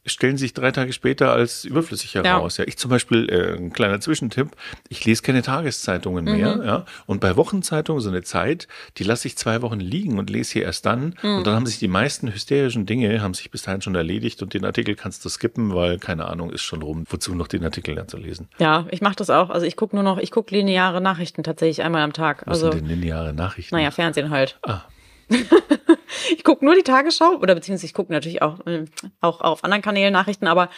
stellen 0.07 0.37
sich 0.37 0.55
drei 0.55 0.71
Tage 0.71 0.93
später 0.93 1.33
als 1.33 1.65
überflüssig 1.65 2.15
heraus. 2.15 2.57
Ja. 2.57 2.65
ja 2.65 2.69
ich 2.69 2.79
zum 2.79 2.91
Beispiel, 2.91 3.29
äh, 3.29 3.57
ein 3.57 3.73
kleiner 3.73 4.01
Zwischentipp, 4.01 4.51
ich 4.89 5.05
lese 5.05 5.23
keine 5.23 5.43
Tageszeitungen 5.43 6.25
mehr. 6.25 6.57
Mhm. 6.57 6.63
Ja? 6.63 6.87
Und 7.07 7.21
bei 7.21 7.37
Wochenzeitungen 7.37 8.01
so 8.01 8.09
eine 8.09 8.23
Zeit, 8.23 8.69
die 8.99 9.05
lasse 9.05 9.29
ich 9.29 9.37
zwei 9.37 9.63
Wochen 9.63 9.81
liegen 9.81 10.19
und 10.19 10.31
lese 10.31 10.55
hier 10.55 10.63
erst 10.63 10.87
dann. 10.87 11.15
Mhm. 11.23 11.39
Und 11.39 11.47
dann 11.47 11.55
haben 11.55 11.67
sich 11.67 11.79
die 11.79 11.89
meisten 11.89 12.33
hysterischen 12.33 12.87
Dinge, 12.87 13.21
haben 13.23 13.35
sich 13.35 13.51
bis 13.51 13.63
dahin 13.63 13.83
schon 13.83 13.95
erledigt 13.95 14.43
und 14.43 14.55
den 14.55 14.65
Artikel 14.65 14.95
kannst 14.95 15.25
du 15.25 15.29
skippen, 15.29 15.75
weil, 15.75 15.99
keine 15.99 16.27
Ahnung, 16.27 16.51
ist 16.51 16.63
schon 16.63 16.83
rum. 16.83 17.05
Wozu 17.09 17.35
noch 17.35 17.49
den 17.49 17.65
Artikel 17.65 17.95
dann 17.95 18.09
zu 18.09 18.17
lesen? 18.17 18.49
Ja, 18.59 18.87
ich 18.91 19.01
mache 19.01 19.17
das 19.17 19.31
auch. 19.31 19.51
Also 19.51 19.67
ich 19.67 19.77
gucke 19.77 19.97
nur 19.97 20.03
noch, 20.03 20.19
ich 20.19 20.31
gucke 20.31 20.55
lineare 20.55 21.01
Nachrichten 21.01 21.43
tatsächlich 21.43 21.83
einmal 21.83 22.03
am 22.03 22.13
Tag. 22.13 22.43
Was 22.47 22.63
also, 22.63 22.73
sind 22.73 22.89
denn 22.89 23.01
lineare 23.01 23.33
Nachrichten? 23.33 23.75
Naja, 23.75 23.91
Fernsehen 23.91 24.31
halt. 24.31 24.59
Ah. 24.63 24.83
ich 26.37 26.45
gucke 26.45 26.65
nur 26.65 26.75
die 26.75 26.83
Tagesschau 26.83 27.37
oder 27.41 27.55
beziehungsweise 27.55 27.87
ich 27.87 27.95
gucke 27.95 28.13
natürlich 28.13 28.43
auch, 28.43 28.65
äh, 28.67 28.85
auch 29.21 29.41
auf 29.41 29.65
anderen 29.65 29.83
Kanälen 29.83 30.13
Nachrichten, 30.13 30.47
aber 30.47 30.71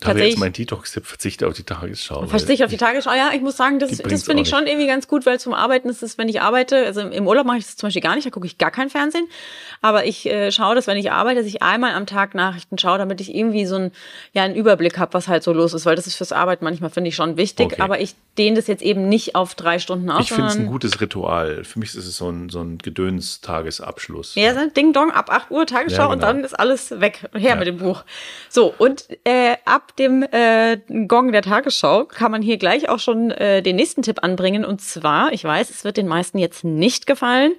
da 0.00 0.14
wäre 0.14 0.28
jetzt 0.28 0.38
mein 0.38 0.52
Detox-Tipp, 0.52 1.06
verzichte 1.06 1.46
auf 1.46 1.54
die 1.54 1.62
Tagesschau. 1.62 2.26
Verzichte 2.26 2.64
auf 2.64 2.70
die 2.70 2.76
Tagesschau, 2.76 3.12
ja, 3.12 3.30
ich 3.34 3.40
muss 3.40 3.56
sagen, 3.56 3.78
das, 3.78 3.96
das 3.96 4.24
finde 4.24 4.42
ich 4.42 4.48
schon 4.48 4.66
irgendwie 4.66 4.86
ganz 4.86 5.08
gut, 5.08 5.26
weil 5.26 5.40
zum 5.40 5.54
Arbeiten 5.54 5.88
ist 5.88 6.02
es, 6.02 6.18
wenn 6.18 6.28
ich 6.28 6.40
arbeite, 6.40 6.84
also 6.84 7.00
im 7.00 7.26
Urlaub 7.26 7.46
mache 7.46 7.58
ich 7.58 7.64
das 7.64 7.76
zum 7.76 7.88
Beispiel 7.88 8.02
gar 8.02 8.14
nicht, 8.14 8.26
da 8.26 8.30
gucke 8.30 8.46
ich 8.46 8.58
gar 8.58 8.70
kein 8.70 8.90
Fernsehen, 8.90 9.26
aber 9.82 10.04
ich 10.04 10.26
äh, 10.26 10.52
schaue 10.52 10.74
das, 10.74 10.86
wenn 10.86 10.96
ich 10.96 11.10
arbeite, 11.10 11.40
dass 11.40 11.46
ich 11.46 11.62
einmal 11.62 11.92
am 11.94 12.06
Tag 12.06 12.34
Nachrichten 12.34 12.78
schaue, 12.78 12.98
damit 12.98 13.20
ich 13.20 13.34
irgendwie 13.34 13.66
so 13.66 13.76
ein, 13.76 13.92
ja, 14.32 14.42
einen 14.42 14.54
Überblick 14.54 14.98
habe, 14.98 15.14
was 15.14 15.28
halt 15.28 15.42
so 15.42 15.52
los 15.52 15.74
ist, 15.74 15.86
weil 15.86 15.96
das 15.96 16.06
ist 16.06 16.16
fürs 16.16 16.32
Arbeiten 16.32 16.64
manchmal, 16.64 16.90
finde 16.90 17.08
ich, 17.08 17.16
schon 17.16 17.36
wichtig, 17.36 17.66
okay. 17.66 17.80
aber 17.80 18.00
ich 18.00 18.14
dehne 18.38 18.56
das 18.56 18.66
jetzt 18.66 18.82
eben 18.82 19.08
nicht 19.08 19.34
auf 19.34 19.54
drei 19.54 19.78
Stunden 19.78 20.10
aus. 20.10 20.22
Ich 20.22 20.32
finde 20.32 20.50
es 20.50 20.56
ein 20.56 20.66
gutes 20.66 21.00
Ritual. 21.00 21.64
Für 21.64 21.78
mich 21.78 21.94
ist 21.94 22.06
es 22.06 22.16
so 22.16 22.30
ein, 22.30 22.48
so 22.48 22.60
ein 22.60 22.78
Gedöns-Tagesabschluss. 22.78 24.34
Ja, 24.34 24.52
ja. 24.52 24.66
Ding 24.66 24.92
Dong, 24.92 25.10
ab 25.10 25.30
8 25.30 25.50
Uhr 25.50 25.66
Tagesschau 25.66 25.96
ja, 25.96 26.04
genau. 26.04 26.12
und 26.14 26.22
dann 26.22 26.44
ist 26.44 26.54
alles 26.54 27.00
weg. 27.00 27.28
Her 27.32 27.50
ja. 27.50 27.56
mit 27.56 27.66
dem 27.66 27.78
Buch. 27.78 28.04
So, 28.48 28.74
und 28.76 29.06
äh, 29.24 29.56
ab 29.64 29.85
dem 29.92 30.22
äh, 30.22 30.78
Gong 31.06 31.32
der 31.32 31.42
Tagesschau 31.42 32.04
kann 32.04 32.30
man 32.30 32.42
hier 32.42 32.58
gleich 32.58 32.88
auch 32.88 32.98
schon 32.98 33.30
äh, 33.30 33.62
den 33.62 33.76
nächsten 33.76 34.02
Tipp 34.02 34.22
anbringen. 34.22 34.64
Und 34.64 34.80
zwar, 34.80 35.32
ich 35.32 35.44
weiß, 35.44 35.70
es 35.70 35.84
wird 35.84 35.96
den 35.96 36.08
meisten 36.08 36.38
jetzt 36.38 36.64
nicht 36.64 37.06
gefallen, 37.06 37.52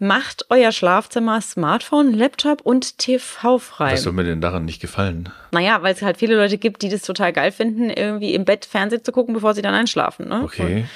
macht 0.00 0.46
euer 0.48 0.72
Schlafzimmer 0.72 1.40
Smartphone, 1.40 2.12
Laptop 2.12 2.62
und 2.62 2.98
TV 2.98 3.58
frei. 3.58 3.92
Was 3.92 4.02
soll 4.02 4.14
mir 4.14 4.24
denn 4.24 4.40
daran 4.40 4.64
nicht 4.64 4.80
gefallen? 4.80 5.28
Naja, 5.52 5.82
weil 5.82 5.94
es 5.94 6.02
halt 6.02 6.16
viele 6.16 6.36
Leute 6.36 6.58
gibt, 6.58 6.82
die 6.82 6.88
das 6.88 7.02
total 7.02 7.32
geil 7.32 7.52
finden, 7.52 7.90
irgendwie 7.90 8.34
im 8.34 8.44
Bett 8.44 8.64
Fernsehen 8.64 9.04
zu 9.04 9.12
gucken, 9.12 9.34
bevor 9.34 9.54
sie 9.54 9.62
dann 9.62 9.74
einschlafen. 9.74 10.28
Ne? 10.28 10.42
Okay. 10.42 10.86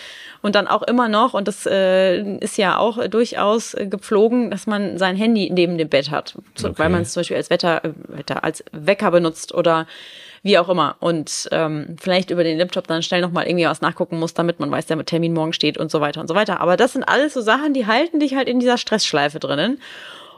Und 0.40 0.54
dann 0.56 0.66
auch 0.66 0.82
immer 0.82 1.08
noch, 1.08 1.32
und 1.32 1.48
das 1.48 1.64
äh, 1.64 2.36
ist 2.38 2.58
ja 2.58 2.76
auch 2.76 3.06
durchaus 3.08 3.72
äh, 3.72 3.86
gepflogen, 3.86 4.50
dass 4.50 4.66
man 4.66 4.98
sein 4.98 5.16
Handy 5.16 5.50
neben 5.50 5.78
dem 5.78 5.88
Bett 5.88 6.10
hat. 6.10 6.34
So, 6.54 6.68
okay. 6.68 6.78
Weil 6.78 6.90
man 6.90 7.02
es 7.02 7.12
zum 7.12 7.20
Beispiel 7.20 7.38
als 7.38 7.48
Wetter, 7.48 7.82
äh, 7.82 7.92
Wetter, 8.08 8.44
als 8.44 8.62
Wecker 8.72 9.10
benutzt 9.10 9.54
oder 9.54 9.86
wie 10.44 10.58
auch 10.58 10.68
immer. 10.68 10.96
Und 11.00 11.48
ähm, 11.52 11.96
vielleicht 11.98 12.30
über 12.30 12.44
den 12.44 12.58
Laptop 12.58 12.86
dann 12.86 13.02
schnell 13.02 13.22
nochmal 13.22 13.46
irgendwie 13.46 13.64
was 13.64 13.80
nachgucken 13.80 14.18
muss, 14.18 14.34
damit 14.34 14.60
man 14.60 14.70
weiß, 14.70 14.86
der 14.86 15.04
Termin 15.04 15.32
morgen 15.32 15.54
steht 15.54 15.78
und 15.78 15.90
so 15.90 16.00
weiter 16.00 16.20
und 16.20 16.28
so 16.28 16.34
weiter. 16.34 16.60
Aber 16.60 16.76
das 16.76 16.92
sind 16.92 17.02
alles 17.02 17.32
so 17.32 17.40
Sachen, 17.40 17.72
die 17.72 17.86
halten 17.86 18.20
dich 18.20 18.36
halt 18.36 18.46
in 18.46 18.60
dieser 18.60 18.76
Stressschleife 18.76 19.40
drinnen. 19.40 19.80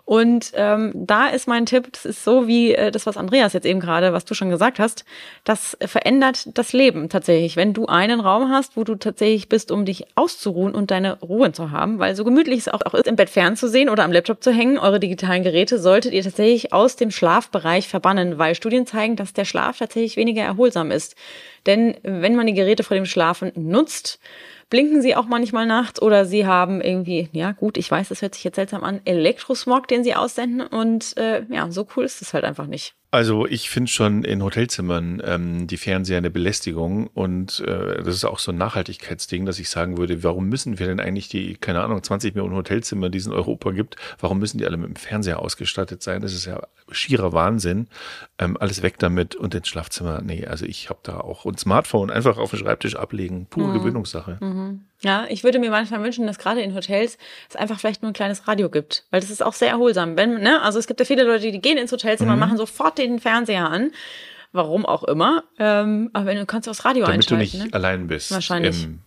Und 0.07 0.53
ähm, 0.55 0.92
da 0.95 1.27
ist 1.27 1.49
mein 1.49 1.66
Tipp, 1.66 1.88
das 1.90 2.05
ist 2.05 2.23
so 2.23 2.47
wie 2.47 2.73
äh, 2.73 2.92
das, 2.92 3.07
was 3.07 3.16
Andreas 3.16 3.55
jetzt 3.55 3.66
eben 3.66 3.81
gerade, 3.81 4.12
was 4.12 4.25
du 4.25 4.35
schon 4.35 4.51
gesagt 4.51 4.79
hast, 4.79 5.05
das 5.42 5.77
verändert 5.85 6.57
das 6.57 6.73
Leben 6.73 7.09
tatsächlich. 7.09 7.57
Wenn 7.57 7.73
du 7.73 7.87
einen 7.87 8.21
Raum 8.21 8.49
hast, 8.49 8.77
wo 8.77 8.85
du 8.85 8.95
tatsächlich 8.95 9.49
bist, 9.49 9.73
um 9.73 9.85
dich 9.85 10.07
auszuruhen 10.14 10.77
und 10.77 10.92
deine 10.92 11.19
Ruhe 11.19 11.51
zu 11.51 11.73
haben, 11.73 11.99
weil 11.99 12.14
so 12.14 12.23
gemütlich 12.23 12.61
es 12.61 12.69
auch, 12.69 12.83
auch 12.87 12.95
ist, 12.95 13.09
im 13.09 13.16
Bett 13.16 13.31
fernzusehen 13.31 13.88
oder 13.88 14.05
am 14.05 14.12
Laptop 14.12 14.45
zu 14.45 14.53
hängen, 14.53 14.79
eure 14.79 15.01
digitalen 15.01 15.42
Geräte 15.42 15.81
solltet 15.81 16.12
ihr 16.12 16.23
tatsächlich 16.23 16.73
aus 16.73 16.95
dem 16.95 17.11
Schlafbereich 17.11 17.88
verbannen, 17.88 18.38
weil 18.38 18.55
Studien 18.55 18.87
zeigen, 18.87 19.16
dass 19.16 19.33
der 19.33 19.45
Schlaf 19.45 19.79
tatsächlich 19.79 20.16
weniger 20.16 20.45
erholsam 20.45 20.92
ist. 20.92 21.16
Denn 21.66 21.97
wenn 22.05 22.37
man 22.37 22.47
die 22.47 22.55
Geräte 22.55 22.85
vor 22.85 22.95
dem 22.95 23.07
Schlafen 23.07 23.51
nutzt, 23.57 24.21
blinken 24.70 25.02
sie 25.02 25.14
auch 25.16 25.26
manchmal 25.26 25.66
nachts 25.66 26.00
oder 26.02 26.24
sie 26.24 26.46
haben 26.46 26.81
irgendwie, 26.81 27.29
ja 27.33 27.52
gut, 27.52 27.76
ich 27.76 27.90
weiß, 27.90 28.09
das 28.09 28.22
hört 28.22 28.35
sich 28.35 28.44
jetzt 28.44 28.57
seltsam 28.57 28.85
an, 28.85 29.00
Elektrosmog, 29.05 29.88
den 29.88 30.05
sie 30.05 30.14
aussenden 30.14 30.66
und 30.66 31.16
äh, 31.16 31.44
ja, 31.48 31.70
so 31.70 31.87
cool 31.96 32.05
ist 32.05 32.22
es 32.22 32.35
halt 32.35 32.44
einfach 32.44 32.66
nicht. 32.66 32.94
Also 33.12 33.47
ich 33.47 33.71
finde 33.71 33.90
schon 33.90 34.25
in 34.25 34.42
Hotelzimmern 34.42 35.23
ähm, 35.25 35.66
die 35.69 35.77
Fernseher 35.77 36.19
eine 36.19 36.31
Belästigung 36.31 37.07
und 37.07 37.61
äh, 37.61 38.03
das 38.03 38.16
ist 38.16 38.25
auch 38.25 38.40
so 38.40 38.51
ein 38.51 38.59
Nachhaltigkeitsding, 38.59 39.47
dass 39.47 39.61
ich 39.61 39.71
sagen 39.71 39.97
würde, 39.97 40.25
warum 40.25 40.49
müssen 40.49 40.79
wir 40.79 40.88
denn 40.88 40.99
eigentlich 40.99 41.29
die, 41.29 41.57
keine 41.57 41.83
Ahnung, 41.83 42.03
20 42.03 42.35
Millionen 42.35 42.57
Hotelzimmer, 42.57 43.09
die 43.09 43.19
es 43.19 43.27
in 43.27 43.33
Europa 43.33 43.71
gibt, 43.71 43.97
warum 44.19 44.40
müssen 44.40 44.59
die 44.59 44.66
alle 44.66 44.77
mit 44.77 44.88
dem 44.88 44.97
Fernseher 44.97 45.40
ausgestattet 45.40 46.03
sein? 46.03 46.21
Das 46.21 46.35
ist 46.35 46.47
ja 46.47 46.62
schierer 46.90 47.33
Wahnsinn. 47.33 47.87
Ähm, 48.38 48.57
alles 48.59 48.83
weg 48.83 48.99
damit 48.99 49.37
und 49.37 49.55
ins 49.55 49.69
Schlafzimmer, 49.69 50.21
nee, 50.21 50.45
also 50.45 50.66
ich 50.66 50.90
habe 50.90 51.01
da 51.05 51.21
auch 51.21 51.45
und 51.45 51.61
Smartphone 51.61 52.11
einfach 52.11 52.38
auf 52.38 52.51
den 52.51 52.59
Schreibtisch 52.59 52.97
ablegen, 52.97 53.47
pure 53.47 53.69
mhm. 53.69 53.75
Gewöhnungssache. 53.75 54.38
Mhm. 54.40 54.81
Ja, 55.07 55.25
ich 55.29 55.45
würde 55.45 55.61
mir 55.61 55.71
manchmal 55.71 56.03
wünschen, 56.03 56.27
dass 56.27 56.37
gerade 56.37 56.62
in 56.62 56.75
Hotels 56.75 57.16
es 57.49 57.55
einfach 57.55 57.79
vielleicht 57.79 58.03
nur 58.03 58.11
ein 58.11 58.14
kleines 58.14 58.49
Radio 58.49 58.69
gibt, 58.69 59.05
weil 59.12 59.21
das 59.21 59.31
ist 59.31 59.40
auch 59.40 59.53
sehr 59.53 59.69
erholsam. 59.69 60.16
Wenn, 60.16 60.40
ne, 60.40 60.61
also 60.62 60.81
es 60.81 60.88
gibt 60.88 60.99
ja 60.99 61.07
viele 61.07 61.23
Leute, 61.23 61.53
die 61.53 61.61
gehen 61.61 61.79
ins 61.79 61.92
Hotelzimmer, 61.92 62.35
mhm. 62.35 62.40
machen 62.40 62.57
sofort 62.57 62.99
den 62.99 63.21
Fernseher 63.21 63.71
an, 63.71 63.92
warum 64.51 64.85
auch 64.85 65.05
immer. 65.05 65.45
Ähm, 65.61 66.11
aber 66.12 66.27
wenn 66.27 66.38
du 66.38 66.45
kannst 66.45 66.66
das 66.66 66.85
Radio 66.85 67.05
Damit 67.05 67.19
einschalten. 67.19 67.38
Damit 67.38 67.53
du 67.53 67.59
nicht 67.59 67.73
ne? 67.73 67.75
allein 67.75 68.09
bist. 68.09 68.33
Wahrscheinlich. 68.33 68.83
Im 68.83 68.99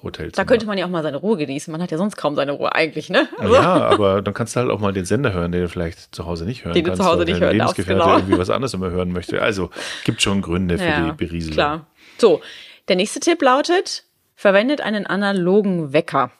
Hotelzimmer. 0.00 0.44
Da 0.44 0.44
könnte 0.44 0.66
man 0.66 0.78
ja 0.78 0.86
auch 0.86 0.90
mal 0.90 1.02
seine 1.02 1.16
Ruhe 1.16 1.36
genießen. 1.36 1.72
Man 1.72 1.82
hat 1.82 1.90
ja 1.90 1.98
sonst 1.98 2.16
kaum 2.16 2.36
seine 2.36 2.52
Ruhe 2.52 2.72
eigentlich, 2.72 3.10
ne? 3.10 3.28
Also. 3.36 3.54
Ja, 3.54 3.88
aber 3.88 4.22
dann 4.22 4.34
kannst 4.34 4.54
du 4.54 4.60
halt 4.60 4.70
auch 4.70 4.78
mal 4.78 4.92
den 4.92 5.06
Sender 5.06 5.32
hören, 5.32 5.50
den 5.50 5.62
du 5.62 5.68
vielleicht 5.68 6.14
zu 6.14 6.24
Hause 6.24 6.44
nicht 6.44 6.64
hören 6.64 6.74
den 6.74 6.84
kannst. 6.84 7.00
Den 7.00 7.04
du 7.04 7.10
zu 7.10 7.16
Hause 7.16 7.24
nicht 7.24 7.40
hören 7.40 7.58
darfst, 7.58 7.84
genau. 7.84 8.14
irgendwie 8.14 8.38
was 8.38 8.50
anderes 8.50 8.74
immer 8.74 8.90
hören 8.90 9.10
möchte. 9.10 9.42
Also 9.42 9.70
gibt 10.04 10.22
schon 10.22 10.40
Gründe 10.40 10.78
für 10.78 10.84
ja, 10.84 11.10
die 11.10 11.16
Berieselung. 11.16 11.54
Klar. 11.54 11.86
So, 12.18 12.40
der 12.86 12.94
nächste 12.94 13.18
Tipp 13.18 13.42
lautet, 13.42 14.04
verwendet 14.38 14.80
einen 14.80 15.04
analogen 15.04 15.92
Wecker. 15.92 16.30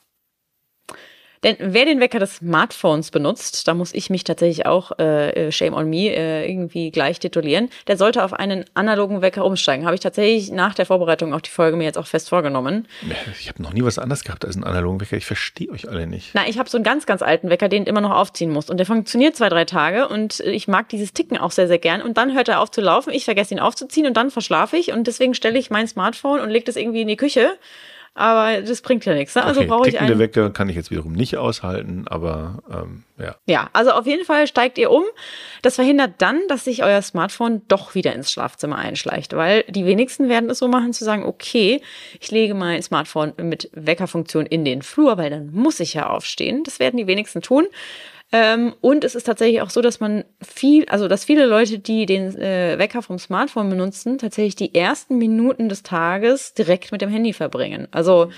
Denn 1.42 1.56
wer 1.60 1.84
den 1.84 2.00
Wecker 2.00 2.18
des 2.18 2.36
Smartphones 2.36 3.10
benutzt, 3.10 3.68
da 3.68 3.74
muss 3.74 3.94
ich 3.94 4.10
mich 4.10 4.24
tatsächlich 4.24 4.66
auch, 4.66 4.92
äh, 4.98 5.30
äh, 5.48 5.52
shame 5.52 5.74
on 5.74 5.88
me, 5.88 6.08
äh, 6.08 6.50
irgendwie 6.50 6.90
gleich 6.90 7.18
titulieren, 7.20 7.70
der 7.86 7.96
sollte 7.96 8.24
auf 8.24 8.32
einen 8.32 8.64
analogen 8.74 9.22
Wecker 9.22 9.44
umsteigen. 9.44 9.84
Habe 9.84 9.94
ich 9.94 10.00
tatsächlich 10.00 10.50
nach 10.50 10.74
der 10.74 10.86
Vorbereitung 10.86 11.34
auf 11.34 11.42
die 11.42 11.50
Folge 11.50 11.76
mir 11.76 11.84
jetzt 11.84 11.98
auch 11.98 12.06
fest 12.06 12.28
vorgenommen. 12.28 12.88
Ich 13.38 13.48
habe 13.48 13.62
noch 13.62 13.72
nie 13.72 13.82
was 13.82 13.98
anderes 13.98 14.24
gehabt 14.24 14.44
als 14.44 14.56
einen 14.56 14.64
analogen 14.64 15.00
Wecker. 15.00 15.16
Ich 15.16 15.26
verstehe 15.26 15.70
euch 15.70 15.88
alle 15.88 16.06
nicht. 16.06 16.30
Na, 16.34 16.48
ich 16.48 16.58
habe 16.58 16.68
so 16.68 16.76
einen 16.78 16.84
ganz, 16.84 17.06
ganz 17.06 17.22
alten 17.22 17.50
Wecker, 17.50 17.68
den 17.68 17.84
immer 17.84 18.00
noch 18.00 18.12
aufziehen 18.12 18.50
muss. 18.50 18.70
Und 18.70 18.78
der 18.78 18.86
funktioniert 18.86 19.36
zwei, 19.36 19.48
drei 19.48 19.64
Tage 19.64 20.08
und 20.08 20.40
ich 20.40 20.68
mag 20.68 20.88
dieses 20.88 21.12
Ticken 21.12 21.38
auch 21.38 21.50
sehr, 21.50 21.68
sehr 21.68 21.78
gern. 21.78 22.02
Und 22.02 22.18
dann 22.18 22.34
hört 22.34 22.48
er 22.48 22.60
auf 22.60 22.70
zu 22.70 22.80
laufen. 22.80 23.12
Ich 23.12 23.24
vergesse 23.24 23.54
ihn 23.54 23.60
aufzuziehen 23.60 24.06
und 24.06 24.16
dann 24.16 24.30
verschlafe 24.30 24.76
ich. 24.76 24.92
Und 24.92 25.06
deswegen 25.06 25.34
stelle 25.34 25.58
ich 25.58 25.70
mein 25.70 25.86
Smartphone 25.86 26.40
und 26.40 26.50
lege 26.50 26.64
das 26.64 26.76
irgendwie 26.76 27.02
in 27.02 27.08
die 27.08 27.16
Küche 27.16 27.52
aber 28.18 28.60
das 28.62 28.82
bringt 28.82 29.04
ja 29.04 29.14
nichts. 29.14 29.34
Ne? 29.34 29.44
Also 29.44 29.60
okay, 29.60 29.68
brauche 29.68 29.88
ich 29.88 30.00
einen. 30.00 30.18
Wecker 30.18 30.50
kann 30.50 30.68
ich 30.68 30.76
jetzt 30.76 30.90
wiederum 30.90 31.12
nicht 31.12 31.36
aushalten, 31.36 32.06
aber 32.08 32.62
ähm, 32.70 33.04
ja. 33.18 33.36
Ja, 33.46 33.70
also 33.72 33.92
auf 33.92 34.06
jeden 34.06 34.24
Fall 34.24 34.46
steigt 34.46 34.76
ihr 34.78 34.90
um. 34.90 35.04
Das 35.62 35.76
verhindert 35.76 36.14
dann, 36.18 36.40
dass 36.48 36.64
sich 36.64 36.82
euer 36.82 37.00
Smartphone 37.00 37.62
doch 37.68 37.94
wieder 37.94 38.12
ins 38.14 38.32
Schlafzimmer 38.32 38.76
einschleicht, 38.76 39.34
weil 39.36 39.64
die 39.68 39.86
wenigsten 39.86 40.28
werden 40.28 40.50
es 40.50 40.58
so 40.58 40.68
machen 40.68 40.92
zu 40.92 41.04
sagen, 41.04 41.24
okay, 41.24 41.80
ich 42.20 42.30
lege 42.30 42.54
mein 42.54 42.82
Smartphone 42.82 43.32
mit 43.40 43.70
Weckerfunktion 43.72 44.46
in 44.46 44.64
den 44.64 44.82
Flur, 44.82 45.16
weil 45.16 45.30
dann 45.30 45.52
muss 45.52 45.80
ich 45.80 45.94
ja 45.94 46.08
aufstehen. 46.08 46.64
Das 46.64 46.80
werden 46.80 46.96
die 46.96 47.06
wenigsten 47.06 47.42
tun. 47.42 47.66
Ähm, 48.30 48.74
und 48.80 49.04
es 49.04 49.14
ist 49.14 49.24
tatsächlich 49.24 49.62
auch 49.62 49.70
so, 49.70 49.80
dass 49.80 50.00
man 50.00 50.24
viel, 50.42 50.84
also 50.86 51.08
dass 51.08 51.24
viele 51.24 51.46
Leute, 51.46 51.78
die 51.78 52.04
den 52.04 52.36
äh, 52.36 52.78
Wecker 52.78 53.00
vom 53.00 53.18
Smartphone 53.18 53.70
benutzen, 53.70 54.18
tatsächlich 54.18 54.56
die 54.56 54.74
ersten 54.74 55.16
Minuten 55.16 55.68
des 55.68 55.82
Tages 55.82 56.52
direkt 56.52 56.92
mit 56.92 57.00
dem 57.00 57.08
Handy 57.08 57.32
verbringen. 57.32 57.88
Also 57.90 58.30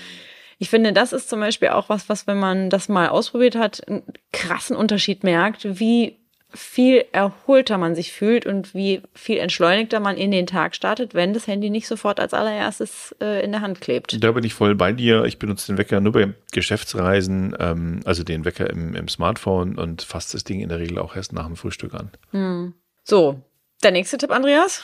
ich 0.59 0.69
finde, 0.69 0.93
das 0.93 1.11
ist 1.11 1.29
zum 1.29 1.39
Beispiel 1.41 1.69
auch 1.69 1.89
was, 1.89 2.07
was, 2.07 2.27
wenn 2.27 2.39
man 2.39 2.69
das 2.69 2.87
mal 2.87 3.09
ausprobiert 3.09 3.55
hat, 3.55 3.85
einen 3.87 4.03
krassen 4.31 4.77
Unterschied 4.77 5.23
merkt, 5.23 5.79
wie 5.79 6.20
viel 6.53 7.05
erholter 7.11 7.77
man 7.77 7.95
sich 7.95 8.11
fühlt 8.11 8.45
und 8.45 8.73
wie 8.73 9.01
viel 9.13 9.37
entschleunigter 9.37 9.99
man 9.99 10.17
in 10.17 10.31
den 10.31 10.47
Tag 10.47 10.75
startet, 10.75 11.13
wenn 11.13 11.33
das 11.33 11.47
Handy 11.47 11.69
nicht 11.69 11.87
sofort 11.87 12.19
als 12.19 12.33
allererstes 12.33 13.15
äh, 13.21 13.43
in 13.43 13.51
der 13.51 13.61
Hand 13.61 13.81
klebt. 13.81 14.23
Da 14.23 14.31
bin 14.31 14.43
ich 14.43 14.53
voll 14.53 14.75
bei 14.75 14.91
dir. 14.91 15.23
Ich 15.25 15.39
benutze 15.39 15.71
den 15.71 15.77
Wecker 15.77 15.99
nur 15.99 16.13
bei 16.13 16.33
Geschäftsreisen, 16.51 17.55
ähm, 17.59 18.01
also 18.05 18.23
den 18.23 18.45
Wecker 18.45 18.69
im, 18.69 18.95
im 18.95 19.07
Smartphone 19.07 19.77
und 19.77 20.01
fasse 20.01 20.33
das 20.33 20.43
Ding 20.43 20.59
in 20.59 20.69
der 20.69 20.79
Regel 20.79 20.99
auch 20.99 21.15
erst 21.15 21.33
nach 21.33 21.47
dem 21.47 21.55
Frühstück 21.55 21.93
an. 21.93 22.73
So, 23.03 23.41
der 23.83 23.91
nächste 23.91 24.17
Tipp, 24.17 24.29
Andreas? 24.29 24.83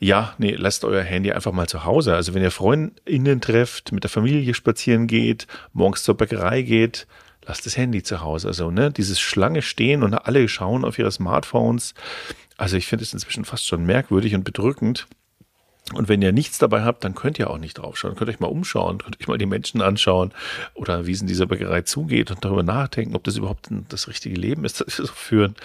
Ja, 0.00 0.34
nee, 0.38 0.56
lasst 0.58 0.84
euer 0.84 1.02
Handy 1.02 1.30
einfach 1.30 1.52
mal 1.52 1.68
zu 1.68 1.84
Hause. 1.84 2.16
Also 2.16 2.34
wenn 2.34 2.42
ihr 2.42 2.50
FreundInnen 2.50 3.40
trefft, 3.40 3.92
mit 3.92 4.02
der 4.02 4.10
Familie 4.10 4.54
spazieren 4.54 5.06
geht, 5.06 5.46
morgens 5.72 6.02
zur 6.02 6.16
Bäckerei 6.16 6.62
geht, 6.62 7.06
lasst 7.46 7.66
das 7.66 7.76
Handy 7.76 8.02
zu 8.02 8.20
Hause. 8.20 8.48
Also, 8.48 8.70
ne, 8.70 8.90
dieses 8.90 9.20
Schlange 9.20 9.62
stehen 9.62 10.02
und 10.02 10.14
alle 10.14 10.48
schauen 10.48 10.84
auf 10.84 10.98
ihre 10.98 11.12
Smartphones. 11.12 11.94
Also 12.56 12.76
ich 12.76 12.86
finde 12.86 13.04
es 13.04 13.12
inzwischen 13.12 13.44
fast 13.44 13.66
schon 13.66 13.84
merkwürdig 13.84 14.34
und 14.34 14.44
bedrückend. 14.44 15.06
Und 15.94 16.08
wenn 16.08 16.22
ihr 16.22 16.32
nichts 16.32 16.58
dabei 16.58 16.82
habt, 16.82 17.02
dann 17.04 17.14
könnt 17.14 17.38
ihr 17.38 17.50
auch 17.50 17.58
nicht 17.58 17.74
draufschauen. 17.74 18.14
Könnt 18.14 18.30
euch 18.30 18.40
mal 18.40 18.46
umschauen, 18.46 18.98
könnt 18.98 19.20
euch 19.20 19.26
mal 19.26 19.36
die 19.36 19.46
Menschen 19.46 19.82
anschauen 19.82 20.32
oder 20.74 21.06
wie 21.06 21.12
es 21.12 21.20
in 21.20 21.26
dieser 21.26 21.46
Bäckerei 21.46 21.82
zugeht 21.82 22.30
und 22.30 22.44
darüber 22.44 22.62
nachdenken, 22.62 23.16
ob 23.16 23.24
das 23.24 23.36
überhaupt 23.36 23.68
das 23.88 24.06
richtige 24.06 24.36
Leben 24.36 24.64
ist, 24.64 24.80
das 24.86 24.98
wir 24.98 25.06
so 25.06 25.12
führen. 25.12 25.56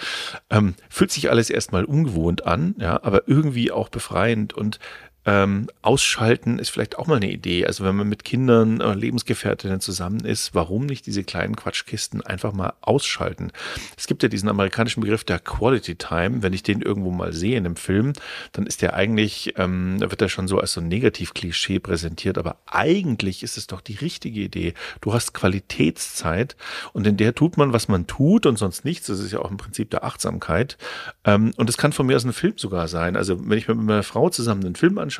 Ähm, 0.50 0.74
fühlt 0.88 1.12
sich 1.12 1.30
alles 1.30 1.50
erstmal 1.50 1.84
ungewohnt 1.84 2.46
an, 2.46 2.74
ja, 2.78 3.02
aber 3.02 3.28
irgendwie 3.28 3.70
auch 3.70 3.88
befreiend 3.88 4.52
und 4.52 4.80
ähm, 5.28 5.68
ausschalten 5.82 6.58
ist 6.58 6.70
vielleicht 6.70 6.96
auch 6.96 7.06
mal 7.06 7.16
eine 7.16 7.30
Idee. 7.30 7.66
Also 7.66 7.84
wenn 7.84 7.94
man 7.94 8.08
mit 8.08 8.24
Kindern, 8.24 8.80
äh, 8.80 8.94
Lebensgefährtinnen 8.94 9.78
zusammen 9.78 10.20
ist, 10.20 10.54
warum 10.54 10.86
nicht 10.86 11.04
diese 11.04 11.22
kleinen 11.22 11.54
Quatschkisten 11.54 12.22
einfach 12.22 12.54
mal 12.54 12.72
ausschalten? 12.80 13.52
Es 13.98 14.06
gibt 14.06 14.22
ja 14.22 14.30
diesen 14.30 14.48
amerikanischen 14.48 15.02
Begriff 15.02 15.24
der 15.24 15.38
Quality 15.38 15.96
Time. 15.96 16.42
Wenn 16.42 16.54
ich 16.54 16.62
den 16.62 16.80
irgendwo 16.80 17.10
mal 17.10 17.34
sehe 17.34 17.58
in 17.58 17.66
einem 17.66 17.76
Film, 17.76 18.14
dann 18.52 18.66
ist 18.66 18.80
der 18.80 18.94
eigentlich, 18.94 19.52
ähm, 19.58 20.00
wird 20.00 20.22
er 20.22 20.30
schon 20.30 20.48
so 20.48 20.60
als 20.60 20.72
so 20.72 20.80
ein 20.80 20.88
Negativ-Klischee 20.88 21.78
präsentiert, 21.78 22.38
aber 22.38 22.56
eigentlich 22.64 23.42
ist 23.42 23.58
es 23.58 23.66
doch 23.66 23.82
die 23.82 23.96
richtige 23.96 24.40
Idee. 24.40 24.72
Du 25.02 25.12
hast 25.12 25.34
Qualitätszeit 25.34 26.56
und 26.94 27.06
in 27.06 27.18
der 27.18 27.34
tut 27.34 27.58
man, 27.58 27.74
was 27.74 27.86
man 27.86 28.06
tut 28.06 28.46
und 28.46 28.56
sonst 28.56 28.86
nichts. 28.86 29.08
Das 29.08 29.20
ist 29.20 29.32
ja 29.32 29.40
auch 29.40 29.50
im 29.50 29.58
Prinzip 29.58 29.90
der 29.90 30.04
Achtsamkeit. 30.04 30.78
Ähm, 31.24 31.52
und 31.58 31.68
es 31.68 31.76
kann 31.76 31.92
von 31.92 32.06
mir 32.06 32.16
aus 32.16 32.24
ein 32.24 32.32
Film 32.32 32.54
sogar 32.56 32.88
sein. 32.88 33.14
Also 33.14 33.46
wenn 33.46 33.58
ich 33.58 33.68
mit 33.68 33.76
meiner 33.76 34.02
Frau 34.02 34.30
zusammen 34.30 34.64
einen 34.64 34.74
Film 34.74 34.96
anschaue, 34.96 35.17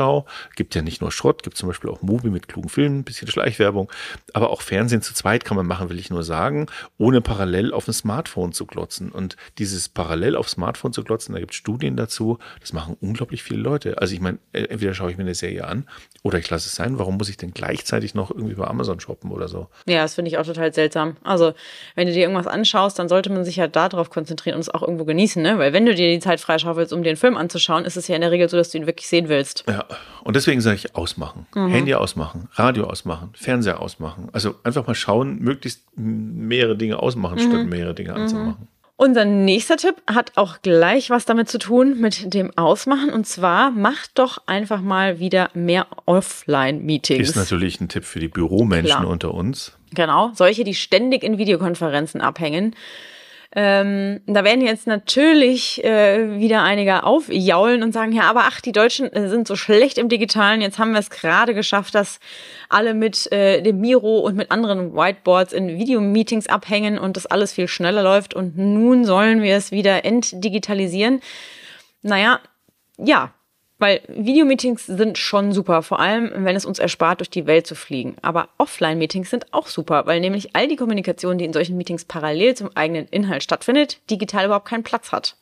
gibt 0.57 0.75
ja 0.75 0.83
nicht 0.83 1.01
nur 1.01 1.13
Schrott, 1.13 1.43
gibt 1.43 1.57
zum 1.57 1.69
Beispiel 1.69 1.91
auch 1.91 2.03
Movie 2.03 2.31
mit 2.31 2.49
klugen 2.49 2.69
Filmen, 2.69 3.01
ein 3.01 3.05
bisschen 3.05 3.29
Schleichwerbung, 3.29 3.91
aber 4.33 4.51
auch 4.51 4.63
Fernsehen 4.63 5.03
zu 5.03 5.15
zweit 5.15 5.45
kann 5.45 5.57
man 5.57 5.67
machen, 5.67 5.89
will 5.91 5.99
ich 5.99 6.11
nur 6.11 6.23
sagen, 6.23 6.67
ohne 6.97 7.21
parallel 7.21 7.73
auf 7.73 7.89
ein 7.89 7.93
Smartphone 7.93 8.53
zu 8.53 8.67
glotzen. 8.67 9.11
Und 9.11 9.37
dieses 9.59 9.89
parallel 9.89 10.37
auf 10.37 10.49
Smartphone 10.49 10.93
zu 10.93 11.05
glotzen, 11.05 11.35
da 11.35 11.41
gibt 11.41 11.53
es 11.53 11.57
Studien 11.57 11.97
dazu, 11.97 12.39
das 12.61 12.73
machen 12.73 12.97
unglaublich 13.01 13.43
viele 13.43 13.61
Leute. 13.61 13.99
Also 13.99 14.15
ich 14.15 14.21
meine, 14.21 14.39
entweder 14.53 14.95
schaue 14.95 15.11
ich 15.11 15.17
mir 15.17 15.25
eine 15.25 15.35
Serie 15.35 15.67
an 15.67 15.89
oder 16.23 16.39
ich 16.39 16.49
lasse 16.51 16.69
es 16.69 16.75
sein. 16.75 16.99
Warum 16.99 17.17
muss 17.17 17.29
ich 17.29 17.37
denn 17.37 17.53
gleichzeitig 17.53 18.15
noch 18.15 18.31
irgendwie 18.31 18.55
bei 18.55 18.67
Amazon 18.67 19.01
shoppen 19.01 19.31
oder 19.31 19.49
so? 19.49 19.69
Ja, 19.87 20.03
das 20.03 20.15
finde 20.15 20.31
ich 20.31 20.39
auch 20.39 20.47
total 20.47 20.73
seltsam. 20.73 21.17
Also, 21.23 21.55
wenn 21.95 22.07
du 22.07 22.13
dir 22.13 22.23
irgendwas 22.23 22.47
anschaust, 22.47 22.99
dann 22.99 23.09
sollte 23.09 23.31
man 23.31 23.45
sich 23.45 23.57
ja 23.57 23.69
darauf 23.69 24.11
konzentrieren 24.11 24.57
und 24.57 24.61
es 24.61 24.69
auch 24.69 24.83
irgendwo 24.83 25.05
genießen, 25.05 25.43
ne? 25.43 25.59
Weil 25.59 25.73
wenn 25.73 25.87
du 25.87 25.95
dir 25.95 26.11
die 26.11 26.21
Zeit 26.21 26.41
freischaufelst, 26.41 26.93
um 26.93 27.03
den 27.03 27.17
Film 27.17 27.37
anzuschauen, 27.37 27.85
ist 27.85 27.97
es 27.97 28.09
ja 28.09 28.15
in 28.15 28.21
der 28.21 28.31
Regel 28.31 28.49
so, 28.49 28.57
dass 28.57 28.71
du 28.71 28.79
ihn 28.79 28.87
wirklich 28.87 29.09
sehen 29.09 29.29
willst. 29.29 29.65
Ja, 29.69 29.85
und 30.25 30.37
deswegen 30.37 30.61
sage 30.61 30.77
ich 30.77 30.95
ausmachen. 30.95 31.47
Handy 31.55 31.95
ausmachen, 31.95 32.49
Radio 32.55 32.85
ausmachen, 32.85 33.31
Fernseher 33.35 33.81
ausmachen. 33.81 34.29
Also 34.33 34.55
einfach 34.65 34.87
mal 34.87 34.95
schauen, 34.95 35.39
möglichst 35.41 35.85
mehrere 35.97 36.77
Dinge 36.77 37.03
ausmachen, 37.03 37.39
statt 37.39 37.67
mehrere 37.67 37.95
Dinge 37.95 38.15
anzumachen. 38.15 38.69
Unser 39.01 39.25
nächster 39.25 39.77
Tipp 39.77 39.95
hat 40.09 40.33
auch 40.35 40.61
gleich 40.61 41.09
was 41.09 41.25
damit 41.25 41.49
zu 41.49 41.59
tun, 41.59 42.01
mit 42.01 42.35
dem 42.35 42.51
Ausmachen. 42.59 43.11
Und 43.11 43.29
zwar 43.29 43.71
macht 43.71 44.19
doch 44.19 44.43
einfach 44.47 44.81
mal 44.81 45.21
wieder 45.21 45.51
mehr 45.55 45.87
Offline-Meetings. 46.07 47.29
Ist 47.29 47.37
natürlich 47.37 47.81
ein 47.81 47.89
Tipp 47.89 48.05
für 48.05 48.19
die 48.19 48.27
Büromenschen 48.27 48.99
Klar. 48.99 49.07
unter 49.07 49.35
uns. 49.35 49.79
Genau, 49.95 50.33
solche, 50.35 50.65
die 50.65 50.75
ständig 50.75 51.23
in 51.23 51.39
Videokonferenzen 51.39 52.21
abhängen. 52.21 52.75
Ähm, 53.57 54.21
da 54.27 54.45
werden 54.45 54.61
jetzt 54.61 54.87
natürlich 54.87 55.83
äh, 55.83 56.39
wieder 56.39 56.63
einige 56.63 57.05
aufjaulen 57.05 57.83
und 57.83 57.93
sagen, 57.93 58.13
ja, 58.13 58.25
aber 58.25 58.43
ach, 58.43 58.61
die 58.61 58.73
Deutschen 58.73 59.11
äh, 59.11 59.29
sind 59.29 59.49
so 59.49 59.57
schlecht 59.57 59.97
im 59.97 60.11
Digitalen. 60.11 60.61
Jetzt 60.61 60.79
haben 60.79 60.93
wir 60.93 61.01
es 61.01 61.09
gerade 61.09 61.55
geschafft, 61.55 61.95
dass 61.95 62.21
alle 62.69 62.93
mit 62.93 63.33
äh, 63.33 63.63
dem 63.63 63.81
Miro 63.81 64.19
und 64.19 64.37
mit 64.37 64.51
anderen 64.51 64.95
Whiteboards 64.95 65.55
in 65.55 65.79
Videomeetings 65.79 66.47
abhängen 66.47 66.99
und 66.99 67.17
das 67.17 67.25
alles 67.25 67.53
viel 67.53 67.69
schneller 67.69 68.03
läuft. 68.03 68.35
Und 68.35 68.59
nun 68.59 69.07
sollen 69.07 69.41
wir 69.41 69.57
es 69.57 69.71
wieder 69.71 70.05
entdigitalisieren. 70.05 71.21
Naja, 72.03 72.41
ja, 72.99 73.33
weil 73.79 74.01
Videomeetings 74.09 74.87
sind 74.87 75.19
schon 75.19 75.53
super, 75.53 75.83
vor 75.83 76.01
allem 76.01 76.31
wenn 76.35 76.57
es 76.57 76.65
uns 76.65 76.79
erspart, 76.79 77.21
durch 77.21 77.31
die 77.31 77.47
Welt 77.47 77.67
zu 77.67 77.75
fliegen. 77.75 78.17
Aber 78.23 78.49
Offline-Meetings 78.59 79.31
sind 79.31 79.53
auch 79.53 79.69
super, 79.69 80.07
weil 80.07 80.21
nämlich 80.21 80.55
all 80.55 80.69
die 80.69 80.77
Kommunikation, 80.77 81.39
die 81.39 81.45
in 81.45 81.53
solchen 81.53 81.77
Meetings 81.77 82.05
parallel 82.05 82.55
zum 82.57 82.71
eigenen 82.75 83.07
Inhalt 83.09 83.43
stattfindet, 83.43 83.99
digital 84.11 84.47
überhaupt 84.47 84.69
keinen 84.69 84.83
Platz 84.83 85.13
hat. 85.13 85.37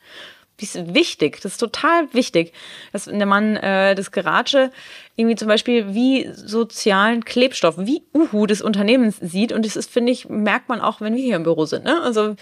Das 0.58 0.74
ist 0.74 0.94
wichtig, 0.94 1.40
das 1.42 1.52
ist 1.52 1.58
total 1.58 2.12
wichtig, 2.14 2.52
dass 2.92 3.06
man 3.06 3.56
äh, 3.56 3.94
das 3.94 4.10
Geratsche 4.10 4.70
irgendwie 5.14 5.36
zum 5.36 5.48
Beispiel 5.48 5.94
wie 5.94 6.30
sozialen 6.32 7.24
Klebstoff, 7.26 7.74
wie 7.78 8.02
Uhu 8.14 8.46
des 8.46 8.62
Unternehmens 8.62 9.18
sieht. 9.20 9.52
Und 9.52 9.66
das 9.66 9.76
ist, 9.76 9.90
finde 9.90 10.12
ich, 10.12 10.30
merkt 10.30 10.70
man 10.70 10.80
auch, 10.80 11.02
wenn 11.02 11.14
wir 11.14 11.22
hier 11.22 11.36
im 11.36 11.42
Büro 11.42 11.66
sind. 11.66 11.84
Ne? 11.84 12.00
Also 12.02 12.36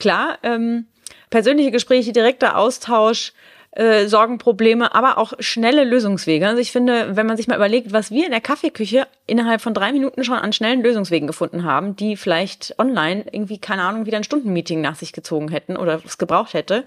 klar, 0.00 0.38
ähm, 0.42 0.86
persönliche 1.30 1.70
Gespräche, 1.70 2.12
direkter 2.12 2.56
Austausch, 2.56 3.32
äh, 3.72 4.06
Sorgenprobleme, 4.06 4.94
aber 4.94 5.16
auch 5.18 5.32
schnelle 5.38 5.84
Lösungswege. 5.84 6.48
Also 6.48 6.60
ich 6.60 6.72
finde, 6.72 7.16
wenn 7.16 7.26
man 7.26 7.36
sich 7.36 7.46
mal 7.46 7.54
überlegt, 7.54 7.92
was 7.92 8.10
wir 8.10 8.24
in 8.24 8.32
der 8.32 8.40
Kaffeeküche 8.40 9.06
innerhalb 9.26 9.60
von 9.60 9.74
drei 9.74 9.92
Minuten 9.92 10.24
schon 10.24 10.38
an 10.38 10.52
schnellen 10.52 10.82
Lösungswegen 10.82 11.28
gefunden 11.28 11.64
haben, 11.64 11.94
die 11.94 12.16
vielleicht 12.16 12.74
online 12.78 13.24
irgendwie, 13.30 13.58
keine 13.58 13.82
Ahnung, 13.82 14.06
wieder 14.06 14.16
ein 14.16 14.24
Stundenmeeting 14.24 14.80
nach 14.80 14.96
sich 14.96 15.12
gezogen 15.12 15.48
hätten 15.50 15.76
oder 15.76 16.00
es 16.04 16.18
gebraucht 16.18 16.54
hätte. 16.54 16.84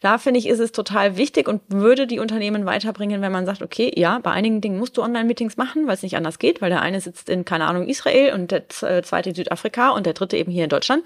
Da 0.00 0.18
finde 0.18 0.38
ich, 0.38 0.46
ist 0.46 0.60
es 0.60 0.70
total 0.70 1.16
wichtig 1.16 1.48
und 1.48 1.62
würde 1.68 2.06
die 2.06 2.20
Unternehmen 2.20 2.66
weiterbringen, 2.66 3.20
wenn 3.22 3.32
man 3.32 3.46
sagt, 3.46 3.62
okay, 3.62 3.90
ja, 3.96 4.18
bei 4.18 4.30
einigen 4.30 4.60
Dingen 4.60 4.78
musst 4.78 4.96
du 4.96 5.02
Online-Meetings 5.02 5.56
machen, 5.56 5.86
weil 5.86 5.94
es 5.94 6.02
nicht 6.02 6.16
anders 6.16 6.38
geht, 6.38 6.60
weil 6.60 6.70
der 6.70 6.82
eine 6.82 7.00
sitzt 7.00 7.28
in, 7.28 7.44
keine 7.44 7.66
Ahnung, 7.66 7.88
Israel 7.88 8.34
und 8.34 8.50
der 8.50 8.64
äh, 8.82 9.02
zweite 9.02 9.30
in 9.30 9.34
Südafrika 9.34 9.90
und 9.90 10.06
der 10.06 10.12
dritte 10.12 10.36
eben 10.36 10.52
hier 10.52 10.64
in 10.64 10.70
Deutschland. 10.70 11.04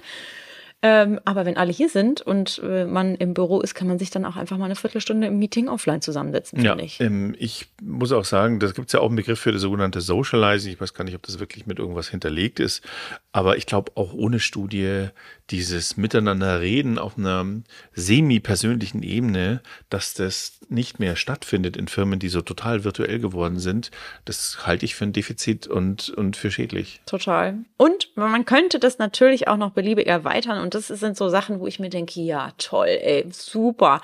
Ähm, 0.84 1.20
aber 1.24 1.46
wenn 1.46 1.56
alle 1.56 1.70
hier 1.72 1.88
sind 1.88 2.20
und 2.22 2.60
äh, 2.64 2.84
man 2.86 3.14
im 3.14 3.34
Büro 3.34 3.60
ist, 3.60 3.74
kann 3.74 3.86
man 3.86 4.00
sich 4.00 4.10
dann 4.10 4.24
auch 4.24 4.34
einfach 4.36 4.58
mal 4.58 4.64
eine 4.64 4.74
Viertelstunde 4.74 5.28
im 5.28 5.38
Meeting 5.38 5.68
offline 5.68 6.00
zusammensetzen, 6.02 6.60
Ja, 6.64 6.76
ich. 6.76 7.00
ähm, 7.00 7.36
ich 7.38 7.68
muss 7.80 8.10
auch 8.10 8.24
sagen, 8.24 8.58
das 8.58 8.74
gibt 8.74 8.88
es 8.88 8.92
ja 8.92 9.00
auch 9.00 9.06
einen 9.06 9.14
Begriff 9.16 9.38
für 9.38 9.52
das 9.52 9.62
sogenannte 9.62 10.00
Socializing. 10.00 10.72
Ich 10.72 10.80
weiß 10.80 10.92
gar 10.94 11.04
nicht, 11.04 11.14
ob 11.14 11.22
das 11.22 11.38
wirklich 11.38 11.66
mit 11.66 11.78
irgendwas 11.78 12.08
hinterlegt 12.08 12.58
ist. 12.58 12.82
Aber 13.30 13.56
ich 13.56 13.66
glaube, 13.66 13.92
auch 13.94 14.12
ohne 14.12 14.40
Studie, 14.40 15.06
dieses 15.52 15.98
Miteinanderreden 15.98 16.98
auf 16.98 17.18
einer 17.18 17.46
semi-persönlichen 17.92 19.02
Ebene, 19.02 19.60
dass 19.90 20.14
das 20.14 20.58
nicht 20.70 20.98
mehr 20.98 21.14
stattfindet 21.14 21.76
in 21.76 21.88
Firmen, 21.88 22.18
die 22.18 22.30
so 22.30 22.40
total 22.40 22.84
virtuell 22.84 23.18
geworden 23.18 23.58
sind, 23.58 23.90
das 24.24 24.66
halte 24.66 24.86
ich 24.86 24.94
für 24.94 25.04
ein 25.04 25.12
Defizit 25.12 25.66
und, 25.66 26.08
und 26.08 26.36
für 26.36 26.50
schädlich. 26.50 27.02
Total. 27.04 27.58
Und 27.76 28.16
man 28.16 28.46
könnte 28.46 28.78
das 28.78 28.98
natürlich 28.98 29.46
auch 29.46 29.58
noch 29.58 29.72
beliebig 29.72 30.06
erweitern. 30.06 30.62
Und 30.62 30.74
das 30.74 30.88
sind 30.88 31.16
so 31.16 31.28
Sachen, 31.28 31.60
wo 31.60 31.66
ich 31.66 31.78
mir 31.78 31.90
denke, 31.90 32.20
ja, 32.20 32.52
toll, 32.56 32.88
ey, 32.88 33.26
super. 33.30 34.00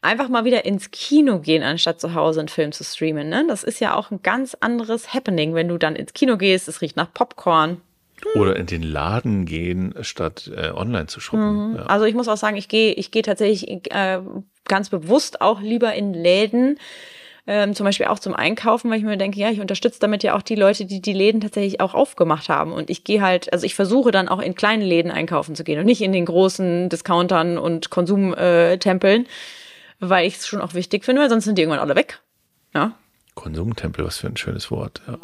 Einfach 0.00 0.28
mal 0.28 0.44
wieder 0.44 0.64
ins 0.64 0.90
Kino 0.90 1.38
gehen, 1.38 1.62
anstatt 1.62 2.00
zu 2.00 2.14
Hause 2.14 2.40
einen 2.40 2.48
Film 2.48 2.72
zu 2.72 2.82
streamen. 2.82 3.28
Ne? 3.28 3.44
Das 3.46 3.62
ist 3.62 3.78
ja 3.78 3.94
auch 3.94 4.10
ein 4.10 4.20
ganz 4.22 4.56
anderes 4.58 5.14
Happening, 5.14 5.54
wenn 5.54 5.68
du 5.68 5.78
dann 5.78 5.94
ins 5.94 6.12
Kino 6.12 6.36
gehst. 6.36 6.66
Es 6.66 6.80
riecht 6.80 6.96
nach 6.96 7.14
Popcorn. 7.14 7.80
Oder 8.34 8.56
in 8.56 8.66
den 8.66 8.82
Laden 8.82 9.46
gehen, 9.46 9.94
statt 10.00 10.50
äh, 10.54 10.70
online 10.70 11.06
zu 11.06 11.20
shoppen. 11.20 11.76
Ja. 11.76 11.86
Also 11.86 12.04
ich 12.04 12.14
muss 12.14 12.28
auch 12.28 12.36
sagen, 12.36 12.56
ich 12.56 12.68
gehe 12.68 12.92
ich 12.92 13.10
gehe 13.10 13.22
tatsächlich 13.22 13.92
äh, 13.92 14.20
ganz 14.66 14.88
bewusst 14.88 15.40
auch 15.40 15.60
lieber 15.60 15.92
in 15.94 16.14
Läden, 16.14 16.78
ähm, 17.46 17.74
zum 17.74 17.84
Beispiel 17.84 18.06
auch 18.06 18.20
zum 18.20 18.34
Einkaufen, 18.34 18.90
weil 18.90 18.98
ich 18.98 19.04
mir 19.04 19.16
denke, 19.16 19.40
ja, 19.40 19.50
ich 19.50 19.60
unterstütze 19.60 19.98
damit 19.98 20.22
ja 20.22 20.36
auch 20.36 20.42
die 20.42 20.54
Leute, 20.54 20.84
die 20.84 21.02
die 21.02 21.12
Läden 21.12 21.40
tatsächlich 21.40 21.80
auch 21.80 21.94
aufgemacht 21.94 22.48
haben. 22.48 22.72
Und 22.72 22.88
ich 22.88 23.02
gehe 23.02 23.20
halt, 23.20 23.52
also 23.52 23.66
ich 23.66 23.74
versuche 23.74 24.12
dann 24.12 24.28
auch 24.28 24.40
in 24.40 24.54
kleinen 24.54 24.82
Läden 24.82 25.10
einkaufen 25.10 25.56
zu 25.56 25.64
gehen 25.64 25.80
und 25.80 25.86
nicht 25.86 26.02
in 26.02 26.12
den 26.12 26.24
großen 26.24 26.88
Discountern 26.88 27.58
und 27.58 27.90
Konsumtempeln, 27.90 29.26
weil 29.98 30.26
ich 30.26 30.36
es 30.36 30.46
schon 30.46 30.60
auch 30.60 30.74
wichtig 30.74 31.04
finde, 31.04 31.20
weil 31.20 31.30
sonst 31.30 31.44
sind 31.44 31.58
die 31.58 31.62
irgendwann 31.62 31.80
alle 31.80 31.96
weg. 31.96 32.20
Ja. 32.74 32.92
Konsumtempel, 33.34 34.04
was 34.04 34.18
für 34.18 34.26
ein 34.26 34.36
schönes 34.36 34.70
Wort. 34.70 35.02
Ja. 35.06 35.18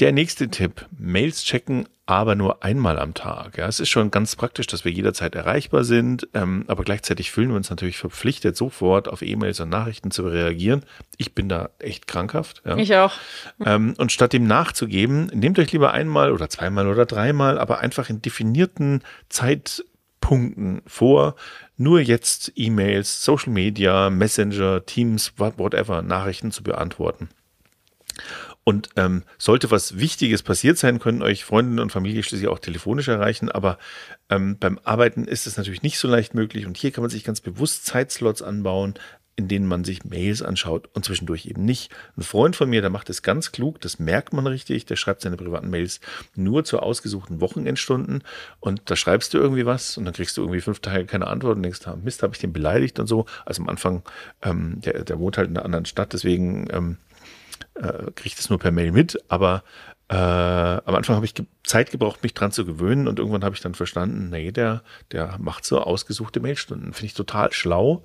Der 0.00 0.12
nächste 0.12 0.48
Tipp, 0.48 0.86
Mails 0.98 1.42
checken, 1.44 1.88
aber 2.04 2.34
nur 2.34 2.62
einmal 2.62 2.98
am 2.98 3.14
Tag. 3.14 3.58
Ja, 3.58 3.66
es 3.66 3.80
ist 3.80 3.88
schon 3.88 4.10
ganz 4.10 4.36
praktisch, 4.36 4.66
dass 4.66 4.84
wir 4.84 4.92
jederzeit 4.92 5.34
erreichbar 5.34 5.84
sind, 5.84 6.28
ähm, 6.34 6.64
aber 6.68 6.84
gleichzeitig 6.84 7.30
fühlen 7.30 7.48
wir 7.48 7.56
uns 7.56 7.70
natürlich 7.70 7.98
verpflichtet, 7.98 8.56
sofort 8.56 9.08
auf 9.08 9.22
E-Mails 9.22 9.58
und 9.60 9.70
Nachrichten 9.70 10.10
zu 10.10 10.26
reagieren. 10.26 10.84
Ich 11.16 11.34
bin 11.34 11.48
da 11.48 11.70
echt 11.78 12.06
krankhaft. 12.06 12.62
Ja. 12.64 12.76
Ich 12.76 12.94
auch. 12.94 13.14
Ähm, 13.64 13.94
und 13.98 14.12
statt 14.12 14.34
dem 14.34 14.46
nachzugeben, 14.46 15.26
nehmt 15.34 15.58
euch 15.58 15.72
lieber 15.72 15.92
einmal 15.92 16.32
oder 16.32 16.48
zweimal 16.48 16.86
oder 16.86 17.06
dreimal, 17.06 17.58
aber 17.58 17.80
einfach 17.80 18.10
in 18.10 18.22
definierten 18.22 19.02
Zeitpunkten 20.26 20.82
vor, 20.86 21.36
nur 21.76 22.00
jetzt 22.00 22.52
E-Mails, 22.56 23.24
Social 23.24 23.52
Media, 23.52 24.10
Messenger, 24.10 24.84
Teams, 24.84 25.32
whatever, 25.36 26.02
Nachrichten 26.02 26.50
zu 26.50 26.62
beantworten. 26.62 27.28
Und 28.64 28.88
ähm, 28.96 29.22
sollte 29.38 29.70
was 29.70 29.98
Wichtiges 29.98 30.42
passiert 30.42 30.76
sein, 30.78 30.98
können 30.98 31.22
euch 31.22 31.44
Freundinnen 31.44 31.78
und 31.78 31.92
Familie 31.92 32.24
schließlich 32.24 32.48
auch 32.48 32.58
telefonisch 32.58 33.06
erreichen. 33.06 33.48
Aber 33.48 33.78
ähm, 34.28 34.58
beim 34.58 34.80
Arbeiten 34.82 35.28
ist 35.28 35.46
es 35.46 35.56
natürlich 35.56 35.82
nicht 35.82 35.98
so 35.98 36.08
leicht 36.08 36.34
möglich. 36.34 36.66
Und 36.66 36.76
hier 36.76 36.90
kann 36.90 37.02
man 37.02 37.10
sich 37.10 37.22
ganz 37.22 37.40
bewusst 37.40 37.86
Zeitslots 37.86 38.42
anbauen, 38.42 38.94
in 39.36 39.48
denen 39.48 39.66
man 39.66 39.84
sich 39.84 40.04
Mails 40.04 40.40
anschaut 40.40 40.88
und 40.94 41.04
zwischendurch 41.04 41.44
eben 41.46 41.64
nicht. 41.64 41.92
Ein 42.16 42.22
Freund 42.22 42.56
von 42.56 42.70
mir, 42.70 42.80
der 42.80 42.90
macht 42.90 43.10
es 43.10 43.22
ganz 43.22 43.52
klug, 43.52 43.80
das 43.82 43.98
merkt 43.98 44.32
man 44.32 44.46
richtig, 44.46 44.86
der 44.86 44.96
schreibt 44.96 45.20
seine 45.20 45.36
privaten 45.36 45.68
Mails 45.68 46.00
nur 46.34 46.64
zu 46.64 46.80
ausgesuchten 46.80 47.40
Wochenendstunden 47.42 48.24
und 48.60 48.82
da 48.86 48.96
schreibst 48.96 49.34
du 49.34 49.38
irgendwie 49.38 49.66
was 49.66 49.98
und 49.98 50.06
dann 50.06 50.14
kriegst 50.14 50.36
du 50.38 50.40
irgendwie 50.40 50.62
fünf 50.62 50.80
Tage 50.80 51.04
keine 51.04 51.26
Antwort 51.26 51.56
und 51.56 51.62
denkst, 51.62 51.86
ah, 51.86 51.96
Mist, 52.02 52.22
habe 52.22 52.34
ich 52.34 52.40
den 52.40 52.54
beleidigt 52.54 52.98
und 52.98 53.06
so. 53.06 53.26
Also 53.44 53.62
am 53.62 53.68
Anfang, 53.68 54.02
ähm, 54.42 54.80
der, 54.80 55.04
der 55.04 55.18
wohnt 55.18 55.36
halt 55.36 55.50
in 55.50 55.56
einer 55.56 55.66
anderen 55.66 55.84
Stadt, 55.84 56.14
deswegen 56.14 56.68
ähm, 56.72 56.96
äh, 57.74 58.10
kriege 58.14 58.34
ich 58.38 58.50
nur 58.50 58.58
per 58.58 58.72
Mail 58.72 58.92
mit, 58.92 59.18
aber 59.28 59.62
äh, 60.08 60.14
am 60.14 60.94
Anfang 60.94 61.16
habe 61.16 61.26
ich 61.26 61.34
ge 61.34 61.46
Zeit 61.64 61.90
gebraucht, 61.90 62.22
mich 62.22 62.32
dran 62.32 62.52
zu 62.52 62.64
gewöhnen 62.64 63.08
und 63.08 63.18
irgendwann 63.18 63.42
habe 63.42 63.56
ich 63.56 63.60
dann 63.60 63.74
verstanden, 63.74 64.30
nee, 64.30 64.52
der, 64.52 64.84
der 65.10 65.36
macht 65.40 65.64
so 65.64 65.80
ausgesuchte 65.80 66.38
Mailstunden. 66.38 66.92
Finde 66.92 67.06
ich 67.06 67.14
total 67.14 67.52
schlau, 67.52 68.04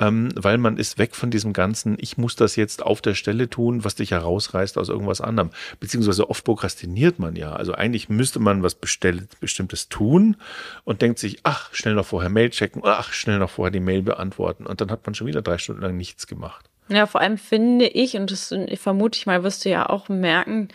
ähm, 0.00 0.30
weil 0.34 0.58
man 0.58 0.76
ist 0.76 0.98
weg 0.98 1.14
von 1.14 1.30
diesem 1.30 1.52
ganzen, 1.52 1.96
ich 2.00 2.18
muss 2.18 2.34
das 2.34 2.56
jetzt 2.56 2.82
auf 2.82 3.00
der 3.00 3.14
Stelle 3.14 3.48
tun, 3.48 3.84
was 3.84 3.94
dich 3.94 4.10
herausreißt 4.10 4.76
aus 4.76 4.88
irgendwas 4.88 5.20
anderem. 5.20 5.52
Beziehungsweise 5.78 6.28
oft 6.28 6.42
prokrastiniert 6.42 7.20
man 7.20 7.36
ja. 7.36 7.52
Also 7.52 7.74
eigentlich 7.74 8.08
müsste 8.08 8.40
man 8.40 8.64
was 8.64 8.74
Bestimmtes 8.74 9.88
tun 9.88 10.36
und 10.82 11.00
denkt 11.00 11.20
sich, 11.20 11.38
ach, 11.44 11.72
schnell 11.72 11.94
noch 11.94 12.06
vorher 12.06 12.28
Mail 12.28 12.50
checken, 12.50 12.82
ach, 12.84 13.12
schnell 13.12 13.38
noch 13.38 13.50
vorher 13.50 13.70
die 13.70 13.78
Mail 13.78 14.02
beantworten 14.02 14.66
und 14.66 14.80
dann 14.80 14.90
hat 14.90 15.06
man 15.06 15.14
schon 15.14 15.28
wieder 15.28 15.42
drei 15.42 15.58
Stunden 15.58 15.82
lang 15.82 15.96
nichts 15.96 16.26
gemacht. 16.26 16.68
Ja, 16.88 17.06
vor 17.06 17.20
allem 17.20 17.38
finde 17.38 17.86
ich, 17.86 18.16
und 18.16 18.30
das 18.30 18.54
vermute 18.74 19.18
ich 19.18 19.26
mal, 19.26 19.42
wirst 19.42 19.64
du 19.64 19.68
ja 19.68 19.88
auch 19.88 20.08
merken, 20.08 20.68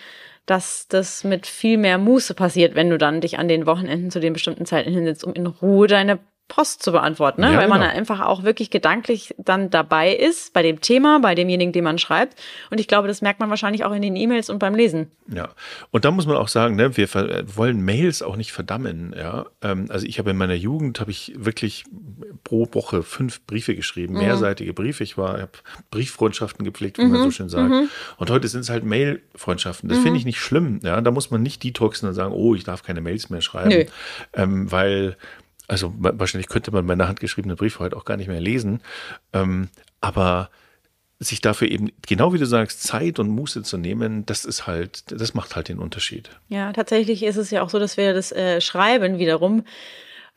dass 0.45 0.87
das 0.87 1.23
mit 1.23 1.47
viel 1.47 1.77
mehr 1.77 1.97
Muße 1.97 2.33
passiert, 2.33 2.75
wenn 2.75 2.89
du 2.89 2.97
dann 2.97 3.21
dich 3.21 3.39
an 3.39 3.47
den 3.47 3.65
Wochenenden 3.65 4.11
zu 4.11 4.19
den 4.19 4.33
bestimmten 4.33 4.65
Zeiten 4.65 4.91
hinsetzt, 4.91 5.23
um 5.23 5.33
in 5.33 5.45
Ruhe 5.47 5.87
deine 5.87 6.19
Post 6.51 6.83
zu 6.83 6.91
beantworten, 6.91 7.39
ne? 7.39 7.53
Ja, 7.53 7.57
weil 7.57 7.69
man 7.69 7.79
genau. 7.79 7.93
einfach 7.93 8.19
auch 8.19 8.43
wirklich 8.43 8.69
gedanklich 8.69 9.33
dann 9.37 9.69
dabei 9.69 10.13
ist 10.13 10.51
bei 10.51 10.61
dem 10.61 10.81
Thema, 10.81 11.19
bei 11.19 11.33
demjenigen, 11.33 11.71
den 11.71 11.85
man 11.85 11.97
schreibt. 11.97 12.37
Und 12.69 12.77
ich 12.77 12.89
glaube, 12.89 13.07
das 13.07 13.21
merkt 13.21 13.39
man 13.39 13.49
wahrscheinlich 13.49 13.85
auch 13.85 13.93
in 13.93 14.01
den 14.01 14.17
E-Mails 14.17 14.49
und 14.49 14.59
beim 14.59 14.75
Lesen. 14.75 15.11
Ja, 15.33 15.47
und 15.91 16.03
da 16.03 16.11
muss 16.11 16.25
man 16.25 16.35
auch 16.35 16.49
sagen, 16.49 16.75
ne, 16.75 16.97
wir 16.97 17.07
wollen 17.55 17.79
Mails 17.85 18.21
auch 18.21 18.35
nicht 18.35 18.51
verdammen. 18.51 19.15
Ja, 19.17 19.45
ähm, 19.61 19.85
also 19.87 20.05
ich 20.05 20.19
habe 20.19 20.31
in 20.31 20.37
meiner 20.37 20.53
Jugend 20.53 20.99
habe 20.99 21.09
ich 21.09 21.31
wirklich 21.37 21.85
pro 22.43 22.67
Woche 22.73 23.01
fünf 23.01 23.45
Briefe 23.45 23.73
geschrieben, 23.73 24.15
mhm. 24.15 24.19
mehrseitige 24.19 24.73
Briefe. 24.73 25.05
Ich 25.05 25.17
war, 25.17 25.39
habe 25.39 25.51
Brieffreundschaften 25.89 26.65
gepflegt, 26.65 26.97
wie 26.97 27.05
mhm. 27.05 27.11
man 27.11 27.23
so 27.23 27.31
schön 27.31 27.47
sagt. 27.47 27.69
Mhm. 27.69 27.89
Und 28.17 28.29
heute 28.29 28.49
sind 28.49 28.59
es 28.59 28.69
halt 28.69 28.83
Mail-Freundschaften. 28.83 29.87
Das 29.87 29.99
finde 29.99 30.11
mhm. 30.11 30.17
ich 30.17 30.25
nicht 30.25 30.41
schlimm. 30.41 30.81
Ja, 30.83 30.99
da 30.99 31.11
muss 31.11 31.31
man 31.31 31.41
nicht 31.41 31.63
detoxen 31.63 32.09
und 32.09 32.13
sagen, 32.13 32.33
oh, 32.33 32.55
ich 32.55 32.65
darf 32.65 32.83
keine 32.83 32.99
Mails 32.99 33.29
mehr 33.29 33.41
schreiben, 33.41 33.89
ähm, 34.33 34.69
weil 34.69 35.15
also 35.71 35.93
wahrscheinlich 35.97 36.49
könnte 36.49 36.69
man 36.71 36.85
meine 36.85 37.07
handgeschriebene 37.07 37.55
Briefe 37.55 37.79
heute 37.79 37.95
auch 37.95 38.03
gar 38.03 38.17
nicht 38.17 38.27
mehr 38.27 38.41
lesen. 38.41 38.81
Ähm, 39.31 39.69
aber 40.01 40.49
sich 41.17 41.39
dafür 41.39 41.69
eben, 41.71 41.91
genau 42.05 42.33
wie 42.33 42.39
du 42.39 42.45
sagst, 42.45 42.83
Zeit 42.83 43.19
und 43.19 43.29
Muße 43.29 43.63
zu 43.63 43.77
nehmen, 43.77 44.25
das 44.25 44.43
ist 44.43 44.67
halt, 44.67 45.03
das 45.09 45.33
macht 45.33 45.55
halt 45.55 45.69
den 45.69 45.79
Unterschied. 45.79 46.29
Ja, 46.49 46.73
tatsächlich 46.73 47.23
ist 47.23 47.37
es 47.37 47.51
ja 47.51 47.61
auch 47.61 47.69
so, 47.69 47.79
dass 47.79 47.95
wir 47.95 48.13
das 48.13 48.33
äh, 48.33 48.59
Schreiben 48.59 49.17
wiederum 49.17 49.63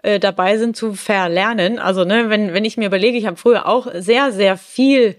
äh, 0.02 0.20
dabei 0.20 0.56
sind 0.56 0.76
zu 0.76 0.94
verlernen. 0.94 1.80
Also, 1.80 2.04
ne, 2.04 2.30
wenn, 2.30 2.54
wenn 2.54 2.64
ich 2.64 2.76
mir 2.76 2.86
überlege, 2.86 3.18
ich 3.18 3.26
habe 3.26 3.36
früher 3.36 3.66
auch 3.66 3.88
sehr, 3.92 4.30
sehr 4.30 4.56
viel 4.56 5.16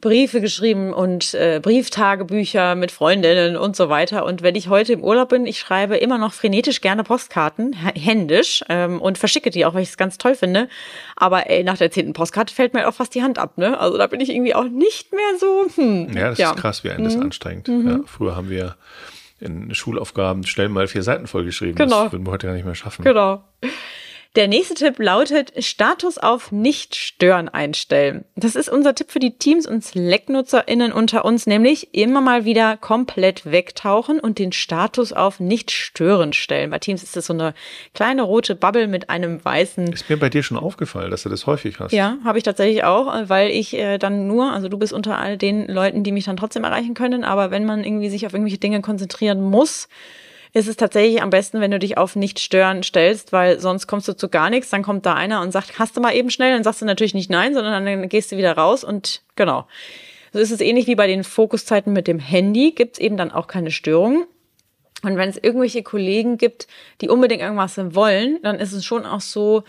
Briefe 0.00 0.40
geschrieben 0.40 0.92
und 0.92 1.34
äh, 1.34 1.58
Brieftagebücher 1.60 2.76
mit 2.76 2.92
Freundinnen 2.92 3.56
und 3.56 3.74
so 3.74 3.88
weiter. 3.88 4.24
Und 4.24 4.42
wenn 4.42 4.54
ich 4.54 4.68
heute 4.68 4.92
im 4.92 5.02
Urlaub 5.02 5.30
bin, 5.30 5.44
ich 5.44 5.58
schreibe 5.58 5.96
immer 5.96 6.18
noch 6.18 6.32
frenetisch 6.32 6.80
gerne 6.80 7.02
Postkarten, 7.02 7.72
händisch 7.72 8.64
ähm, 8.68 9.00
und 9.00 9.18
verschicke 9.18 9.50
die 9.50 9.66
auch, 9.66 9.74
weil 9.74 9.82
ich 9.82 9.88
es 9.88 9.96
ganz 9.96 10.16
toll 10.16 10.36
finde. 10.36 10.68
Aber 11.16 11.50
ey, 11.50 11.64
nach 11.64 11.78
der 11.78 11.90
zehnten 11.90 12.12
Postkarte 12.12 12.54
fällt 12.54 12.74
mir 12.74 12.88
auch 12.88 12.94
fast 12.94 13.14
die 13.16 13.22
Hand 13.22 13.40
ab. 13.40 13.58
Ne? 13.58 13.78
Also 13.78 13.98
da 13.98 14.06
bin 14.06 14.20
ich 14.20 14.30
irgendwie 14.30 14.54
auch 14.54 14.68
nicht 14.68 15.12
mehr 15.12 15.38
so. 15.38 15.66
Hm, 15.74 16.16
ja, 16.16 16.30
das 16.30 16.38
ja. 16.38 16.50
ist 16.52 16.56
krass, 16.58 16.84
wie 16.84 16.90
einen 16.90 17.02
das 17.02 17.16
mhm. 17.16 17.22
anstrengt. 17.22 17.66
Mhm. 17.66 17.88
Ja, 17.88 18.00
früher 18.06 18.36
haben 18.36 18.50
wir 18.50 18.76
in 19.40 19.74
Schulaufgaben 19.74 20.44
schnell 20.44 20.68
mal 20.68 20.86
vier 20.86 21.02
Seiten 21.02 21.26
vollgeschrieben. 21.26 21.74
Genau. 21.74 22.04
Das 22.04 22.12
würden 22.12 22.26
wir 22.26 22.32
heute 22.32 22.46
gar 22.46 22.54
nicht 22.54 22.64
mehr 22.64 22.74
schaffen. 22.76 23.04
Genau. 23.04 23.42
Der 24.36 24.46
nächste 24.46 24.74
Tipp 24.74 24.98
lautet 24.98 25.64
Status 25.64 26.18
auf 26.18 26.52
Nicht-Stören 26.52 27.48
einstellen. 27.48 28.26
Das 28.36 28.56
ist 28.56 28.68
unser 28.68 28.94
Tipp 28.94 29.10
für 29.10 29.20
die 29.20 29.38
Teams 29.38 29.66
und 29.66 29.82
Slack-NutzerInnen 29.82 30.92
unter 30.92 31.24
uns, 31.24 31.46
nämlich 31.46 31.94
immer 31.94 32.20
mal 32.20 32.44
wieder 32.44 32.76
komplett 32.76 33.50
wegtauchen 33.50 34.20
und 34.20 34.38
den 34.38 34.52
Status 34.52 35.14
auf 35.14 35.40
Nicht-Stören 35.40 36.34
stellen. 36.34 36.70
Bei 36.70 36.78
Teams 36.78 37.02
ist 37.02 37.16
das 37.16 37.26
so 37.26 37.32
eine 37.32 37.54
kleine 37.94 38.22
rote 38.22 38.54
Bubble 38.54 38.86
mit 38.86 39.08
einem 39.08 39.42
weißen. 39.42 39.92
Ist 39.94 40.10
mir 40.10 40.18
bei 40.18 40.28
dir 40.28 40.42
schon 40.42 40.58
aufgefallen, 40.58 41.10
dass 41.10 41.22
du 41.22 41.30
das 41.30 41.46
häufig 41.46 41.80
hast. 41.80 41.92
Ja, 41.92 42.18
habe 42.22 42.36
ich 42.36 42.44
tatsächlich 42.44 42.84
auch, 42.84 43.06
weil 43.28 43.50
ich 43.50 43.74
äh, 43.74 43.96
dann 43.96 44.26
nur, 44.26 44.52
also 44.52 44.68
du 44.68 44.78
bist 44.78 44.92
unter 44.92 45.18
all 45.18 45.38
den 45.38 45.66
Leuten, 45.66 46.04
die 46.04 46.12
mich 46.12 46.26
dann 46.26 46.36
trotzdem 46.36 46.64
erreichen 46.64 46.92
können, 46.92 47.24
aber 47.24 47.50
wenn 47.50 47.64
man 47.64 47.82
irgendwie 47.82 48.10
sich 48.10 48.26
auf 48.26 48.34
irgendwelche 48.34 48.58
Dinge 48.58 48.82
konzentrieren 48.82 49.40
muss, 49.40 49.88
ist 50.52 50.68
es 50.68 50.76
tatsächlich 50.76 51.22
am 51.22 51.30
besten, 51.30 51.60
wenn 51.60 51.70
du 51.70 51.78
dich 51.78 51.98
auf 51.98 52.16
nicht 52.16 52.38
stören 52.38 52.82
stellst, 52.82 53.32
weil 53.32 53.60
sonst 53.60 53.86
kommst 53.86 54.08
du 54.08 54.16
zu 54.16 54.28
gar 54.28 54.50
nichts. 54.50 54.70
Dann 54.70 54.82
kommt 54.82 55.06
da 55.06 55.14
einer 55.14 55.42
und 55.42 55.52
sagt, 55.52 55.78
hast 55.78 55.96
du 55.96 56.00
mal 56.00 56.14
eben 56.14 56.30
schnell? 56.30 56.52
Dann 56.52 56.64
sagst 56.64 56.80
du 56.80 56.86
natürlich 56.86 57.14
nicht 57.14 57.30
nein, 57.30 57.54
sondern 57.54 57.84
dann 57.84 58.08
gehst 58.08 58.32
du 58.32 58.36
wieder 58.36 58.52
raus 58.52 58.84
und 58.84 59.22
genau. 59.36 59.66
So 60.32 60.38
ist 60.38 60.50
es 60.50 60.60
ähnlich 60.60 60.86
wie 60.86 60.94
bei 60.94 61.06
den 61.06 61.24
Fokuszeiten 61.24 61.92
mit 61.92 62.06
dem 62.06 62.18
Handy, 62.18 62.72
gibt 62.72 62.94
es 62.94 62.98
eben 63.00 63.16
dann 63.16 63.32
auch 63.32 63.46
keine 63.46 63.70
Störungen. 63.70 64.24
Und 65.02 65.16
wenn 65.16 65.28
es 65.28 65.36
irgendwelche 65.36 65.82
Kollegen 65.82 66.38
gibt, 66.38 66.66
die 67.00 67.08
unbedingt 67.08 67.40
irgendwas 67.40 67.78
wollen, 67.94 68.40
dann 68.42 68.58
ist 68.58 68.72
es 68.72 68.84
schon 68.84 69.06
auch 69.06 69.20
so, 69.20 69.62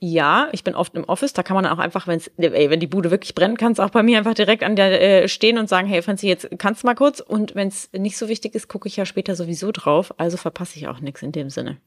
ja, 0.00 0.48
ich 0.52 0.62
bin 0.62 0.76
oft 0.76 0.94
im 0.94 1.04
Office, 1.04 1.32
da 1.32 1.42
kann 1.42 1.56
man 1.56 1.66
auch 1.66 1.78
einfach, 1.78 2.06
wenn's, 2.06 2.30
ey, 2.36 2.70
wenn 2.70 2.78
die 2.78 2.86
Bude 2.86 3.10
wirklich 3.10 3.34
brennt, 3.34 3.58
kannst 3.58 3.80
auch 3.80 3.90
bei 3.90 4.04
mir 4.04 4.18
einfach 4.18 4.34
direkt 4.34 4.62
an 4.62 4.76
der 4.76 5.24
äh, 5.24 5.28
stehen 5.28 5.58
und 5.58 5.68
sagen, 5.68 5.88
hey 5.88 6.02
Franzi, 6.02 6.28
jetzt 6.28 6.48
kannst 6.58 6.82
du 6.82 6.86
mal 6.86 6.94
kurz. 6.94 7.18
Und 7.18 7.56
wenn 7.56 7.68
es 7.68 7.90
nicht 7.92 8.16
so 8.16 8.28
wichtig 8.28 8.54
ist, 8.54 8.68
gucke 8.68 8.86
ich 8.86 8.96
ja 8.96 9.04
später 9.04 9.34
sowieso 9.34 9.72
drauf, 9.72 10.14
also 10.18 10.36
verpasse 10.36 10.78
ich 10.78 10.86
auch 10.86 11.00
nichts 11.00 11.22
in 11.22 11.32
dem 11.32 11.50
Sinne. 11.50 11.78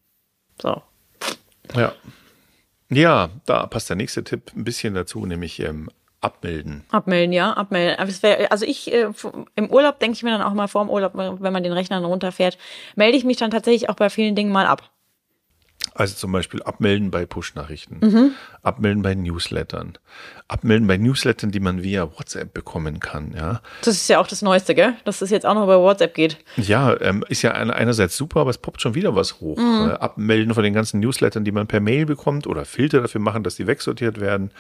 So. 0.62 0.82
Ja. 1.76 1.94
Ja, 2.90 3.30
da 3.46 3.68
passt 3.68 3.88
der 3.88 3.96
nächste 3.96 4.26
Tipp 4.26 4.52
ein 4.54 4.66
bisschen 4.66 4.94
dazu, 4.94 5.26
nämlich 5.26 5.62
ähm, 5.62 5.90
abmelden. 6.20 6.84
Abmelden, 6.92 7.32
ja, 7.32 7.54
abmelden. 7.54 7.98
also 7.98 8.66
ich 8.66 8.92
äh, 8.92 9.08
im 9.56 9.70
Urlaub 9.70 10.00
denke 10.00 10.16
ich 10.16 10.24
mir 10.24 10.32
dann 10.32 10.42
auch 10.42 10.54
mal 10.54 10.68
vor 10.68 10.84
dem 10.84 10.90
Urlaub, 10.90 11.14
wenn 11.16 11.54
man 11.54 11.64
den 11.64 11.72
Rechner 11.72 12.04
runterfährt, 12.04 12.58
melde 12.98 13.18
ich 13.18 13.24
mich 13.24 13.38
dann 13.38 13.52
tatsächlich 13.52 13.88
auch 13.88 13.96
bei 13.96 14.10
vielen 14.10 14.36
Dingen 14.36 14.52
mal 14.52 14.66
ab. 14.66 14.92
Also 15.94 16.16
zum 16.16 16.32
Beispiel 16.32 16.64
abmelden 16.64 17.12
bei 17.12 17.26
Push-Nachrichten, 17.26 18.00
mhm. 18.02 18.32
abmelden 18.62 19.04
bei 19.04 19.14
Newslettern, 19.14 19.98
abmelden 20.48 20.88
bei 20.88 20.98
Newslettern, 20.98 21.52
die 21.52 21.60
man 21.60 21.84
via 21.84 22.10
WhatsApp 22.18 22.54
bekommen 22.54 23.00
kann. 23.00 23.34
Ja. 23.36 23.62
Das 23.84 23.96
ist 23.96 24.08
ja 24.08 24.20
auch 24.20 24.28
das 24.28 24.42
Neueste, 24.42 24.74
gell? 24.74 24.94
Dass 25.04 25.20
das 25.20 25.30
jetzt 25.30 25.46
auch 25.46 25.54
noch 25.54 25.68
bei 25.68 25.78
WhatsApp 25.78 26.14
geht. 26.14 26.38
Ja, 26.56 27.00
ähm, 27.02 27.26
ist 27.28 27.42
ja 27.42 27.52
einerseits 27.52 28.16
super, 28.16 28.42
aber 28.42 28.52
es 28.52 28.58
poppt 28.58 28.82
schon 28.82 28.96
wieder 28.96 29.16
was 29.16 29.42
hoch. 29.42 29.58
Mhm. 29.58 29.90
Äh, 29.90 29.94
abmelden 29.94 30.54
von 30.54 30.64
den 30.64 30.74
ganzen 30.74 31.02
Newslettern, 31.02 31.44
die 31.44 31.52
man 31.52 31.68
per 31.68 31.82
Mail 31.82 32.06
bekommt 32.06 32.48
oder 32.48 32.64
Filter 32.64 33.02
dafür 33.02 33.22
machen, 33.22 33.44
dass 33.44 33.56
die 33.56 33.68
wegsortiert 33.68 34.22
werden. 34.22 34.52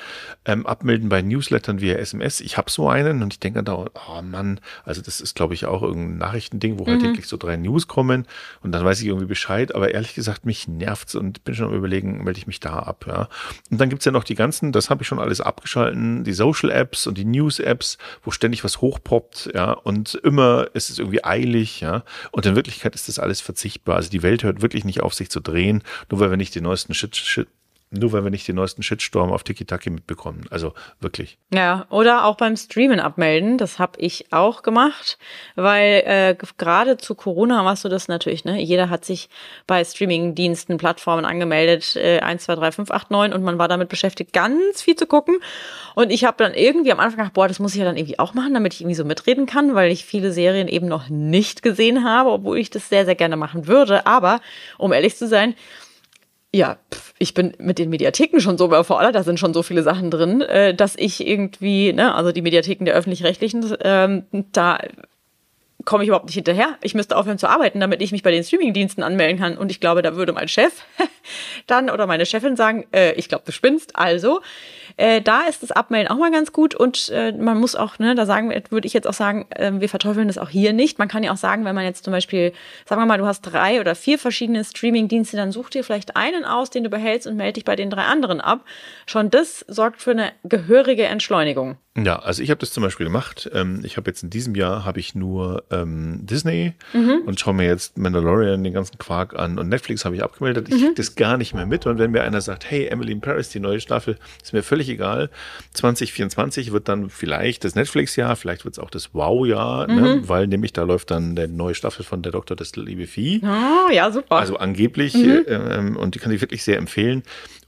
Ähm, 0.44 0.66
abmelden 0.66 1.08
bei 1.08 1.22
Newslettern 1.22 1.80
via 1.80 1.96
SMS. 1.96 2.42
Ich 2.42 2.58
habe 2.58 2.70
so 2.70 2.90
einen 2.90 3.24
und 3.24 3.34
ich 3.34 3.40
denke 3.40 3.64
dann, 3.64 3.76
oh 3.76 4.22
Mann, 4.22 4.60
also 4.84 5.02
das 5.02 5.22
ist 5.22 5.36
glaube 5.36 5.54
ich 5.54 5.66
auch 5.66 5.82
irgendein 5.82 6.18
Nachrichtending, 6.18 6.78
wo 6.78 6.86
halt 6.86 7.00
mhm. 7.00 7.04
halt 7.04 7.12
täglich 7.14 7.28
so 7.28 7.38
drei 7.38 7.56
News 7.56 7.88
kommen 7.88 8.26
und 8.62 8.74
dann 8.74 8.84
weiß 8.84 9.00
ich 9.00 9.08
irgendwie 9.08 9.28
Bescheid, 9.28 9.74
aber 9.74 9.94
ehrlich 9.94 10.14
gesagt, 10.14 10.46
mich 10.46 10.68
nervt 10.68 11.08
es 11.08 11.16
und 11.22 11.44
bin 11.44 11.56
schon 11.56 11.68
am 11.68 11.74
überlegen, 11.74 12.24
melde 12.24 12.40
ich 12.40 12.48
mich 12.48 12.60
da 12.60 12.80
ab, 12.80 13.06
ja. 13.08 13.30
Und 13.70 13.80
dann 13.80 13.90
gibt's 13.90 14.06
ja 14.06 14.12
noch 14.12 14.24
die 14.24 14.36
ganzen, 14.36 14.72
das 14.72 14.90
habe 14.90 15.04
ich 15.04 15.08
schon 15.08 15.20
alles 15.20 15.40
abgeschalten, 15.40 16.24
die 16.24 16.34
Social-Apps 16.34 17.08
und 17.08 17.18
die 17.18 17.26
News-Apps, 17.26 17.98
wo 18.24 18.32
ständig 18.32 18.64
was 18.64 18.82
hochpoppt, 18.82 19.52
ja, 19.54 19.72
und 19.72 20.16
immer 20.16 20.68
ist 20.74 20.90
es 20.90 21.00
irgendwie 21.00 21.24
eilig, 21.24 21.82
ja. 21.82 22.04
Und 22.32 22.46
in 22.46 22.56
Wirklichkeit 22.56 22.96
ist 22.96 23.08
das 23.08 23.20
alles 23.20 23.40
verzichtbar. 23.40 23.96
Also 23.96 24.10
die 24.10 24.24
Welt 24.24 24.44
hört 24.44 24.62
wirklich 24.62 24.84
nicht 24.84 25.02
auf, 25.02 25.14
sich 25.14 25.30
zu 25.30 25.40
drehen, 25.40 25.84
nur 26.10 26.20
weil 26.20 26.32
wir 26.32 26.38
nicht 26.38 26.56
den 26.56 26.64
neuesten 26.64 26.94
Shit, 26.94 27.16
Shit 27.16 27.48
nur 27.92 28.14
weil 28.14 28.24
wir 28.24 28.32
nicht 28.32 28.48
den 28.48 28.56
neuesten 28.56 28.84
Shitstorm 28.84 29.32
auf 29.32 29.44
Tiki-Taki 29.44 29.90
mitbekommen. 29.90 30.46
Also 30.50 30.74
wirklich. 31.02 31.38
Ja, 31.54 31.86
oder 31.90 32.24
auch 32.24 32.38
beim 32.38 32.56
Streamen 32.56 33.02
abmelden. 33.02 33.58
Das 33.58 33.80
habe 33.80 34.00
ich 34.00 34.32
auch 34.32 34.64
gemacht, 34.64 35.18
weil 35.56 36.04
äh, 36.06 36.36
gerade 36.58 36.96
zu 36.96 37.16
Corona 37.16 37.66
warst 37.66 37.84
du 37.84 37.90
das 37.90 38.08
natürlich, 38.08 38.46
ne? 38.46 38.62
Jeder 38.62 38.90
hat 38.90 39.04
sich 39.04 39.30
bei 39.68 39.84
Streaming-Diensten, 39.84 40.78
Plattformen 40.78 41.26
angemeldet, 41.26 41.98
äh, 41.98 42.20
1, 42.20 42.46
2, 42.46 42.56
3, 42.56 42.72
5, 42.72 42.92
8, 42.92 43.12
9 43.12 43.34
und 43.34 43.44
man 43.44 43.60
war 43.60 43.68
damit 43.68 43.90
beschäftigt, 43.90 44.32
ganz 44.32 44.82
viel 44.82 44.96
zu 44.96 45.06
gucken. 45.06 45.40
Und 45.94 46.12
ich 46.12 46.24
habe 46.24 46.38
dann 46.38 46.54
irgendwie 46.54 46.94
am 46.94 47.00
Anfang 47.02 47.18
gedacht, 47.18 47.34
boah, 47.34 47.50
das 47.50 47.60
muss 47.60 47.74
ich 47.74 47.80
ja 47.80 47.86
dann 47.86 47.98
irgendwie 47.98 48.20
auch 48.20 48.34
machen, 48.34 48.54
damit 48.54 48.74
ich 48.74 48.82
irgendwie 48.82 48.96
so 48.96 49.04
mitreden 49.04 49.46
kann, 49.46 49.76
weil 49.76 49.92
ich 49.92 50.06
viele 50.06 50.32
Serien 50.32 50.70
eben 50.70 50.88
noch 50.88 51.10
nicht 51.10 51.62
gesehen 51.62 52.06
habe, 52.06 52.30
obwohl 52.32 52.58
ich 52.58 52.70
das 52.70 52.88
sehr, 52.88 53.04
sehr 53.04 53.16
gerne 53.16 53.36
machen 53.36 53.68
würde. 53.68 54.06
Aber 54.06 54.40
um 54.78 54.94
ehrlich 54.94 55.18
zu 55.18 55.28
sein, 55.28 55.56
ja, 56.54 56.78
ich 57.18 57.34
bin 57.34 57.54
mit 57.60 57.80
den 57.80 57.90
Mediatheken 57.90 58.42
schon 58.42 58.58
so 58.58 58.66
überfordert, 58.66 59.16
da 59.16 59.24
sind 59.24 59.40
schon 59.40 59.54
so 59.54 59.64
viele 59.64 59.84
Sachen 59.84 60.12
drin, 60.12 60.42
äh, 60.42 60.74
dass 60.74 60.96
ich 60.98 61.26
irgendwie, 61.26 61.94
ne, 61.94 62.14
also 62.14 62.32
die 62.32 62.42
Mediatheken 62.42 62.86
der 62.86 62.96
öffentlich-rechtlichen, 62.96 63.74
ähm, 63.82 64.26
da 64.52 64.80
komme 65.86 66.04
ich 66.04 66.10
überhaupt 66.10 66.26
nicht 66.26 66.36
hinterher. 66.36 66.78
Ich 66.82 66.94
müsste 66.94 67.18
aufhören 67.18 67.38
zu 67.38 67.48
arbeiten, 67.48 67.80
damit 67.80 68.02
ich 68.02 68.12
mich 68.12 68.24
bei 68.24 68.32
den 68.32 68.44
Streamingdiensten 68.44 69.04
anmelden 69.04 69.40
kann. 69.40 69.58
Und 69.58 69.72
ich 69.72 69.80
glaube, 69.80 70.02
da 70.02 70.16
würde 70.16 70.34
mein 70.34 70.48
Chef 70.48 70.74
dann 71.68 71.90
oder 71.90 72.06
meine 72.06 72.26
Chefin 72.26 72.56
sagen, 72.56 72.86
äh, 72.92 73.14
ich 73.14 73.30
glaube, 73.30 73.44
du 73.46 73.52
spinnst. 73.52 73.96
Also, 73.96 74.42
äh, 74.98 75.22
da 75.22 75.42
ist 75.44 75.64
das 75.64 75.72
Abmelden 75.72 76.10
auch 76.10 76.18
mal 76.18 76.32
ganz 76.32 76.52
gut. 76.52 76.76
Und 76.76 77.10
äh, 77.10 77.32
man 77.32 77.60
muss 77.60 77.76
auch, 77.76 78.00
ne, 78.00 78.16
da 78.16 78.26
sagen, 78.26 78.54
würde 78.70 78.88
ich 78.88 78.94
jetzt 78.94 79.08
auch 79.08 79.14
sagen, 79.14 79.46
äh, 79.52 79.72
wir 79.74 79.90
verteufeln 79.90 80.28
das 80.28 80.38
auch 80.38 80.50
hier 80.50 80.74
nicht. 80.74 81.00
Man 81.00 81.08
kann 81.08 81.24
ja 81.24 81.32
auch 81.32 81.38
sagen, 81.38 81.66
wenn 81.66 81.76
man 81.76 81.86
jetzt 81.86 82.04
zum 82.04 82.12
Beispiel, 82.12 82.54
sagen 82.86 83.02
wir 83.02 83.06
mal, 83.06 83.18
du 83.18 83.26
hast 83.26 83.42
drei 83.42 83.80
oder 83.80 83.96
vier 83.96 84.20
verschiedene 84.20 84.64
Streamingdienste, 84.64 85.38
dann 85.38 85.52
such 85.52 85.70
dir 85.70 85.84
vielleicht 85.84 86.16
einen 86.16 86.46
aus, 86.46 86.70
den 86.70 86.84
du 86.84 86.90
behältst 86.90 87.28
und 87.28 87.36
melde 87.36 87.54
dich 87.54 87.66
bei 87.66 87.76
den 87.76 87.90
drei 87.90 88.04
anderen 88.04 88.42
ab. 88.42 88.66
Schon 89.06 89.30
das 89.30 89.66
sorgt 89.68 90.02
für 90.02 90.12
eine 90.12 90.32
gehörige 90.44 91.04
Entschleunigung. 91.04 91.78
Ja, 91.98 92.20
also 92.20 92.42
ich 92.42 92.50
habe 92.50 92.60
das 92.60 92.72
zum 92.72 92.84
Beispiel 92.84 93.06
gemacht. 93.06 93.50
Ähm, 93.54 93.82
ich 93.84 93.98
habe 93.98 94.10
jetzt 94.10 94.24
in 94.24 94.30
diesem 94.30 94.56
Jahr 94.56 94.86
habe 94.86 95.02
ich 95.02 95.14
nur 95.14 95.66
ähm, 95.72 96.20
Disney 96.26 96.74
mhm. 96.94 97.24
und 97.26 97.38
schaue 97.38 97.54
mir 97.54 97.66
jetzt 97.66 97.98
Mandalorian 97.98 98.64
den 98.64 98.74
ganzen 98.74 98.98
Quark 98.98 99.38
an 99.38 99.60
und 99.60 99.68
Netflix 99.68 100.06
habe 100.06 100.16
ich 100.16 100.24
abgemeldet. 100.24 100.70
Ich 100.70 100.76
mhm. 100.76 100.80
kriege 100.80 100.94
das 100.94 101.16
gar 101.16 101.36
nicht 101.36 101.54
mehr 101.54 101.66
mit. 101.66 101.86
Und 101.86 102.00
wenn 102.00 102.12
mir 102.12 102.24
einer 102.24 102.40
sagt, 102.40 102.70
hey, 102.70 102.88
Emily 102.88 103.12
in 103.12 103.20
Paris, 103.20 103.50
die 103.50 103.60
neue 103.60 103.82
Staffel, 103.82 104.18
ist 104.42 104.54
mir 104.54 104.64
völlig 104.64 104.81
egal. 104.90 105.30
2024 105.74 106.72
wird 106.72 106.90
dann 106.90 107.10
vielleicht 107.10 107.64
das 107.64 107.76
Netflix-Jahr, 107.76 108.36
vielleicht 108.36 108.66
wird 108.66 108.76
es 108.76 108.80
auch 108.80 108.90
das 108.90 109.14
Wow-Jahr, 109.14 109.88
ne? 109.88 109.94
mhm. 109.94 110.02
ne? 110.02 110.30
weil 110.30 110.48
nämlich 110.48 110.74
da 110.74 110.84
läuft 110.84 111.12
dann 111.12 111.36
der 111.36 111.48
neue 111.48 111.76
Staffel 111.76 112.04
von 112.04 112.22
Der 112.22 112.32
Doktor 112.32 112.56
des 112.56 112.76
Liebe 112.76 113.08
Vieh. 113.08 113.42
Oh, 113.44 113.92
ja, 113.92 114.12
super. 114.12 114.38
Also 114.38 114.58
angeblich 114.58 115.14
mhm. 115.14 115.44
äh, 115.48 115.54
ähm, 115.54 115.98
und 115.98 116.16
die 116.16 116.20
kann 116.20 116.32
ich 116.32 116.42
wirklich 116.42 116.64
sehr 116.64 116.78
empfehlen. 116.78 117.24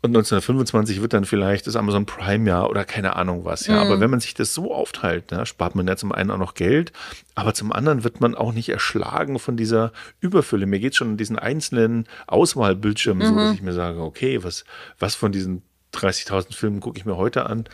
Und 0.05 0.09
1925 0.09 1.01
wird 1.01 1.13
dann 1.13 1.23
vielleicht 1.23 1.65
das 1.65 1.77
Amazon 1.77 2.05
Prime-Jahr 2.05 2.69
oder 2.69 2.83
keine 2.83 3.15
Ahnung 3.15 3.45
was. 3.45 3.67
Ja, 3.67 3.75
mhm. 3.75 3.79
aber 3.79 3.99
wenn 4.01 4.09
man 4.09 4.19
sich 4.19 4.33
das 4.33 4.53
so 4.53 4.73
aufteilt, 4.73 5.31
ne, 5.31 5.45
spart 5.45 5.75
man 5.75 5.87
ja 5.87 5.95
zum 5.95 6.11
einen 6.11 6.29
auch 6.29 6.37
noch 6.37 6.55
Geld, 6.55 6.91
aber 7.35 7.53
zum 7.53 7.71
anderen 7.71 8.03
wird 8.03 8.19
man 8.19 8.35
auch 8.35 8.51
nicht 8.51 8.67
erschlagen 8.67 9.39
von 9.39 9.55
dieser 9.55 9.93
Überfülle. 10.19 10.65
Mir 10.65 10.79
geht 10.79 10.97
schon 10.97 11.11
an 11.11 11.17
diesen 11.17 11.39
einzelnen 11.39 12.05
Auswahlbildschirmen 12.27 13.25
mhm. 13.25 13.33
so, 13.33 13.35
dass 13.39 13.53
ich 13.53 13.61
mir 13.61 13.71
sage, 13.71 14.01
okay, 14.01 14.43
was, 14.43 14.65
was 14.99 15.15
von 15.15 15.31
diesen 15.31 15.63
30.000 15.93 16.53
Filmen 16.53 16.79
gucke 16.79 16.97
ich 16.97 17.05
mir 17.05 17.17
heute 17.17 17.45
an 17.45 17.65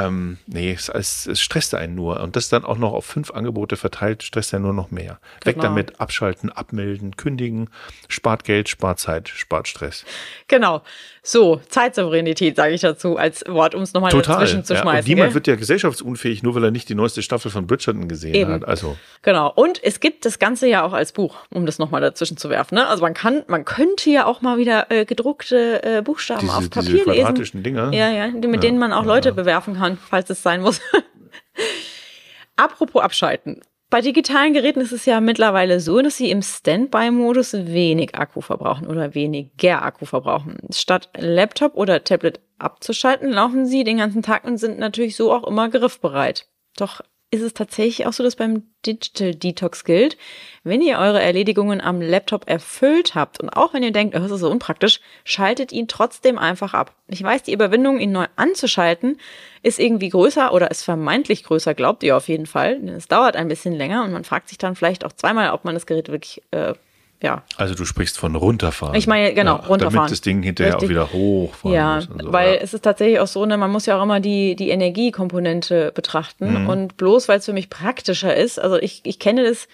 ähm, 0.00 0.38
nee, 0.46 0.72
es, 0.72 0.88
es, 0.88 1.26
es 1.26 1.40
stresst 1.40 1.74
einen 1.74 1.94
nur. 1.94 2.20
Und 2.20 2.36
das 2.36 2.48
dann 2.48 2.64
auch 2.64 2.78
noch 2.78 2.92
auf 2.92 3.04
fünf 3.04 3.30
Angebote 3.30 3.76
verteilt, 3.76 4.22
stresst 4.22 4.54
einen 4.54 4.64
nur 4.64 4.72
noch 4.72 4.90
mehr. 4.90 5.18
Genau. 5.40 5.56
Weg 5.56 5.60
damit, 5.60 6.00
abschalten, 6.00 6.50
abmelden, 6.50 7.16
kündigen, 7.16 7.68
spart 8.08 8.44
Geld, 8.44 8.68
spart 8.68 8.98
Zeit, 8.98 9.28
spart 9.28 9.68
Stress. 9.68 10.04
Genau. 10.48 10.82
So, 11.22 11.60
Zeitsouveränität 11.68 12.56
sage 12.56 12.72
ich 12.72 12.80
dazu 12.80 13.18
als 13.18 13.44
Wort, 13.46 13.74
um 13.74 13.82
es 13.82 13.92
nochmal 13.92 14.10
dazwischen 14.10 14.64
zu 14.64 14.74
schmeißen. 14.74 14.92
Ja, 14.92 14.98
und 15.00 15.08
niemand 15.08 15.28
gell? 15.28 15.34
wird 15.34 15.46
ja 15.48 15.56
gesellschaftsunfähig, 15.56 16.42
nur 16.42 16.54
weil 16.54 16.64
er 16.64 16.70
nicht 16.70 16.88
die 16.88 16.94
neueste 16.94 17.22
Staffel 17.22 17.50
von 17.50 17.66
Bridgerton 17.66 18.08
gesehen 18.08 18.34
Eben. 18.34 18.52
hat. 18.52 18.66
Also. 18.66 18.96
Genau. 19.22 19.52
Und 19.54 19.82
es 19.84 20.00
gibt 20.00 20.24
das 20.24 20.38
Ganze 20.38 20.66
ja 20.66 20.82
auch 20.82 20.94
als 20.94 21.12
Buch, 21.12 21.36
um 21.50 21.66
das 21.66 21.78
nochmal 21.78 22.00
dazwischen 22.00 22.38
zu 22.38 22.48
werfen. 22.48 22.76
Ne? 22.76 22.86
Also 22.86 23.02
man 23.02 23.12
kann, 23.12 23.42
man 23.48 23.66
könnte 23.66 24.08
ja 24.08 24.24
auch 24.24 24.40
mal 24.40 24.56
wieder 24.56 24.90
äh, 24.90 25.04
gedruckte 25.04 25.82
äh, 25.82 26.02
Buchstaben 26.02 26.40
diese, 26.40 26.56
auf 26.56 26.70
Papier 26.70 26.90
diese 26.90 27.04
quadratischen 27.04 27.62
lesen. 27.62 27.64
Dinger. 27.64 27.92
Ja, 27.92 28.10
ja, 28.10 28.28
mit 28.28 28.44
ja, 28.44 28.56
denen 28.56 28.78
man 28.78 28.94
auch 28.94 29.04
Leute 29.04 29.30
ja. 29.30 29.34
bewerfen 29.34 29.76
kann, 29.76 29.89
falls 29.96 30.30
es 30.30 30.42
sein 30.42 30.60
muss. 30.60 30.80
Apropos 32.56 33.02
abschalten. 33.02 33.62
Bei 33.90 34.00
digitalen 34.00 34.52
Geräten 34.52 34.80
ist 34.80 34.92
es 34.92 35.04
ja 35.04 35.20
mittlerweile 35.20 35.80
so, 35.80 36.00
dass 36.00 36.16
sie 36.16 36.30
im 36.30 36.42
Standby-Modus 36.42 37.54
wenig 37.54 38.14
Akku 38.14 38.40
verbrauchen 38.40 38.86
oder 38.86 39.14
weniger 39.16 39.82
Akku 39.82 40.04
verbrauchen. 40.04 40.58
Statt 40.72 41.08
Laptop 41.18 41.74
oder 41.74 42.04
Tablet 42.04 42.38
abzuschalten, 42.58 43.30
laufen 43.30 43.66
sie 43.66 43.82
den 43.82 43.98
ganzen 43.98 44.22
Tag 44.22 44.44
und 44.44 44.58
sind 44.58 44.78
natürlich 44.78 45.16
so 45.16 45.32
auch 45.32 45.44
immer 45.44 45.68
griffbereit. 45.68 46.46
Doch 46.76 47.00
ist 47.32 47.42
es 47.42 47.54
tatsächlich 47.54 48.06
auch 48.06 48.12
so, 48.12 48.24
dass 48.24 48.34
beim 48.34 48.64
Digital 48.84 49.34
Detox 49.34 49.84
gilt, 49.84 50.16
wenn 50.64 50.82
ihr 50.82 50.98
eure 50.98 51.22
Erledigungen 51.22 51.80
am 51.80 52.00
Laptop 52.00 52.48
erfüllt 52.48 53.14
habt 53.14 53.40
und 53.40 53.50
auch 53.50 53.72
wenn 53.72 53.84
ihr 53.84 53.92
denkt, 53.92 54.16
oh, 54.16 54.18
das 54.18 54.32
ist 54.32 54.40
so 54.40 54.50
unpraktisch, 54.50 55.00
schaltet 55.24 55.70
ihn 55.70 55.86
trotzdem 55.86 56.38
einfach 56.38 56.74
ab. 56.74 56.94
Ich 57.06 57.22
weiß, 57.22 57.44
die 57.44 57.52
Überwindung, 57.52 58.00
ihn 58.00 58.10
neu 58.10 58.26
anzuschalten, 58.34 59.18
ist 59.62 59.78
irgendwie 59.78 60.08
größer 60.08 60.52
oder 60.52 60.70
ist 60.72 60.82
vermeintlich 60.82 61.44
größer, 61.44 61.74
glaubt 61.74 62.02
ihr 62.02 62.16
auf 62.16 62.28
jeden 62.28 62.46
Fall. 62.46 62.80
Es 62.88 63.06
dauert 63.06 63.36
ein 63.36 63.48
bisschen 63.48 63.74
länger 63.74 64.02
und 64.04 64.12
man 64.12 64.24
fragt 64.24 64.48
sich 64.48 64.58
dann 64.58 64.74
vielleicht 64.74 65.04
auch 65.04 65.12
zweimal, 65.12 65.50
ob 65.50 65.64
man 65.64 65.74
das 65.74 65.86
Gerät 65.86 66.08
wirklich 66.08 66.42
äh, 66.50 66.74
ja. 67.22 67.42
Also 67.56 67.74
du 67.74 67.84
sprichst 67.84 68.18
von 68.18 68.34
runterfahren. 68.34 68.94
Ich 68.94 69.06
meine, 69.06 69.34
genau, 69.34 69.56
ja, 69.56 69.66
runterfahren. 69.66 69.94
Damit 69.94 70.10
das 70.10 70.20
Ding 70.22 70.42
hinterher 70.42 70.74
Richtig. 70.74 70.88
auch 70.88 70.90
wieder 70.90 71.12
hochfahren 71.12 71.74
ja. 71.74 72.00
So. 72.00 72.08
Weil 72.32 72.54
ja. 72.54 72.60
es 72.60 72.72
ist 72.72 72.82
tatsächlich 72.82 73.20
auch 73.20 73.26
so, 73.26 73.44
ne, 73.44 73.58
man 73.58 73.70
muss 73.70 73.86
ja 73.86 73.98
auch 73.98 74.02
immer 74.02 74.20
die, 74.20 74.56
die 74.56 74.70
Energiekomponente 74.70 75.92
betrachten. 75.94 76.62
Mhm. 76.62 76.68
Und 76.68 76.96
bloß 76.96 77.28
weil 77.28 77.38
es 77.38 77.44
für 77.44 77.52
mich 77.52 77.68
praktischer 77.68 78.34
ist, 78.34 78.58
also 78.58 78.76
ich, 78.76 79.02
ich 79.04 79.18
kenne 79.18 79.44
das, 79.44 79.68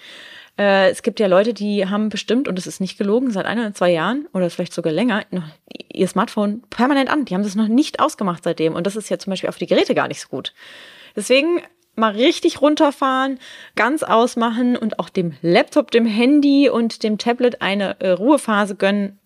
äh, 0.57 0.89
es 0.89 1.03
gibt 1.03 1.19
ja 1.19 1.27
Leute, 1.27 1.53
die 1.53 1.87
haben 1.87 2.09
bestimmt, 2.09 2.47
und 2.47 2.59
es 2.59 2.67
ist 2.67 2.81
nicht 2.81 2.97
gelogen, 2.97 3.31
seit 3.31 3.45
ein 3.45 3.59
oder 3.59 3.73
zwei 3.73 3.91
Jahren 3.91 4.27
oder 4.33 4.49
vielleicht 4.49 4.73
sogar 4.73 4.91
länger, 4.91 5.23
noch 5.31 5.43
ihr 5.93 6.07
Smartphone 6.07 6.63
permanent 6.69 7.09
an. 7.09 7.25
Die 7.25 7.33
haben 7.33 7.43
das 7.43 7.55
noch 7.55 7.67
nicht 7.67 8.01
ausgemacht 8.01 8.43
seitdem. 8.43 8.73
Und 8.73 8.85
das 8.85 8.95
ist 8.95 9.09
ja 9.09 9.19
zum 9.19 9.31
Beispiel 9.31 9.49
auf 9.49 9.57
die 9.57 9.67
Geräte 9.67 9.95
gar 9.95 10.07
nicht 10.07 10.19
so 10.19 10.27
gut. 10.27 10.53
Deswegen 11.15 11.61
mal 11.97 12.11
richtig 12.11 12.61
runterfahren, 12.61 13.39
ganz 13.75 14.03
ausmachen 14.03 14.77
und 14.77 14.99
auch 14.99 15.09
dem 15.09 15.33
Laptop, 15.41 15.91
dem 15.91 16.05
Handy 16.05 16.69
und 16.69 17.03
dem 17.03 17.17
Tablet 17.17 17.61
eine 17.61 17.99
äh, 17.99 18.09
Ruhephase 18.09 18.75
gönnen, 18.75 19.19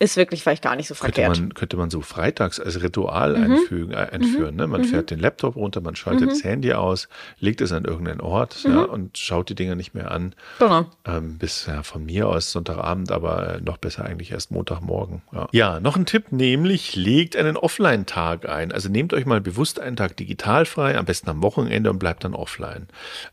ist 0.00 0.16
wirklich 0.16 0.42
vielleicht 0.42 0.62
gar 0.62 0.76
nicht 0.76 0.88
so 0.88 0.94
könnte 0.94 1.20
verkehrt. 1.20 1.38
Man, 1.38 1.54
könnte 1.54 1.76
man 1.76 1.90
so 1.90 2.00
freitags 2.00 2.58
als 2.58 2.82
Ritual 2.82 3.36
mhm. 3.36 3.52
einfügen, 3.52 3.92
äh, 3.92 4.08
einführen. 4.10 4.56
Ne? 4.56 4.66
Man 4.66 4.80
mhm. 4.80 4.86
fährt 4.86 5.10
den 5.10 5.20
Laptop 5.20 5.56
runter, 5.56 5.82
man 5.82 5.94
schaltet 5.94 6.24
mhm. 6.24 6.28
das 6.30 6.42
Handy 6.42 6.72
aus, 6.72 7.06
legt 7.38 7.60
es 7.60 7.70
an 7.70 7.84
irgendeinen 7.84 8.22
Ort 8.22 8.64
ja, 8.64 8.70
mhm. 8.70 8.84
und 8.86 9.18
schaut 9.18 9.50
die 9.50 9.54
Dinger 9.54 9.74
nicht 9.74 9.92
mehr 9.92 10.10
an. 10.10 10.34
Genau. 10.58 10.86
Ähm, 11.04 11.36
bis 11.36 11.66
ja, 11.66 11.82
von 11.82 12.06
mir 12.06 12.28
aus 12.28 12.50
Sonntagabend, 12.50 13.12
aber 13.12 13.56
äh, 13.56 13.60
noch 13.60 13.76
besser 13.76 14.06
eigentlich 14.06 14.30
erst 14.30 14.50
Montagmorgen. 14.50 15.20
Ja. 15.32 15.48
ja, 15.52 15.80
noch 15.80 15.96
ein 15.96 16.06
Tipp, 16.06 16.32
nämlich 16.32 16.96
legt 16.96 17.36
einen 17.36 17.58
Offline-Tag 17.58 18.48
ein. 18.48 18.72
Also 18.72 18.88
nehmt 18.88 19.12
euch 19.12 19.26
mal 19.26 19.42
bewusst 19.42 19.78
einen 19.78 19.96
Tag 19.96 20.16
digital 20.16 20.64
frei, 20.64 20.96
am 20.96 21.04
besten 21.04 21.28
am 21.28 21.42
Wochenende 21.42 21.90
und 21.90 21.98
bleibt 21.98 22.24
dann 22.24 22.34
offline. 22.34 22.88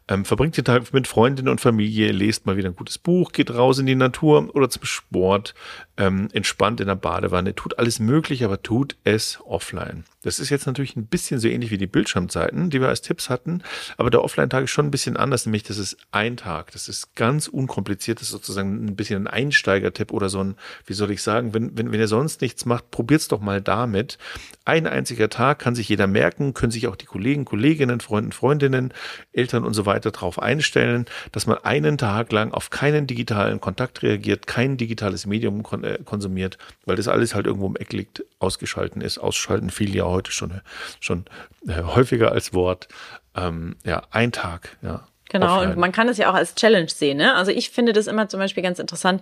Ähm, 0.09 0.25
verbringt 0.25 0.57
den 0.57 0.65
Tag 0.65 0.91
mit 0.91 1.07
Freundinnen 1.07 1.47
und 1.47 1.61
Familie, 1.61 2.11
lest 2.11 2.45
mal 2.45 2.57
wieder 2.57 2.67
ein 2.67 2.75
gutes 2.75 2.97
Buch, 2.97 3.31
geht 3.31 3.53
raus 3.53 3.79
in 3.79 3.85
die 3.85 3.95
Natur 3.95 4.53
oder 4.53 4.69
zum 4.69 4.83
Sport, 4.83 5.53
ähm, 5.97 6.29
entspannt 6.31 6.79
in 6.79 6.87
der 6.87 6.95
Badewanne, 6.95 7.55
tut 7.55 7.79
alles 7.79 7.99
möglich, 7.99 8.43
aber 8.43 8.61
tut 8.61 8.95
es 9.03 9.39
offline. 9.45 10.03
Das 10.23 10.39
ist 10.39 10.49
jetzt 10.49 10.67
natürlich 10.67 10.95
ein 10.95 11.07
bisschen 11.07 11.39
so 11.39 11.47
ähnlich 11.47 11.71
wie 11.71 11.77
die 11.77 11.87
Bildschirmzeiten, 11.87 12.69
die 12.69 12.81
wir 12.81 12.89
als 12.89 13.01
Tipps 13.01 13.29
hatten, 13.29 13.63
aber 13.97 14.09
der 14.09 14.23
Offline-Tag 14.23 14.65
ist 14.65 14.71
schon 14.71 14.87
ein 14.87 14.91
bisschen 14.91 15.17
anders, 15.17 15.45
nämlich 15.45 15.63
das 15.63 15.77
ist 15.77 15.97
ein 16.11 16.37
Tag, 16.37 16.71
das 16.71 16.89
ist 16.89 17.15
ganz 17.15 17.47
unkompliziert, 17.47 18.19
das 18.19 18.27
ist 18.27 18.33
sozusagen 18.33 18.85
ein 18.85 18.95
bisschen 18.95 19.23
ein 19.23 19.27
Einsteigertipp 19.27 20.11
oder 20.11 20.29
so 20.29 20.43
ein, 20.43 20.55
wie 20.85 20.93
soll 20.93 21.11
ich 21.11 21.23
sagen, 21.23 21.53
wenn, 21.53 21.77
wenn, 21.77 21.91
wenn 21.91 21.99
ihr 21.99 22.07
sonst 22.07 22.41
nichts 22.41 22.65
macht, 22.65 22.91
probiert's 22.91 23.27
doch 23.27 23.39
mal 23.39 23.61
damit. 23.61 24.17
Ein 24.65 24.85
einziger 24.85 25.29
Tag 25.29 25.59
kann 25.59 25.75
sich 25.75 25.87
jeder 25.87 26.07
merken, 26.07 26.53
können 26.53 26.71
sich 26.71 26.87
auch 26.87 26.95
die 26.95 27.05
Kollegen, 27.05 27.45
Kolleginnen, 27.45 28.01
Freunden, 28.01 28.31
Freundinnen, 28.31 28.93
Eltern 29.31 29.63
und 29.63 29.73
so 29.73 29.85
weiter 29.85 30.11
darauf 30.11 30.41
einstellen, 30.41 31.05
dass 31.31 31.47
man 31.47 31.57
einen 31.59 31.97
Tag 31.97 32.31
lang 32.31 32.51
auf 32.51 32.69
keinen 32.69 33.07
digitalen 33.07 33.61
Kontakt 33.61 34.03
reagiert, 34.03 34.45
kein 34.45 34.77
digitales 34.77 35.25
Medium 35.25 35.63
äh, 35.87 36.03
konsumiert, 36.03 36.57
weil 36.85 36.95
das 36.95 37.07
alles 37.07 37.33
halt 37.33 37.45
irgendwo 37.45 37.67
im 37.67 37.75
Eck 37.75 37.93
liegt, 37.93 38.23
ausgeschalten 38.39 39.01
ist. 39.01 39.17
Ausschalten 39.17 39.69
fiel 39.69 39.95
ja 39.95 40.05
heute 40.05 40.31
schon, 40.31 40.61
schon 40.99 41.25
äh, 41.67 41.83
häufiger 41.83 42.31
als 42.31 42.53
Wort. 42.53 42.87
Ähm, 43.35 43.75
ja, 43.85 44.03
ein 44.11 44.31
Tag, 44.31 44.77
ja. 44.81 45.07
Genau, 45.29 45.57
offline. 45.57 45.71
und 45.71 45.79
man 45.79 45.91
kann 45.91 46.07
das 46.07 46.17
ja 46.17 46.29
auch 46.29 46.35
als 46.35 46.55
Challenge 46.55 46.89
sehen. 46.89 47.17
Ne? 47.17 47.35
Also 47.35 47.51
ich 47.51 47.69
finde 47.69 47.91
das 47.93 48.07
immer 48.07 48.29
zum 48.29 48.39
Beispiel 48.39 48.63
ganz 48.63 48.79
interessant 48.79 49.21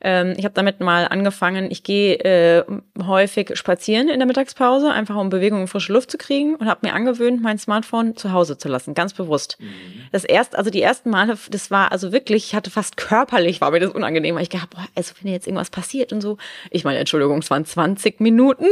Ähm, 0.00 0.34
ich 0.36 0.44
habe 0.44 0.54
damit 0.54 0.80
mal 0.80 1.06
angefangen, 1.08 1.70
ich 1.70 1.82
gehe 1.82 2.14
äh, 2.20 2.64
häufig 3.04 3.56
spazieren 3.56 4.08
in 4.08 4.20
der 4.20 4.26
Mittagspause, 4.26 4.92
einfach 4.92 5.16
um 5.16 5.28
Bewegung 5.28 5.62
und 5.62 5.68
frische 5.68 5.92
Luft 5.92 6.10
zu 6.10 6.18
kriegen 6.18 6.54
und 6.54 6.68
habe 6.68 6.86
mir 6.86 6.94
angewöhnt, 6.94 7.42
mein 7.42 7.58
Smartphone 7.58 8.16
zu 8.16 8.32
Hause 8.32 8.56
zu 8.58 8.68
lassen, 8.68 8.94
ganz 8.94 9.12
bewusst. 9.12 9.56
Mhm. 9.58 9.66
Das 10.12 10.24
erst, 10.24 10.56
also 10.56 10.70
die 10.70 10.82
ersten 10.82 11.10
Male, 11.10 11.36
das 11.50 11.70
war 11.70 11.90
also 11.90 12.12
wirklich, 12.12 12.46
ich 12.46 12.54
hatte 12.54 12.70
fast 12.70 12.96
körperlich, 12.96 13.60
war 13.60 13.72
mir 13.72 13.80
das 13.80 13.90
unangenehm, 13.90 14.36
weil 14.36 14.42
ich 14.42 14.50
gedacht, 14.50 14.70
boah, 14.70 14.86
also 14.94 15.14
wenn 15.20 15.32
jetzt 15.32 15.46
irgendwas 15.46 15.70
passiert 15.70 16.12
und 16.12 16.20
so. 16.20 16.38
Ich 16.70 16.84
meine, 16.84 16.98
Entschuldigung, 17.00 17.38
es 17.38 17.50
waren 17.50 17.64
20 17.64 18.20
Minuten, 18.20 18.66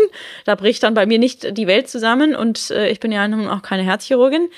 da 0.45 0.55
bricht 0.55 0.85
dann 0.85 0.95
bei 0.95 1.07
mir 1.07 1.18
nicht 1.18 1.57
die 1.57 1.66
Welt 1.66 1.89
zusammen 1.89 2.37
und 2.37 2.70
äh, 2.70 2.89
ich 2.89 3.01
bin 3.01 3.11
ja 3.11 3.27
nun 3.27 3.49
auch 3.49 3.62
keine 3.62 3.83
Herzchirurgin. 3.83 4.49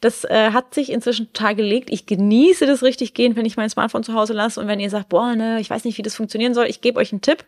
Das 0.00 0.24
äh, 0.24 0.50
hat 0.52 0.74
sich 0.74 0.92
inzwischen 0.92 1.32
total 1.32 1.56
gelegt. 1.56 1.90
Ich 1.90 2.06
genieße 2.06 2.66
das 2.66 2.82
richtig 2.82 3.14
gehen, 3.14 3.34
wenn 3.36 3.46
ich 3.46 3.56
mein 3.56 3.70
Smartphone 3.70 4.04
zu 4.04 4.14
Hause 4.14 4.32
lasse. 4.32 4.60
Und 4.60 4.68
wenn 4.68 4.80
ihr 4.80 4.90
sagt, 4.90 5.08
boah, 5.08 5.34
ne, 5.34 5.60
ich 5.60 5.70
weiß 5.70 5.84
nicht, 5.84 5.98
wie 5.98 6.02
das 6.02 6.14
funktionieren 6.14 6.54
soll, 6.54 6.66
ich 6.66 6.80
gebe 6.80 7.00
euch 7.00 7.12
einen 7.12 7.20
Tipp. 7.20 7.44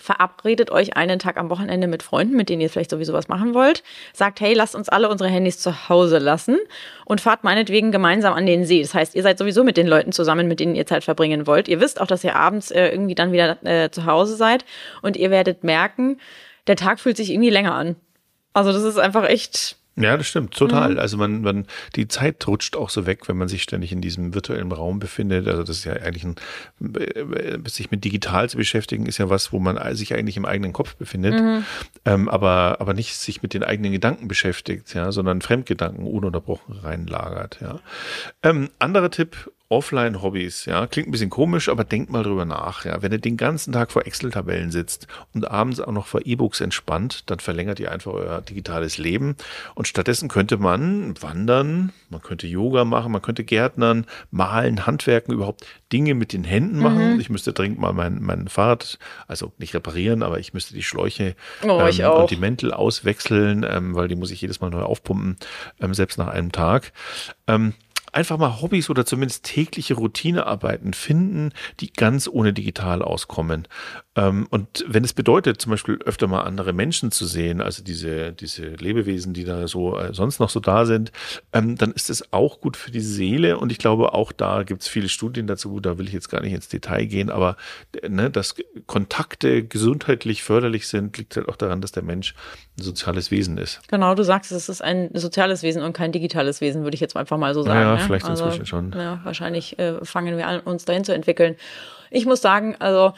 Verabredet 0.00 0.70
euch 0.70 0.96
einen 0.96 1.18
Tag 1.18 1.36
am 1.36 1.50
Wochenende 1.50 1.86
mit 1.86 2.02
Freunden, 2.02 2.34
mit 2.34 2.48
denen 2.48 2.62
ihr 2.62 2.70
vielleicht 2.70 2.90
sowieso 2.90 3.12
was 3.12 3.28
machen 3.28 3.52
wollt. 3.52 3.82
Sagt, 4.14 4.40
hey, 4.40 4.54
lasst 4.54 4.74
uns 4.74 4.88
alle 4.88 5.10
unsere 5.10 5.28
Handys 5.28 5.58
zu 5.58 5.90
Hause 5.90 6.16
lassen 6.18 6.58
und 7.04 7.20
fahrt 7.20 7.44
meinetwegen 7.44 7.92
gemeinsam 7.92 8.32
an 8.32 8.46
den 8.46 8.64
See. 8.64 8.80
Das 8.80 8.94
heißt, 8.94 9.14
ihr 9.14 9.22
seid 9.22 9.36
sowieso 9.36 9.64
mit 9.64 9.76
den 9.76 9.86
Leuten 9.86 10.12
zusammen, 10.12 10.48
mit 10.48 10.60
denen 10.60 10.74
ihr 10.74 10.86
Zeit 10.86 11.04
verbringen 11.04 11.46
wollt. 11.46 11.68
Ihr 11.68 11.78
wisst 11.80 12.00
auch, 12.00 12.06
dass 12.06 12.24
ihr 12.24 12.36
abends 12.36 12.70
äh, 12.70 12.88
irgendwie 12.88 13.14
dann 13.14 13.32
wieder 13.32 13.58
äh, 13.66 13.90
zu 13.90 14.06
Hause 14.06 14.36
seid 14.36 14.64
und 15.02 15.18
ihr 15.18 15.30
werdet 15.30 15.62
merken, 15.62 16.18
der 16.68 16.76
Tag 16.76 16.98
fühlt 16.98 17.18
sich 17.18 17.30
irgendwie 17.30 17.50
länger 17.50 17.74
an. 17.74 17.96
Also 18.54 18.72
das 18.72 18.84
ist 18.84 18.98
einfach 18.98 19.28
echt 19.28 19.76
ja, 19.96 20.16
das 20.16 20.26
stimmt, 20.26 20.54
total. 20.54 20.92
Mhm. 20.92 20.98
Also 20.98 21.18
man, 21.18 21.42
man, 21.42 21.66
die 21.96 22.08
Zeit 22.08 22.46
rutscht 22.46 22.76
auch 22.76 22.88
so 22.88 23.04
weg, 23.04 23.28
wenn 23.28 23.36
man 23.36 23.48
sich 23.48 23.62
ständig 23.62 23.92
in 23.92 24.00
diesem 24.00 24.34
virtuellen 24.34 24.72
Raum 24.72 24.98
befindet. 24.98 25.46
Also 25.48 25.62
das 25.62 25.78
ist 25.78 25.84
ja 25.84 25.92
eigentlich 25.92 26.24
ein, 26.24 26.36
äh, 26.96 27.58
sich 27.68 27.90
mit 27.90 28.02
digital 28.04 28.48
zu 28.48 28.56
beschäftigen, 28.56 29.04
ist 29.04 29.18
ja 29.18 29.28
was, 29.28 29.52
wo 29.52 29.58
man 29.58 29.78
sich 29.94 30.14
eigentlich 30.14 30.38
im 30.38 30.46
eigenen 30.46 30.72
Kopf 30.72 30.96
befindet, 30.96 31.34
mhm. 31.34 31.64
ähm, 32.06 32.28
aber, 32.28 32.76
aber 32.80 32.94
nicht 32.94 33.16
sich 33.16 33.42
mit 33.42 33.52
den 33.52 33.64
eigenen 33.64 33.92
Gedanken 33.92 34.28
beschäftigt, 34.28 34.94
ja, 34.94 35.12
sondern 35.12 35.42
Fremdgedanken 35.42 36.06
ununterbrochen 36.06 36.78
reinlagert, 36.78 37.58
ja. 37.60 37.78
Ähm, 38.42 38.70
anderer 38.78 39.10
Tipp, 39.10 39.50
Offline-Hobbys, 39.72 40.66
ja, 40.66 40.86
klingt 40.86 41.08
ein 41.08 41.12
bisschen 41.12 41.30
komisch, 41.30 41.70
aber 41.70 41.84
denkt 41.84 42.10
mal 42.10 42.22
drüber 42.22 42.44
nach, 42.44 42.84
ja. 42.84 43.00
Wenn 43.00 43.10
ihr 43.10 43.18
den 43.18 43.38
ganzen 43.38 43.72
Tag 43.72 43.90
vor 43.90 44.06
Excel-Tabellen 44.06 44.70
sitzt 44.70 45.06
und 45.32 45.50
abends 45.50 45.80
auch 45.80 45.92
noch 45.92 46.06
vor 46.06 46.20
E-Books 46.24 46.60
entspannt, 46.60 47.30
dann 47.30 47.40
verlängert 47.40 47.80
ihr 47.80 47.90
einfach 47.90 48.12
euer 48.12 48.42
digitales 48.42 48.98
Leben. 48.98 49.34
Und 49.74 49.88
stattdessen 49.88 50.28
könnte 50.28 50.58
man 50.58 51.14
wandern, 51.22 51.92
man 52.10 52.20
könnte 52.20 52.46
Yoga 52.46 52.84
machen, 52.84 53.12
man 53.12 53.22
könnte 53.22 53.44
Gärtnern, 53.44 54.06
malen, 54.30 54.84
Handwerken, 54.84 55.32
überhaupt 55.32 55.64
Dinge 55.90 56.14
mit 56.14 56.34
den 56.34 56.44
Händen 56.44 56.78
machen. 56.78 57.14
Mhm. 57.14 57.20
Ich 57.20 57.30
müsste 57.30 57.54
dringend 57.54 57.78
mal 57.78 57.94
mein, 57.94 58.20
mein 58.20 58.48
Fahrrad, 58.48 58.98
also 59.26 59.52
nicht 59.56 59.74
reparieren, 59.74 60.22
aber 60.22 60.38
ich 60.38 60.52
müsste 60.52 60.74
die 60.74 60.82
Schläuche 60.82 61.34
oh, 61.62 61.80
ähm, 61.80 62.10
und 62.10 62.30
die 62.30 62.36
Mäntel 62.36 62.74
auswechseln, 62.74 63.64
ähm, 63.66 63.94
weil 63.94 64.08
die 64.08 64.16
muss 64.16 64.30
ich 64.30 64.42
jedes 64.42 64.60
Mal 64.60 64.70
neu 64.70 64.82
aufpumpen, 64.82 65.38
ähm, 65.80 65.94
selbst 65.94 66.18
nach 66.18 66.28
einem 66.28 66.52
Tag. 66.52 66.92
Ähm, 67.46 67.72
einfach 68.12 68.38
mal 68.38 68.60
Hobbys 68.60 68.90
oder 68.90 69.04
zumindest 69.06 69.44
tägliche 69.44 69.94
Routinearbeiten 69.94 70.92
finden, 70.92 71.52
die 71.80 71.92
ganz 71.92 72.28
ohne 72.28 72.52
digital 72.52 73.02
auskommen. 73.02 73.66
Ähm, 74.14 74.46
und 74.50 74.84
wenn 74.86 75.04
es 75.04 75.14
bedeutet, 75.14 75.60
zum 75.60 75.70
Beispiel 75.70 75.98
öfter 76.04 76.26
mal 76.26 76.42
andere 76.42 76.74
Menschen 76.74 77.10
zu 77.10 77.24
sehen, 77.24 77.62
also 77.62 77.82
diese, 77.82 78.32
diese 78.32 78.66
Lebewesen, 78.66 79.32
die 79.32 79.44
da 79.44 79.66
so 79.66 79.98
äh, 79.98 80.12
sonst 80.12 80.38
noch 80.38 80.50
so 80.50 80.60
da 80.60 80.84
sind, 80.84 81.12
ähm, 81.54 81.76
dann 81.76 81.92
ist 81.92 82.10
es 82.10 82.32
auch 82.32 82.60
gut 82.60 82.76
für 82.76 82.90
die 82.90 83.00
Seele. 83.00 83.58
Und 83.58 83.72
ich 83.72 83.78
glaube, 83.78 84.12
auch 84.12 84.32
da 84.32 84.62
gibt 84.62 84.82
es 84.82 84.88
viele 84.88 85.08
Studien 85.08 85.46
dazu, 85.46 85.80
da 85.80 85.96
will 85.96 86.06
ich 86.06 86.12
jetzt 86.12 86.28
gar 86.28 86.42
nicht 86.42 86.52
ins 86.52 86.68
Detail 86.68 87.06
gehen, 87.06 87.30
aber 87.30 87.56
ne, 88.06 88.30
dass 88.30 88.54
Kontakte 88.86 89.64
gesundheitlich 89.64 90.42
förderlich 90.42 90.86
sind, 90.86 91.16
liegt 91.16 91.36
halt 91.36 91.48
auch 91.48 91.56
daran, 91.56 91.80
dass 91.80 91.92
der 91.92 92.02
Mensch 92.02 92.34
ein 92.78 92.82
soziales 92.82 93.30
Wesen 93.30 93.56
ist. 93.56 93.80
Genau, 93.88 94.14
du 94.14 94.24
sagst, 94.24 94.52
es 94.52 94.68
ist 94.68 94.82
ein 94.82 95.08
soziales 95.14 95.62
Wesen 95.62 95.82
und 95.82 95.94
kein 95.94 96.12
digitales 96.12 96.60
Wesen, 96.60 96.82
würde 96.82 96.94
ich 96.94 97.00
jetzt 97.00 97.16
einfach 97.16 97.38
mal 97.38 97.54
so 97.54 97.62
sagen. 97.62 97.80
Ja, 97.80 97.94
ne? 97.94 98.01
Vielleicht 98.02 98.26
also, 98.26 98.44
inzwischen 98.44 98.66
schon. 98.66 98.92
Ja, 98.96 99.20
wahrscheinlich 99.24 99.78
äh, 99.78 100.04
fangen 100.04 100.36
wir 100.36 100.46
an, 100.46 100.60
uns 100.60 100.84
dahin 100.84 101.04
zu 101.04 101.14
entwickeln. 101.14 101.56
Ich 102.12 102.26
muss 102.26 102.42
sagen, 102.42 102.76
also 102.78 103.14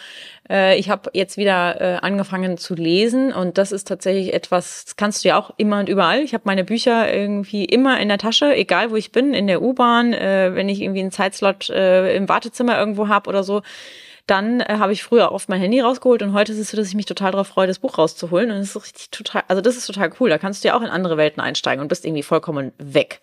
äh, 0.49 0.79
ich 0.79 0.89
habe 0.89 1.11
jetzt 1.15 1.37
wieder 1.37 1.81
äh, 1.81 1.97
angefangen 1.97 2.57
zu 2.59 2.75
lesen 2.75 3.33
und 3.33 3.59
das 3.59 3.73
ist 3.73 3.89
tatsächlich 3.89 4.33
etwas, 4.33 4.85
das 4.85 4.97
kannst 4.97 5.25
du 5.25 5.29
ja 5.29 5.39
auch 5.39 5.51
immer 5.57 5.81
und 5.81 5.89
überall. 5.89 6.21
Ich 6.21 6.33
habe 6.33 6.45
meine 6.47 6.65
Bücher 6.65 7.13
irgendwie 7.13 7.65
immer 7.65 7.99
in 7.99 8.09
der 8.09 8.19
Tasche, 8.19 8.55
egal 8.55 8.91
wo 8.91 8.97
ich 8.97 9.11
bin, 9.11 9.35
in 9.35 9.49
der 9.49 9.63
U-Bahn, 9.63 10.13
äh, 10.13 10.53
wenn 10.55 10.69
ich 10.69 10.81
irgendwie 10.81 11.01
einen 11.01 11.11
Zeitslot 11.11 11.71
äh, 11.71 12.15
im 12.15 12.29
Wartezimmer 12.29 12.79
irgendwo 12.79 13.09
habe 13.09 13.29
oder 13.29 13.43
so. 13.43 13.63
Dann 14.27 14.61
äh, 14.61 14.77
habe 14.79 14.93
ich 14.93 15.03
früher 15.03 15.33
oft 15.33 15.51
mein 15.51 15.61
Handy 15.61 15.81
rausgeholt 15.81 16.23
und 16.23 16.33
heute 16.33 16.53
ist 16.53 16.59
es 16.59 16.71
so, 16.71 16.79
dass 16.79 16.89
ich 16.89 16.95
mich 16.95 17.05
total 17.05 17.33
darauf 17.33 17.49
freue, 17.49 17.67
das 17.67 17.79
Buch 17.79 17.99
rauszuholen. 17.99 18.51
Und 18.51 18.57
es 18.57 18.75
ist 18.75 18.83
richtig 18.83 19.11
total, 19.11 19.43
also 19.49 19.61
das 19.61 19.77
ist 19.77 19.87
total 19.87 20.11
cool. 20.19 20.31
Da 20.31 20.39
kannst 20.39 20.65
du 20.65 20.69
ja 20.69 20.77
auch 20.77 20.83
in 20.83 20.89
andere 20.89 21.19
Welten 21.19 21.43
einsteigen 21.43 21.83
und 21.83 21.89
bist 21.89 22.07
irgendwie 22.07 22.23
vollkommen 22.23 22.73
weg. 22.79 23.21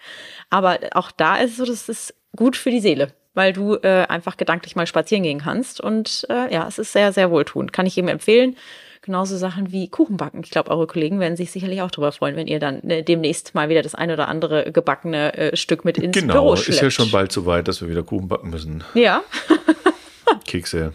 Aber 0.52 0.78
auch 0.92 1.10
da 1.10 1.38
ist 1.38 1.52
es 1.52 1.58
so, 1.58 1.66
dass 1.66 1.90
es 1.90 2.14
gut 2.36 2.56
für 2.56 2.70
die 2.70 2.80
Seele 2.80 3.14
weil 3.34 3.54
du 3.54 3.76
äh, 3.76 4.06
einfach 4.08 4.38
gedanklich 4.38 4.76
mal 4.76 4.88
spazieren 4.88 5.24
gehen 5.24 5.40
kannst. 5.40 5.80
Und 5.80 6.26
äh, 6.30 6.54
ja, 6.54 6.68
es 6.68 6.78
ist 6.80 6.92
sehr, 6.92 7.14
sehr 7.14 7.32
wohltuend. 7.32 7.72
Kann 7.72 7.86
ich 7.86 7.96
jedem 7.96 8.10
empfehlen. 8.10 8.58
Genauso 9.02 9.36
Sachen 9.38 9.72
wie 9.72 9.90
Kuchen 9.90 10.18
backen. 10.18 10.42
Ich 10.44 10.52
glaube, 10.52 10.70
eure 10.70 10.86
Kollegen 10.86 11.20
werden 11.20 11.36
sich 11.36 11.50
sicherlich 11.50 11.82
auch 11.82 11.90
darüber 11.90 12.12
freuen, 12.12 12.36
wenn 12.36 12.48
ihr 12.48 12.60
dann 12.60 12.82
äh, 12.82 13.04
demnächst 13.04 13.56
mal 13.56 13.68
wieder 13.68 13.82
das 13.82 13.96
ein 13.96 14.12
oder 14.12 14.28
andere 14.28 14.72
gebackene 14.72 15.34
äh, 15.34 15.58
Stück 15.58 15.86
mit 15.86 15.98
ins 15.98 16.16
genau, 16.16 16.34
Büro 16.34 16.56
schleppt. 16.56 16.68
Genau, 16.68 16.76
ist 16.76 16.82
ja 16.82 16.92
schon 16.92 17.12
bald 17.12 17.32
so 17.32 17.46
weit, 17.46 17.68
dass 17.68 17.82
wir 17.82 17.90
wieder 17.90 18.04
Kuchen 18.04 18.28
backen 18.28 18.52
müssen. 18.52 18.84
Ja. 18.94 19.24
Kekse. 20.46 20.94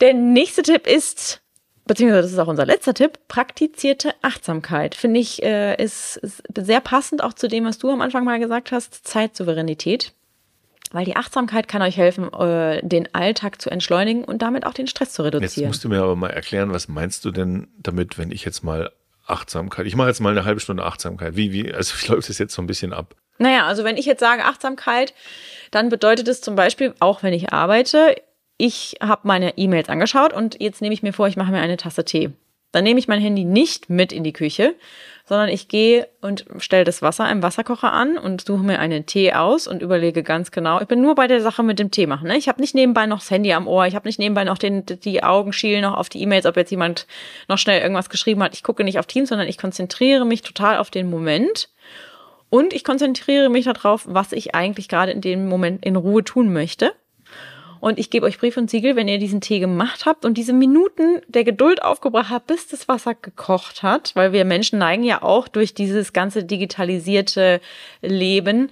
Der 0.00 0.14
nächste 0.14 0.62
Tipp 0.62 0.86
ist, 0.86 1.42
beziehungsweise 1.90 2.22
das 2.22 2.30
ist 2.30 2.38
auch 2.38 2.46
unser 2.46 2.66
letzter 2.66 2.94
Tipp, 2.94 3.18
praktizierte 3.26 4.14
Achtsamkeit. 4.22 4.94
Finde 4.94 5.18
ich, 5.18 5.42
äh, 5.42 5.74
ist, 5.82 6.18
ist 6.18 6.40
sehr 6.56 6.80
passend 6.80 7.20
auch 7.20 7.32
zu 7.32 7.48
dem, 7.48 7.64
was 7.64 7.78
du 7.78 7.90
am 7.90 8.00
Anfang 8.00 8.24
mal 8.24 8.38
gesagt 8.38 8.70
hast, 8.70 9.08
Zeitsouveränität. 9.08 10.12
Weil 10.92 11.04
die 11.04 11.16
Achtsamkeit 11.16 11.66
kann 11.66 11.82
euch 11.82 11.96
helfen, 11.96 12.32
äh, 12.32 12.80
den 12.86 13.12
Alltag 13.12 13.60
zu 13.60 13.70
entschleunigen 13.70 14.22
und 14.22 14.40
damit 14.40 14.66
auch 14.66 14.72
den 14.72 14.86
Stress 14.86 15.12
zu 15.12 15.22
reduzieren. 15.22 15.50
Jetzt 15.50 15.66
musst 15.66 15.82
du 15.82 15.88
mir 15.88 16.00
aber 16.00 16.14
mal 16.14 16.30
erklären, 16.30 16.72
was 16.72 16.86
meinst 16.86 17.24
du 17.24 17.32
denn 17.32 17.66
damit, 17.76 18.18
wenn 18.18 18.30
ich 18.30 18.44
jetzt 18.44 18.62
mal 18.62 18.92
Achtsamkeit, 19.26 19.84
ich 19.86 19.96
mache 19.96 20.08
jetzt 20.08 20.20
mal 20.20 20.30
eine 20.30 20.44
halbe 20.44 20.60
Stunde 20.60 20.84
Achtsamkeit. 20.84 21.34
Wie, 21.34 21.52
wie, 21.52 21.74
also 21.74 21.94
wie 21.98 22.06
läuft 22.12 22.28
das 22.28 22.38
jetzt 22.38 22.54
so 22.54 22.62
ein 22.62 22.68
bisschen 22.68 22.92
ab? 22.92 23.16
Naja, 23.38 23.66
also 23.66 23.82
wenn 23.82 23.96
ich 23.96 24.06
jetzt 24.06 24.20
sage 24.20 24.44
Achtsamkeit, 24.44 25.12
dann 25.72 25.88
bedeutet 25.88 26.28
es 26.28 26.40
zum 26.40 26.54
Beispiel, 26.54 26.94
auch 27.00 27.24
wenn 27.24 27.32
ich 27.32 27.52
arbeite, 27.52 28.14
ich 28.60 28.96
habe 29.00 29.22
meine 29.26 29.56
E-Mails 29.56 29.88
angeschaut 29.88 30.32
und 30.32 30.60
jetzt 30.60 30.82
nehme 30.82 30.92
ich 30.92 31.02
mir 31.02 31.12
vor, 31.12 31.26
ich 31.26 31.36
mache 31.36 31.50
mir 31.50 31.60
eine 31.60 31.78
Tasse 31.78 32.04
Tee. 32.04 32.30
Dann 32.72 32.84
nehme 32.84 33.00
ich 33.00 33.08
mein 33.08 33.20
Handy 33.20 33.44
nicht 33.44 33.90
mit 33.90 34.12
in 34.12 34.22
die 34.22 34.32
Küche, 34.32 34.76
sondern 35.24 35.48
ich 35.48 35.66
gehe 35.66 36.08
und 36.20 36.44
stelle 36.58 36.84
das 36.84 37.02
Wasser 37.02 37.28
im 37.30 37.42
Wasserkocher 37.42 37.92
an 37.92 38.16
und 38.16 38.42
suche 38.44 38.62
mir 38.62 38.78
einen 38.78 39.06
Tee 39.06 39.32
aus 39.32 39.66
und 39.66 39.82
überlege 39.82 40.22
ganz 40.22 40.52
genau. 40.52 40.80
Ich 40.80 40.86
bin 40.86 41.00
nur 41.00 41.16
bei 41.16 41.26
der 41.26 41.40
Sache 41.40 41.62
mit 41.62 41.78
dem 41.78 41.90
Tee 41.90 42.06
machen. 42.06 42.28
Ne? 42.28 42.36
Ich 42.36 42.48
habe 42.48 42.60
nicht 42.60 42.74
nebenbei 42.74 43.06
noch 43.06 43.18
das 43.18 43.30
Handy 43.30 43.52
am 43.52 43.66
Ohr, 43.66 43.86
ich 43.86 43.96
habe 43.96 44.06
nicht 44.06 44.18
nebenbei 44.18 44.44
noch 44.44 44.58
den, 44.58 44.84
die 44.86 45.24
Augen 45.24 45.52
schielen 45.52 45.82
noch 45.82 45.94
auf 45.94 46.08
die 46.08 46.20
E-Mails, 46.22 46.46
ob 46.46 46.56
jetzt 46.56 46.70
jemand 46.70 47.06
noch 47.48 47.58
schnell 47.58 47.80
irgendwas 47.80 48.08
geschrieben 48.08 48.42
hat. 48.42 48.54
Ich 48.54 48.62
gucke 48.62 48.84
nicht 48.84 48.98
auf 48.98 49.06
Teams, 49.06 49.30
sondern 49.30 49.48
ich 49.48 49.58
konzentriere 49.58 50.24
mich 50.24 50.42
total 50.42 50.78
auf 50.78 50.90
den 50.90 51.10
Moment. 51.10 51.70
Und 52.50 52.72
ich 52.72 52.84
konzentriere 52.84 53.48
mich 53.48 53.64
darauf, 53.64 54.04
was 54.06 54.32
ich 54.32 54.54
eigentlich 54.54 54.88
gerade 54.88 55.12
in 55.12 55.20
dem 55.20 55.48
Moment 55.48 55.84
in 55.84 55.96
Ruhe 55.96 56.22
tun 56.24 56.52
möchte. 56.52 56.92
Und 57.80 57.98
ich 57.98 58.10
gebe 58.10 58.26
euch 58.26 58.38
Brief 58.38 58.56
und 58.58 58.70
Siegel, 58.70 58.94
wenn 58.94 59.08
ihr 59.08 59.18
diesen 59.18 59.40
Tee 59.40 59.58
gemacht 59.58 60.04
habt 60.04 60.26
und 60.26 60.36
diese 60.36 60.52
Minuten 60.52 61.22
der 61.28 61.44
Geduld 61.44 61.82
aufgebracht 61.82 62.30
habt, 62.30 62.46
bis 62.48 62.68
das 62.68 62.88
Wasser 62.88 63.14
gekocht 63.14 63.82
hat, 63.82 64.12
weil 64.14 64.32
wir 64.32 64.44
Menschen 64.44 64.78
neigen 64.78 65.02
ja 65.02 65.22
auch 65.22 65.48
durch 65.48 65.72
dieses 65.72 66.12
ganze 66.12 66.44
digitalisierte 66.44 67.60
Leben 68.02 68.70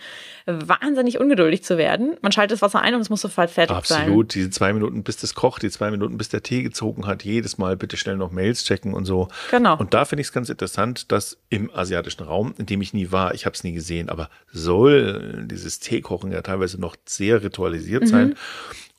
wahnsinnig 0.48 1.20
ungeduldig 1.20 1.62
zu 1.62 1.76
werden. 1.76 2.16
Man 2.22 2.32
schaltet 2.32 2.52
das 2.52 2.62
Wasser 2.62 2.80
ein 2.80 2.94
und 2.94 3.02
es 3.02 3.10
muss 3.10 3.20
sofort 3.20 3.50
fertig 3.50 3.76
Absolut. 3.76 3.98
sein. 3.98 4.08
Absolut. 4.08 4.34
Diese 4.34 4.50
zwei 4.50 4.72
Minuten, 4.72 5.02
bis 5.02 5.18
das 5.18 5.34
kocht, 5.34 5.62
die 5.62 5.70
zwei 5.70 5.90
Minuten, 5.90 6.16
bis 6.16 6.30
der 6.30 6.42
Tee 6.42 6.62
gezogen 6.62 7.06
hat, 7.06 7.22
jedes 7.22 7.58
Mal 7.58 7.76
bitte 7.76 7.96
schnell 7.96 8.16
noch 8.16 8.32
Mails 8.32 8.64
checken 8.64 8.94
und 8.94 9.04
so. 9.04 9.28
Genau. 9.50 9.76
Und 9.76 9.92
da 9.92 10.06
finde 10.06 10.22
ich 10.22 10.28
es 10.28 10.32
ganz 10.32 10.48
interessant, 10.48 11.12
dass 11.12 11.36
im 11.50 11.70
asiatischen 11.74 12.22
Raum, 12.22 12.54
in 12.56 12.66
dem 12.66 12.80
ich 12.80 12.94
nie 12.94 13.12
war, 13.12 13.34
ich 13.34 13.44
habe 13.44 13.54
es 13.54 13.62
nie 13.62 13.72
gesehen, 13.72 14.08
aber 14.08 14.30
soll 14.50 15.46
dieses 15.46 15.80
Teekochen 15.80 16.32
ja 16.32 16.40
teilweise 16.40 16.80
noch 16.80 16.96
sehr 17.04 17.42
ritualisiert 17.42 18.04
mhm. 18.04 18.08
sein. 18.08 18.34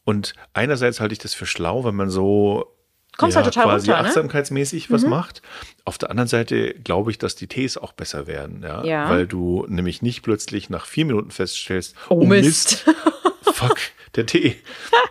Und 0.06 0.34
einerseits 0.54 1.00
halte 1.00 1.14
ich 1.14 1.20
das 1.20 1.34
für 1.34 1.46
schlau, 1.46 1.84
wenn 1.84 1.96
man 1.96 2.10
so 2.10 2.76
Kommst 3.20 3.36
ja, 3.36 3.44
halt 3.44 3.54
total 3.54 3.70
quasi 3.70 3.92
runter, 3.92 4.02
ne? 4.02 4.08
achtsamkeitsmäßig 4.08 4.90
was 4.92 5.04
mhm. 5.04 5.10
macht. 5.10 5.42
Auf 5.84 5.98
der 5.98 6.10
anderen 6.10 6.30
Seite 6.30 6.74
glaube 6.86 7.12
ich, 7.12 7.18
dass 7.18 7.36
die 7.36 7.48
Tees 7.48 7.78
auch 7.78 7.92
besser 7.92 8.28
werden, 8.28 8.64
ja? 8.64 8.84
ja. 8.86 9.10
Weil 9.10 9.28
du 9.28 9.66
nämlich 9.68 10.02
nicht 10.02 10.24
plötzlich 10.24 10.70
nach 10.70 10.86
vier 10.86 11.04
Minuten 11.04 11.30
feststellst, 11.30 11.96
oh, 12.08 12.22
oh 12.22 12.26
Mist. 12.26 12.86
Fuck, 13.60 13.78
der 14.16 14.26
Tee, 14.26 14.56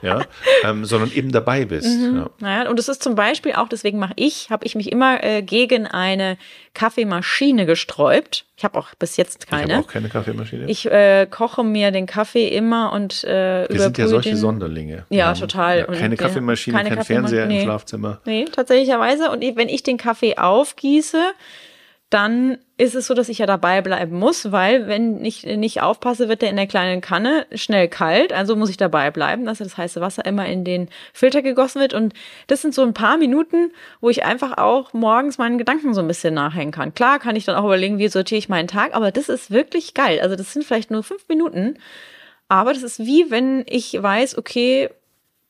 ja, 0.02 0.22
ähm, 0.64 0.84
sondern 0.84 1.12
eben 1.12 1.30
dabei 1.32 1.64
bist. 1.64 1.86
Mhm. 1.86 2.16
Ja. 2.16 2.30
Naja, 2.40 2.70
und 2.70 2.78
es 2.78 2.88
ist 2.88 3.02
zum 3.02 3.14
Beispiel 3.14 3.52
auch, 3.52 3.68
deswegen 3.68 3.98
mache 3.98 4.14
ich, 4.16 4.50
habe 4.50 4.64
ich 4.66 4.74
mich 4.74 4.90
immer 4.90 5.22
äh, 5.22 5.42
gegen 5.42 5.86
eine 5.86 6.36
Kaffeemaschine 6.74 7.66
gesträubt. 7.66 8.44
Ich 8.56 8.64
habe 8.64 8.78
auch 8.78 8.88
bis 8.98 9.16
jetzt 9.16 9.44
Ich 9.44 9.50
keine. 9.50 9.74
habe 9.74 9.84
auch 9.84 9.88
keine 9.88 10.08
Kaffeemaschine. 10.08 10.64
Ich 10.68 10.86
äh, 10.90 11.26
koche 11.30 11.62
mir 11.62 11.90
den 11.90 12.06
Kaffee 12.06 12.48
immer 12.48 12.92
und 12.92 13.22
äh, 13.24 13.68
Wir 13.68 13.80
sind 13.80 13.98
ja 13.98 14.08
solche 14.08 14.30
den. 14.30 14.36
Sonderlinge. 14.38 15.04
Ja, 15.10 15.32
total. 15.34 15.78
Ja, 15.80 15.84
Und 15.86 15.96
keine 15.98 16.10
wir- 16.10 16.16
Kaffeemaschine, 16.16 16.76
keine 16.76 16.88
kein 16.88 16.98
Kaffeema- 16.98 17.04
Fernseher 17.06 17.46
nee. 17.46 17.58
im 17.58 17.64
Schlafzimmer. 17.64 18.20
Nee, 18.24 18.46
tatsächlicherweise. 18.46 19.30
Und 19.30 19.42
wenn 19.56 19.68
ich 19.68 19.82
den 19.82 19.96
Kaffee 19.98 20.36
aufgieße, 20.38 21.18
dann 22.10 22.56
ist 22.78 22.94
es 22.94 23.06
so, 23.06 23.12
dass 23.12 23.28
ich 23.28 23.38
ja 23.38 23.46
dabei 23.46 23.82
bleiben 23.82 24.18
muss, 24.18 24.50
weil 24.50 24.86
wenn 24.86 25.22
ich 25.24 25.44
nicht 25.44 25.82
aufpasse, 25.82 26.28
wird 26.28 26.40
der 26.40 26.48
in 26.48 26.56
der 26.56 26.66
kleinen 26.66 27.02
Kanne 27.02 27.46
schnell 27.54 27.88
kalt. 27.88 28.32
Also 28.32 28.56
muss 28.56 28.70
ich 28.70 28.78
dabei 28.78 29.10
bleiben, 29.10 29.44
dass 29.44 29.58
das 29.58 29.76
heiße 29.76 30.00
Wasser 30.00 30.24
immer 30.24 30.46
in 30.46 30.64
den 30.64 30.88
Filter 31.12 31.42
gegossen 31.42 31.80
wird. 31.80 31.92
Und 31.92 32.14
das 32.46 32.62
sind 32.62 32.74
so 32.74 32.82
ein 32.82 32.94
paar 32.94 33.18
Minuten, 33.18 33.72
wo 34.00 34.08
ich 34.08 34.24
einfach 34.24 34.56
auch 34.56 34.94
morgens 34.94 35.36
meinen 35.36 35.58
Gedanken 35.58 35.92
so 35.92 36.00
ein 36.00 36.08
bisschen 36.08 36.32
nachhängen 36.32 36.72
kann. 36.72 36.94
Klar 36.94 37.18
kann 37.18 37.36
ich 37.36 37.44
dann 37.44 37.56
auch 37.56 37.64
überlegen, 37.64 37.98
wie 37.98 38.08
sortiere 38.08 38.38
ich 38.38 38.48
meinen 38.48 38.68
Tag, 38.68 38.94
aber 38.94 39.12
das 39.12 39.28
ist 39.28 39.50
wirklich 39.50 39.92
geil. 39.92 40.20
Also 40.20 40.34
das 40.34 40.52
sind 40.54 40.64
vielleicht 40.64 40.90
nur 40.90 41.02
fünf 41.02 41.28
Minuten, 41.28 41.78
aber 42.48 42.72
das 42.72 42.82
ist 42.82 43.00
wie 43.00 43.30
wenn 43.30 43.64
ich 43.66 44.02
weiß, 44.02 44.38
okay, 44.38 44.88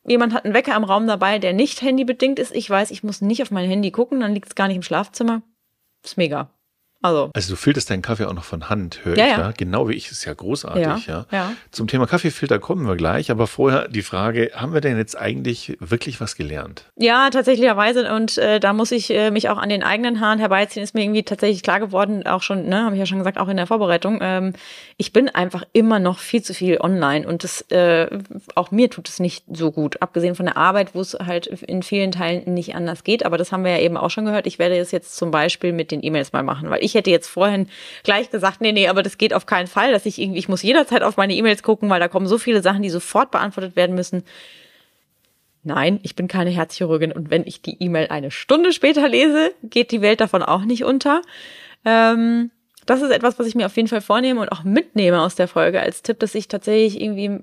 jemand 0.05 0.33
hat 0.33 0.43
einen 0.43 0.53
Wecker 0.53 0.75
im 0.75 0.83
Raum 0.83 1.07
dabei, 1.07 1.39
der 1.39 1.53
nicht 1.53 1.81
handybedingt 1.81 2.39
ist. 2.39 2.53
Ich 2.53 2.69
weiß, 2.69 2.91
ich 2.91 3.03
muss 3.03 3.21
nicht 3.21 3.41
auf 3.41 3.51
mein 3.51 3.69
Handy 3.69 3.91
gucken, 3.91 4.19
dann 4.19 4.33
liegt 4.33 4.49
es 4.49 4.55
gar 4.55 4.67
nicht 4.67 4.77
im 4.77 4.83
Schlafzimmer. 4.83 5.41
Ist 6.03 6.17
mega. 6.17 6.49
Also, 7.01 7.29
Also 7.33 7.53
du 7.53 7.55
filterst 7.55 7.89
deinen 7.89 8.01
Kaffee 8.01 8.25
auch 8.25 8.33
noch 8.33 8.43
von 8.43 8.69
Hand, 8.69 9.05
höre 9.05 9.17
Ja, 9.17 9.25
ich 9.25 9.31
ja. 9.31 9.37
da. 9.37 9.53
Genau 9.55 9.87
wie 9.87 9.93
ich, 9.93 10.11
ist 10.11 10.25
ja 10.25 10.33
großartig, 10.33 10.83
Ja, 10.83 10.97
ja. 11.07 11.25
ja. 11.31 11.51
Zum 11.71 11.87
Thema 11.87 12.07
Kaffeefilter 12.07 12.59
kommen 12.59 12.85
wir 12.85 12.97
gleich, 12.97 13.31
aber 13.31 13.47
vorher 13.47 13.87
die 13.87 14.01
Frage, 14.01 14.51
haben 14.53 14.73
wir 14.73 14.81
denn 14.81 14.97
jetzt 14.97 15.17
eigentlich 15.17 15.77
wirklich 15.79 16.19
was 16.19 16.35
gelernt? 16.35 16.83
ja, 16.97 17.29
tatsächlicherweise. 17.29 18.13
Und 18.13 18.37
äh, 18.37 18.59
da 18.59 18.73
muss 18.73 18.91
ich 18.91 19.09
äh, 19.11 19.31
mich 19.31 19.49
auch 19.49 19.57
an 19.57 19.69
den 19.69 19.83
eigenen 19.83 20.19
Haaren 20.19 20.39
herbeiziehen. 20.39 20.83
Ist 20.83 20.93
mir 20.93 21.03
irgendwie 21.03 21.23
tatsächlich 21.23 21.63
klar 21.63 21.79
geworden, 21.79 22.25
auch 22.27 22.41
schon, 22.41 22.67
ne, 22.67 22.83
habe 22.83 22.95
ich 22.95 22.99
ja 22.99 23.05
schon 23.05 23.17
gesagt, 23.19 23.37
auch 23.37 23.47
in 23.47 23.55
der 23.57 23.67
Vorbereitung. 23.67 24.19
Ähm, 24.21 24.53
ich 24.97 25.13
bin 25.13 25.29
einfach 25.29 25.63
immer 25.71 25.99
noch 25.99 26.19
viel 26.19 26.41
zu 26.41 26.53
viel 26.53 26.79
online 26.81 27.25
und 27.25 27.43
das 27.45 27.61
äh, 27.71 28.07
auch 28.55 28.71
mir 28.71 28.89
tut 28.89 29.07
es 29.07 29.19
nicht 29.19 29.45
so 29.51 29.71
gut. 29.71 30.01
Abgesehen 30.01 30.35
von 30.35 30.45
der 30.47 30.57
Arbeit, 30.57 30.93
wo 30.95 30.99
es 30.99 31.13
halt 31.13 31.47
in 31.47 31.81
vielen 31.83 32.11
Teilen 32.11 32.53
nicht 32.53 32.75
anders 32.75 33.03
geht. 33.05 33.25
Aber 33.25 33.37
das 33.37 33.53
haben 33.53 33.63
wir 33.63 33.71
ja 33.71 33.79
eben 33.79 33.95
auch 33.95 34.09
schon 34.09 34.25
gehört. 34.25 34.45
Ich 34.47 34.59
werde 34.59 34.77
es 34.77 34.91
jetzt 34.91 35.15
zum 35.15 35.31
Beispiel 35.31 35.71
mit 35.71 35.91
den 35.91 36.03
E-Mails 36.03 36.33
mal 36.33 36.43
machen, 36.43 36.69
weil 36.69 36.83
ich 36.83 36.88
hätte 36.95 37.09
jetzt 37.09 37.27
vorhin 37.27 37.67
gleich 38.03 38.29
gesagt, 38.29 38.61
nee, 38.61 38.71
nee, 38.71 38.87
aber 38.87 39.03
das 39.03 39.17
geht 39.17 39.33
auf 39.33 39.45
keinen 39.45 39.67
Fall, 39.67 39.91
dass 39.91 40.05
ich 40.05 40.19
irgendwie, 40.19 40.39
ich 40.39 40.49
muss 40.49 40.63
jederzeit 40.63 41.03
auf 41.03 41.17
meine 41.17 41.33
E-Mails 41.33 41.63
gucken, 41.63 41.89
weil 41.89 41.99
da 41.99 42.07
kommen 42.07 42.27
so 42.27 42.37
viele 42.37 42.61
Sachen, 42.61 42.81
die 42.81 42.89
sofort 42.89 43.31
beantwortet 43.31 43.75
werden 43.75 43.95
müssen. 43.95 44.23
Nein, 45.63 45.99
ich 46.03 46.15
bin 46.15 46.27
keine 46.27 46.49
Herzchirurgin 46.51 47.11
und 47.11 47.29
wenn 47.29 47.45
ich 47.45 47.61
die 47.61 47.81
E-Mail 47.83 48.07
eine 48.07 48.31
Stunde 48.31 48.71
später 48.71 49.07
lese, 49.09 49.53
geht 49.63 49.91
die 49.91 50.01
Welt 50.01 50.21
davon 50.21 50.41
auch 50.41 50.63
nicht 50.63 50.83
unter. 50.83 51.21
Ähm, 51.85 52.51
das 52.85 53.01
ist 53.01 53.11
etwas, 53.11 53.37
was 53.37 53.45
ich 53.45 53.55
mir 53.55 53.65
auf 53.65 53.75
jeden 53.75 53.87
Fall 53.87 54.01
vornehme 54.01 54.41
und 54.41 54.51
auch 54.51 54.63
mitnehme 54.63 55.21
aus 55.21 55.35
der 55.35 55.47
Folge 55.47 55.81
als 55.81 56.01
Tipp, 56.01 56.19
dass 56.19 56.33
ich 56.33 56.47
tatsächlich 56.47 56.99
irgendwie 57.01 57.39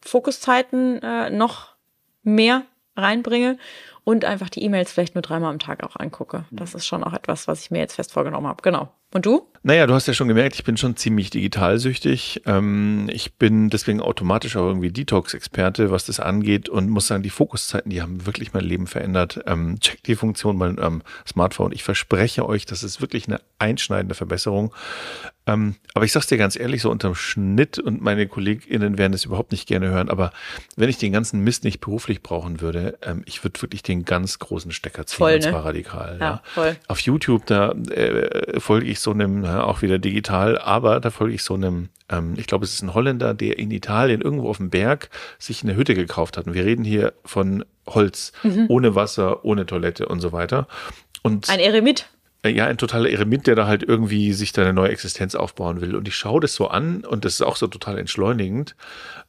Fokuszeiten 0.00 1.02
äh, 1.02 1.30
noch 1.30 1.74
mehr 2.22 2.62
reinbringe 2.96 3.58
und 4.06 4.24
einfach 4.24 4.48
die 4.48 4.62
E-Mails 4.62 4.92
vielleicht 4.92 5.16
nur 5.16 5.22
dreimal 5.22 5.50
am 5.50 5.58
Tag 5.58 5.82
auch 5.82 5.96
angucke. 5.96 6.44
Das 6.52 6.76
ist 6.76 6.86
schon 6.86 7.02
auch 7.02 7.12
etwas, 7.12 7.48
was 7.48 7.62
ich 7.62 7.72
mir 7.72 7.80
jetzt 7.80 7.96
fest 7.96 8.12
vorgenommen 8.12 8.46
habe. 8.46 8.62
Genau. 8.62 8.88
Und 9.12 9.24
du? 9.24 9.48
Naja, 9.66 9.88
du 9.88 9.94
hast 9.94 10.06
ja 10.06 10.14
schon 10.14 10.28
gemerkt, 10.28 10.54
ich 10.54 10.62
bin 10.62 10.76
schon 10.76 10.94
ziemlich 10.96 11.30
digitalsüchtig. 11.30 12.42
Ähm, 12.46 13.08
ich 13.12 13.34
bin 13.34 13.68
deswegen 13.68 14.00
automatisch 14.00 14.56
auch 14.56 14.66
irgendwie 14.66 14.92
Detox-Experte, 14.92 15.90
was 15.90 16.04
das 16.04 16.20
angeht 16.20 16.68
und 16.68 16.88
muss 16.88 17.08
sagen, 17.08 17.24
die 17.24 17.30
Fokuszeiten, 17.30 17.90
die 17.90 18.00
haben 18.00 18.26
wirklich 18.26 18.52
mein 18.52 18.62
Leben 18.62 18.86
verändert. 18.86 19.40
Ähm, 19.46 19.80
checkt 19.80 20.06
die 20.06 20.14
Funktion 20.14 20.58
beim 20.60 20.78
ähm, 20.80 21.02
Smartphone. 21.26 21.72
Ich 21.72 21.82
verspreche 21.82 22.48
euch, 22.48 22.64
das 22.64 22.84
ist 22.84 23.00
wirklich 23.00 23.26
eine 23.26 23.40
einschneidende 23.58 24.14
Verbesserung. 24.14 24.72
Ähm, 25.48 25.76
aber 25.94 26.04
ich 26.04 26.12
sag's 26.12 26.26
dir 26.26 26.38
ganz 26.38 26.56
ehrlich, 26.56 26.82
so 26.82 26.90
unterm 26.90 27.14
Schnitt 27.14 27.78
und 27.78 28.02
meine 28.02 28.26
KollegInnen 28.26 28.98
werden 28.98 29.12
es 29.12 29.24
überhaupt 29.24 29.52
nicht 29.52 29.68
gerne 29.68 29.88
hören, 29.88 30.08
aber 30.08 30.32
wenn 30.74 30.88
ich 30.88 30.98
den 30.98 31.12
ganzen 31.12 31.40
Mist 31.40 31.62
nicht 31.62 31.80
beruflich 31.80 32.20
brauchen 32.20 32.60
würde, 32.60 32.98
ähm, 33.02 33.22
ich 33.26 33.44
würde 33.44 33.62
wirklich 33.62 33.84
den 33.84 34.04
ganz 34.04 34.40
großen 34.40 34.72
Stecker 34.72 35.06
ziehen, 35.06 35.18
Voll, 35.18 35.34
und 35.34 35.44
ne? 35.44 35.50
zwar 35.50 35.64
radikal. 35.64 36.18
Ja, 36.20 36.42
voll. 36.52 36.76
Auf 36.88 36.98
YouTube, 36.98 37.46
da 37.46 37.70
äh, 37.70 38.58
folge 38.58 38.86
ich 38.86 38.95
so 39.00 39.10
einem, 39.12 39.44
ja, 39.44 39.64
auch 39.64 39.82
wieder 39.82 39.98
digital, 39.98 40.58
aber 40.58 41.00
da 41.00 41.10
folge 41.10 41.34
ich 41.34 41.42
so 41.42 41.54
einem, 41.54 41.88
ähm, 42.08 42.34
ich 42.36 42.46
glaube, 42.46 42.64
es 42.64 42.74
ist 42.74 42.82
ein 42.82 42.94
Holländer, 42.94 43.34
der 43.34 43.58
in 43.58 43.70
Italien 43.70 44.20
irgendwo 44.20 44.48
auf 44.48 44.56
dem 44.58 44.70
Berg 44.70 45.10
sich 45.38 45.62
eine 45.62 45.76
Hütte 45.76 45.94
gekauft 45.94 46.36
hat. 46.36 46.46
Und 46.46 46.54
wir 46.54 46.64
reden 46.64 46.84
hier 46.84 47.12
von 47.24 47.64
Holz, 47.86 48.32
ohne 48.68 48.94
Wasser, 48.94 49.44
ohne 49.44 49.66
Toilette 49.66 50.06
und 50.06 50.20
so 50.20 50.32
weiter. 50.32 50.66
Und 51.22 51.48
Ein 51.48 51.60
Eremit. 51.60 52.08
äh, 52.42 52.50
ja, 52.50 52.66
ein 52.66 52.78
totaler 52.78 53.10
Eremit, 53.10 53.46
der 53.46 53.54
da 53.54 53.66
halt 53.66 53.82
irgendwie 53.82 54.32
sich 54.32 54.52
da 54.52 54.62
eine 54.62 54.72
neue 54.72 54.90
Existenz 54.90 55.34
aufbauen 55.34 55.80
will. 55.80 55.94
Und 55.96 56.06
ich 56.08 56.16
schaue 56.16 56.40
das 56.40 56.54
so 56.54 56.68
an 56.68 57.04
und 57.04 57.24
das 57.24 57.34
ist 57.34 57.42
auch 57.42 57.56
so 57.56 57.66
total 57.66 57.98
entschleunigend. 57.98 58.76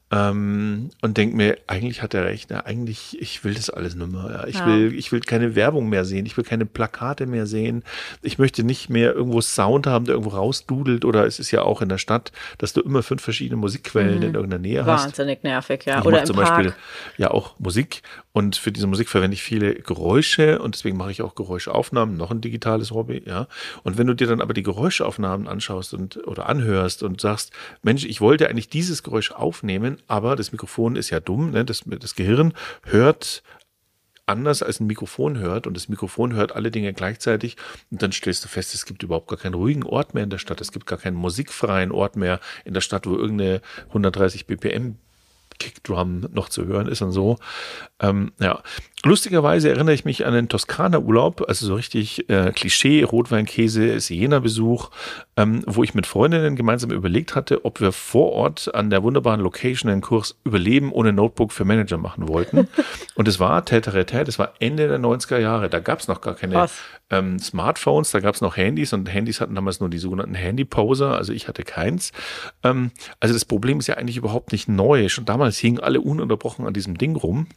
Ähm, 0.10 0.90
und 1.02 1.18
denke 1.18 1.36
mir, 1.36 1.58
eigentlich 1.68 2.02
hat 2.02 2.14
er 2.14 2.24
recht, 2.24 2.50
ja, 2.50 2.66
eigentlich, 2.66 3.18
ich 3.22 3.44
will 3.44 3.54
das 3.56 3.70
alles 3.70 3.94
nicht 3.96 4.10
mehr. 4.10 4.30
Ja. 4.32 4.48
Ich, 4.48 4.56
Ja. 4.56 4.66
will, 4.66 4.94
ich 4.98 5.12
will 5.12 5.20
keine 5.20 5.54
Werbung 5.56 5.90
mehr 5.90 6.06
sehen, 6.06 6.26
ich 6.26 6.38
will 6.38 6.46
keine 6.46 6.66
Plakate 6.66 7.26
mehr 7.26 7.46
sehen. 7.46 7.84
Ich 8.22 8.40
möchte 8.40 8.64
nicht 8.64 8.90
mehr 8.90 9.14
irgendwo 9.14 9.42
Sound 9.42 9.86
haben, 9.86 10.06
der 10.06 10.14
irgendwo 10.16 10.36
rausdudelt. 10.36 11.04
Oder 11.04 11.26
es 11.26 11.40
ist 11.40 11.52
ja 11.52 11.64
auch 11.64 11.82
in 11.82 11.90
der 11.90 11.98
Stadt, 11.98 12.32
dass 12.58 12.72
du 12.72 12.82
immer 12.82 13.04
fünf 13.04 13.22
verschiedene 13.22 13.58
Musikquellen 13.58 14.24
in 14.24 14.34
irgendeiner 14.34 14.62
Nähe 14.62 14.86
hast. 14.86 15.06
Wahnsinnig 15.08 15.44
nervig, 15.44 15.84
ja. 15.86 16.00
Ich 16.00 16.06
Oder 16.06 16.22
im 16.22 16.26
zum 16.26 16.36
Park. 16.38 16.56
Beispiel 16.56 16.74
ja 17.18 17.32
auch 17.32 17.60
Musik 17.60 18.02
und 18.32 18.56
für 18.56 18.72
diese 18.72 18.88
Musik 18.88 19.10
verwende 19.10 19.36
ich 19.36 19.44
viele 19.44 19.76
Geräusche 19.76 20.60
und 20.60 20.76
deswegen 20.76 20.96
mache 20.96 21.12
ich 21.12 21.22
auch 21.22 21.36
Geräuschaufnahmen, 21.36 22.16
noch 22.16 22.32
ein 22.32 22.40
digitales 22.40 22.92
Hobby, 22.92 23.24
ja. 23.26 23.48
Und 23.84 23.98
wenn 23.98 24.08
du 24.08 24.14
dir 24.14 24.28
dann 24.28 24.40
aber 24.42 24.54
die 24.54 24.64
Geräuschaufnahmen 24.64 25.48
anschaust 25.50 25.94
und 25.94 26.26
oder 26.28 26.48
anhörst 26.48 27.04
und 27.04 27.20
sagst, 27.20 27.52
Mensch, 27.84 28.06
ich 28.06 28.22
wollte 28.22 28.48
eigentlich 28.48 28.70
dieses 28.70 29.04
Geräusch 29.04 29.32
aufnehmen, 29.32 29.97
aber 30.08 30.36
das 30.36 30.52
Mikrofon 30.52 30.96
ist 30.96 31.10
ja 31.10 31.20
dumm, 31.20 31.52
ne? 31.52 31.66
das, 31.66 31.84
das 31.86 32.16
Gehirn 32.16 32.54
hört 32.84 33.44
anders 34.28 34.62
als 34.62 34.80
ein 34.80 34.88
Mikrofon 34.88 35.38
hört 35.38 35.68
und 35.68 35.74
das 35.74 35.88
Mikrofon 35.88 36.34
hört 36.34 36.54
alle 36.54 36.70
Dinge 36.70 36.94
gleichzeitig 36.94 37.56
und 37.90 38.02
dann 38.02 38.12
stellst 38.12 38.44
du 38.44 38.50
fest, 38.50 38.74
es 38.74 38.86
gibt 38.86 39.02
überhaupt 39.02 39.30
gar 39.30 39.40
keinen 39.40 39.54
ruhigen 39.54 39.84
Ort 39.84 40.14
mehr 40.14 40.24
in 40.24 40.30
der 40.30 40.38
Stadt, 40.38 40.62
es 40.62 40.72
gibt 40.72 40.86
gar 40.86 41.00
keinen 41.00 41.16
musikfreien 41.16 41.92
Ort 41.92 42.18
mehr 42.18 42.40
in 42.66 42.74
der 42.74 42.82
Stadt, 42.82 43.08
wo 43.08 43.16
irgendeine 43.16 43.62
130 43.88 44.46
BPM 44.46 44.98
Kickdrum 45.60 46.28
noch 46.32 46.50
zu 46.50 46.66
hören 46.66 46.88
ist 46.88 47.02
und 47.02 47.12
so. 47.12 47.38
Ähm, 48.00 48.32
ja, 48.40 48.62
lustigerweise 49.04 49.70
erinnere 49.70 49.94
ich 49.94 50.06
mich 50.06 50.26
an 50.26 50.34
den 50.34 50.50
Toskana-Urlaub, 50.50 51.44
also 51.48 51.66
so 51.66 51.76
richtig 51.76 52.30
äh, 52.30 52.52
Klischee, 52.52 53.04
Rotweinkäse, 53.04 54.00
Siena-Besuch, 54.00 54.90
ähm, 55.36 55.64
wo 55.68 55.84
ich 55.84 55.94
mit 55.94 56.08
Freundinnen 56.08 56.56
gemeinsam 56.56 56.92
überlegt 56.92 57.36
hatte, 57.36 57.64
ob 57.64 57.80
wir 57.80 57.92
vor 57.92 58.32
Ort 58.32 58.74
an 58.74 58.90
der 58.90 59.04
wunderbaren 59.04 59.42
Location 59.42 59.92
einen 59.92 60.02
Kurs 60.02 60.38
Überleben 60.44 60.92
ohne 60.92 61.14
Notebook 61.14 61.52
für 61.52 61.64
Manager 61.64 61.98
machen 61.98 62.28
wollten. 62.28 62.68
und 63.16 63.28
es 63.28 63.40
war 63.40 63.64
Täteretät, 63.66 64.28
es 64.28 64.40
war 64.40 64.54
Ende 64.60 64.88
der 64.88 65.00
90er 65.00 65.38
Jahre, 65.38 65.70
da 65.70 65.80
gab 65.80 66.00
es 66.00 66.08
noch 66.08 66.22
gar 66.22 66.34
keine 66.34 66.68
ähm, 67.10 67.40
Smartphones, 67.40 68.12
da 68.12 68.20
gab 68.20 68.36
es 68.36 68.42
noch 68.42 68.58
Handys 68.58 68.94
und 68.94 69.12
Handys 69.12 69.42
hatten 69.42 69.56
damals 69.56 69.80
nur 69.80 69.90
die 69.90 70.00
sogenannten 70.00 70.36
Handy-Poser, 70.36 71.16
also 71.16 71.34
ich 71.34 71.48
hatte 71.48 71.64
keins. 71.64 72.12
Ähm, 72.64 72.92
also 73.20 73.34
das 73.34 73.46
Problem 73.46 73.80
ist 73.80 73.88
ja 73.88 73.96
eigentlich 73.96 74.18
überhaupt 74.18 74.52
nicht 74.52 74.68
neu. 74.68 75.08
Schon 75.10 75.26
damals 75.26 75.58
hingen 75.60 75.80
alle 75.80 76.02
ununterbrochen 76.02 76.66
an 76.66 76.74
diesem 76.74 76.98
Ding 76.98 77.16
rum. 77.16 77.48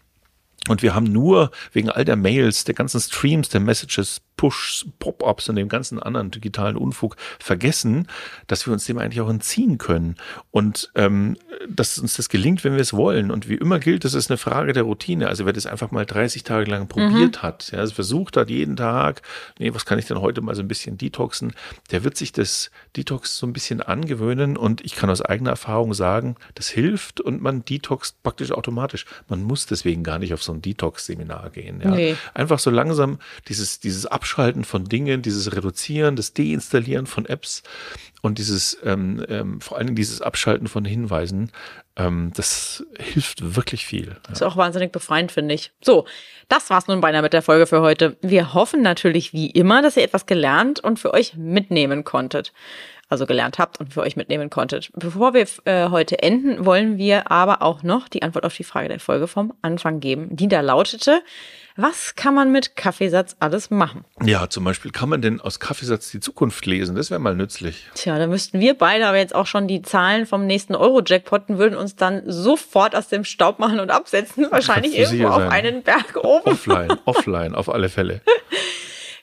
Und 0.69 0.83
wir 0.83 0.95
haben 0.95 1.11
nur 1.11 1.51
wegen 1.73 1.89
all 1.89 2.05
der 2.05 2.17
Mails, 2.17 2.65
der 2.65 2.75
ganzen 2.75 3.01
Streams, 3.01 3.49
der 3.49 3.61
Messages, 3.61 4.21
Pushs, 4.41 4.87
Pop-ups 4.99 5.51
und 5.51 5.57
dem 5.57 5.69
ganzen 5.69 6.03
anderen 6.03 6.31
digitalen 6.31 6.79
Unfug 6.79 7.17
vergessen, 7.39 8.09
dass 8.47 8.67
wir 8.67 8.73
uns 8.73 8.87
dem 8.87 8.97
eigentlich 8.97 9.21
auch 9.21 9.29
entziehen 9.29 9.77
können. 9.77 10.17
Und 10.51 10.91
ähm, 10.95 11.37
dass 11.69 11.99
uns 11.99 12.17
das 12.17 12.31
gelingt, 12.31 12.65
wenn 12.65 12.73
wir 12.73 12.81
es 12.81 12.95
wollen. 12.95 13.31
Und 13.31 13.51
wie 13.51 13.57
immer 13.57 13.79
gilt, 13.79 14.07
das 14.07 14.15
ist 14.15 14.31
eine 14.31 14.39
Frage 14.39 14.73
der 14.73 14.85
Routine. 14.85 15.29
Also 15.29 15.45
wer 15.45 15.53
das 15.53 15.67
einfach 15.67 15.91
mal 15.91 16.07
30 16.07 16.43
Tage 16.43 16.71
lang 16.71 16.89
probiert 16.89 17.43
hat, 17.43 17.71
ja, 17.73 17.81
also 17.81 17.93
versucht 17.93 18.39
hat 18.39 18.49
jeden 18.49 18.77
Tag, 18.77 19.21
nee, 19.59 19.75
was 19.75 19.85
kann 19.85 19.99
ich 19.99 20.07
denn 20.07 20.23
heute 20.23 20.41
mal 20.41 20.55
so 20.55 20.63
ein 20.63 20.69
bisschen 20.69 20.97
detoxen, 20.97 21.53
der 21.91 22.03
wird 22.03 22.17
sich 22.17 22.33
das 22.33 22.71
Detox 22.97 23.37
so 23.37 23.47
ein 23.47 23.53
bisschen 23.53 23.83
angewöhnen. 23.83 24.57
Und 24.57 24.83
ich 24.87 24.95
kann 24.97 25.11
aus 25.11 25.21
eigener 25.21 25.51
Erfahrung 25.51 25.93
sagen, 25.93 26.37
das 26.55 26.71
hilft 26.71 27.21
und 27.21 27.43
man 27.43 27.63
detoxt 27.63 28.23
praktisch 28.23 28.53
automatisch. 28.53 29.05
Man 29.29 29.43
muss 29.43 29.67
deswegen 29.67 30.03
gar 30.03 30.19
nicht 30.19 30.33
auf 30.33 30.43
so 30.43 30.55
ein 30.55 30.63
Detox-Seminar 30.63 31.51
gehen. 31.51 31.83
Ja. 31.85 31.91
Nee. 31.91 32.17
Einfach 32.33 32.59
so 32.59 32.71
langsam 32.71 33.19
dieses, 33.47 33.81
dieses 33.81 34.07
Abschalten 34.07 34.30
von 34.65 34.85
Dingen, 34.85 35.23
dieses 35.23 35.55
Reduzieren, 35.55 36.17
das 36.17 36.33
Deinstallieren 36.33 37.07
von 37.07 37.27
Apps 37.27 37.63
und 38.23 38.39
dieses, 38.39 38.79
ähm, 38.85 39.25
ähm, 39.29 39.61
vor 39.61 39.79
allen 39.79 39.89
Dingen 39.89 39.97
dieses 39.97 40.23
Abschalten 40.23 40.69
von 40.69 40.85
Hinweisen, 40.85 41.51
ähm, 41.97 42.33
das 42.35 42.85
hilft 42.99 43.57
wirklich 43.57 43.87
viel. 43.87 44.17
Ja. 44.27 44.33
Ist 44.33 44.43
auch 44.43 44.57
wahnsinnig 44.57 44.93
befreiend, 44.93 45.33
finde 45.33 45.55
ich. 45.55 45.73
So, 45.83 46.07
das 46.49 46.71
war's 46.71 46.87
nun 46.87 47.01
beinahe 47.01 47.23
mit 47.23 47.33
der 47.33 47.43
Folge 47.43 47.67
für 47.67 47.81
heute. 47.81 48.17
Wir 48.23 48.55
hoffen 48.55 48.83
natürlich 48.83 49.33
wie 49.33 49.51
immer, 49.51 49.83
dass 49.83 49.97
ihr 49.97 50.03
etwas 50.03 50.27
gelernt 50.27 50.81
und 50.81 50.99
für 50.99 51.15
euch 51.15 51.35
mitnehmen 51.37 52.05
konntet. 52.05 52.53
also 53.09 53.27
gelernt 53.27 53.59
habt 53.59 53.81
und 53.81 53.93
für 53.93 54.03
euch 54.03 54.15
mitnehmen 54.15 54.51
konntet. 54.51 54.91
Bevor 54.95 55.35
wir 55.35 55.45
äh, 55.65 55.91
heute 55.91 56.23
enden, 56.23 56.65
wollen 56.65 56.97
wir 56.97 57.31
aber 57.31 57.61
auch 57.61 57.83
noch 57.83 58.09
die 58.09 58.23
Antwort 58.23 58.47
auf 58.47 58.55
die 58.55 58.63
Frage 58.63 58.89
der 58.89 59.01
Folge 59.01 59.27
vom 59.27 59.53
Anfang 59.63 59.99
geben, 59.99 60.29
die 60.37 60.47
da 60.47 60.61
lautete, 60.61 61.21
was 61.77 62.15
kann 62.15 62.35
man 62.35 62.53
mit 62.53 62.77
Kaffeesatz 62.77 63.37
alles 63.39 63.71
machen? 63.71 64.05
Ja, 64.23 64.49
zum 64.49 64.65
Beispiel 64.65 64.91
kann 64.91 65.09
man 65.09 65.23
denn 65.23 65.41
aus 65.41 65.61
Kaffeesatz 65.61 66.11
die 66.11 66.21
Zukunft 66.21 66.67
lesen? 66.67 66.97
Das 66.97 67.11
wäre 67.11 67.21
mal 67.21 67.35
nützlich. 67.35 67.89
Tja, 67.95 68.19
da 68.19 68.27
müssten 68.27 68.61
wir 68.61 68.75
beide 68.75 69.07
aber 69.07 69.19
jetzt 69.19 69.35
auch 69.35 69.47
schon 69.47 69.69
die 69.69 69.83
Zahlen 69.83 70.27
vom 70.27 70.47
nächsten 70.47 70.75
Euro-Jackpotten 70.75 71.59
würden 71.59 71.77
uns 71.77 71.97
dann 71.97 72.23
sofort 72.27 72.95
aus 72.95 73.09
dem 73.09 73.25
Staub 73.25 73.59
machen 73.59 73.81
und 73.81 73.91
absetzen. 73.91 74.47
Wahrscheinlich 74.51 74.97
irgendwo 74.97 75.29
auf 75.29 75.51
einen 75.51 75.83
Berg 75.83 76.17
oben. 76.23 76.51
Offline, 76.51 76.93
offline, 77.05 77.55
auf 77.55 77.69
alle 77.69 77.89
Fälle. 77.89 78.21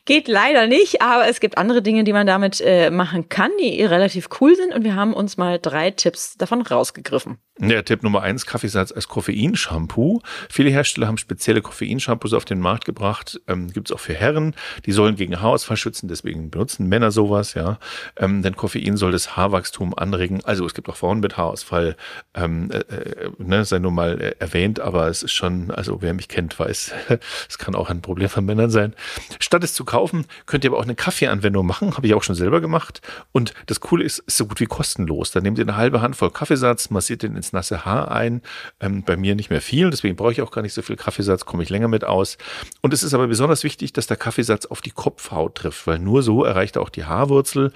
Geht 0.06 0.30
leider 0.30 0.68
nicht, 0.68 1.02
aber 1.02 1.28
es 1.28 1.42
gibt 1.42 1.58
andere 1.58 1.82
Dinge, 1.82 2.06
die 2.06 2.14
man 2.14 2.26
damit 2.26 2.62
äh, 2.62 2.90
machen 2.92 3.28
kann, 3.28 3.52
die 3.62 3.84
relativ 3.84 4.30
cool 4.40 4.56
sind. 4.56 4.74
Und 4.74 4.86
wir 4.86 4.96
haben 4.96 5.14
uns 5.14 5.36
mal 5.36 5.60
drei 5.60 5.92
Tipps 5.92 6.38
davon 6.38 6.62
rausgegriffen. 6.62 7.40
Ja, 7.60 7.82
Tipp 7.82 8.04
Nummer 8.04 8.22
eins, 8.22 8.46
Kaffeesatz 8.46 8.92
als 8.92 9.08
Koffeinshampoo. 9.08 10.22
Viele 10.48 10.70
Hersteller 10.70 11.08
haben 11.08 11.18
spezielle 11.18 11.64
Koffeinshampoos 11.64 12.34
auf 12.34 12.46
den 12.46 12.60
Markt 12.60 12.86
gebracht. 12.86 13.42
Ähm, 13.48 13.74
Gibt 13.74 13.90
es 13.90 13.96
auch 13.96 14.00
für 14.00 14.14
Herren. 14.14 14.54
Die 14.86 14.92
sollen 14.92 15.16
gegen 15.16 15.42
Haarausfall 15.42 15.76
schützen, 15.76 16.08
deswegen 16.08 16.52
benutzen 16.52 16.88
Männer 16.88 17.10
sowas, 17.10 17.56
ja. 17.56 17.80
Ähm, 18.16 18.44
denn 18.44 18.56
Koffein 18.56 18.96
soll 18.96 19.12
das 19.12 19.36
Haarwachstum 19.36 19.98
anregen. 19.98 20.42
Also 20.46 20.68
es 20.68 20.76
gibt 20.76 20.88
auch 20.88 20.98
Frauen 20.98 21.20
mit 21.20 21.36
Haarausfall, 21.38 21.98
ähm, 22.36 22.70
äh, 22.70 22.78
äh 22.78 23.32
ne, 23.40 23.66
sei 23.66 23.80
nur 23.80 23.92
mal 23.92 24.22
äh, 24.22 24.36
erwähnt, 24.38 24.80
aber 24.80 25.08
es 25.08 25.24
ist 25.24 25.34
schon, 25.34 25.72
also 25.72 26.04
wer 26.04 26.14
mich 26.14 26.28
kennt, 26.28 26.60
weiß, 26.60 26.94
es 27.50 27.58
kann 27.58 27.74
auch 27.74 27.90
ein 27.90 28.04
Problem 28.04 28.30
von 28.30 28.46
Männern 28.46 28.70
sein. 28.70 28.94
Statt 29.40 29.64
es 29.64 29.74
zu 29.74 29.84
kaufen, 29.84 30.26
könnt 30.46 30.64
ihr 30.64 30.70
aber 30.70 30.78
auch 30.78 30.84
eine 30.84 30.96
Kaffeeanwendung 30.96 31.66
machen, 31.66 31.98
habe 31.98 32.06
ich 32.06 32.14
auch 32.14 32.24
schon 32.24 32.36
selber 32.36 32.62
gemacht. 32.62 33.02
Und 33.32 33.56
das 33.66 33.80
Coole 33.80 34.04
ist, 34.04 34.20
ist 34.20 34.38
so 34.38 34.46
gut 34.46 34.60
wie 34.60 34.68
kostenlos. 34.68 35.32
Da 35.32 35.42
nehmt 35.42 35.58
ihr 35.58 35.66
eine 35.66 35.76
halbe 35.76 36.02
Handvoll 36.02 36.30
Kaffeesatz, 36.30 36.92
massiert 36.92 37.24
den 37.24 37.36
ins 37.36 37.47
nasse 37.54 37.86
Haar 37.86 38.12
ein. 38.12 38.42
Ähm, 38.80 39.04
bei 39.04 39.18
mir 39.18 39.36
nicht 39.36 39.50
mehr 39.50 39.62
viel, 39.62 39.90
deswegen 39.90 40.16
brauche 40.16 40.32
ich 40.32 40.42
auch 40.42 40.52
gar 40.52 40.62
nicht 40.62 40.74
so 40.74 40.82
viel 40.82 40.96
Kaffeesatz, 40.96 41.46
komme 41.46 41.64
ich 41.64 41.70
länger 41.70 41.88
mit 41.88 42.04
aus. 42.04 42.38
Und 42.82 42.94
es 42.94 43.04
ist 43.04 43.14
aber 43.14 43.28
besonders 43.28 43.64
wichtig, 43.64 43.94
dass 43.94 44.08
der 44.08 44.18
Kaffeesatz 44.18 44.66
auf 44.66 44.82
die 44.82 44.92
Kopfhaut 44.92 45.56
trifft, 45.56 45.88
weil 45.88 46.00
nur 46.00 46.24
so 46.24 46.44
erreicht 46.44 46.76
er 46.76 46.82
auch 46.82 46.90
die 46.90 47.06
Haarwurzel. 47.06 47.72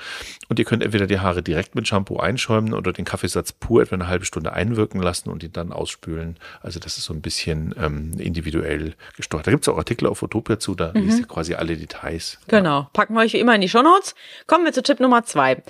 Und 0.49 0.59
ihr 0.59 0.65
könnt 0.65 0.83
entweder 0.83 1.07
die 1.07 1.19
Haare 1.19 1.43
direkt 1.43 1.75
mit 1.75 1.87
Shampoo 1.87 2.17
einschäumen 2.17 2.73
oder 2.73 2.93
den 2.93 3.05
Kaffeesatz 3.05 3.51
pur 3.51 3.81
etwa 3.81 3.95
eine 3.95 4.07
halbe 4.07 4.25
Stunde 4.25 4.53
einwirken 4.53 5.01
lassen 5.01 5.29
und 5.29 5.43
ihn 5.43 5.53
dann 5.53 5.71
ausspülen. 5.71 6.37
Also 6.61 6.79
das 6.79 6.97
ist 6.97 7.05
so 7.05 7.13
ein 7.13 7.21
bisschen 7.21 7.73
ähm, 7.77 8.13
individuell 8.17 8.95
gesteuert. 9.15 9.47
Da 9.47 9.51
gibt 9.51 9.63
es 9.63 9.69
auch 9.69 9.77
Artikel 9.77 10.07
auf 10.07 10.21
Utopia 10.21 10.59
zu, 10.59 10.75
da 10.75 10.91
mhm. 10.93 11.07
ist 11.07 11.27
quasi 11.27 11.55
alle 11.55 11.77
Details. 11.77 12.39
Genau. 12.47 12.89
Packen 12.93 13.13
wir 13.13 13.21
euch 13.21 13.33
wie 13.33 13.39
immer 13.39 13.55
in 13.55 13.61
die 13.61 13.69
Shownotes. 13.69 14.15
Kommen 14.47 14.65
wir 14.65 14.73
zu 14.73 14.83
Tipp 14.83 14.99
Nummer 14.99 15.23
zwei. 15.23 15.63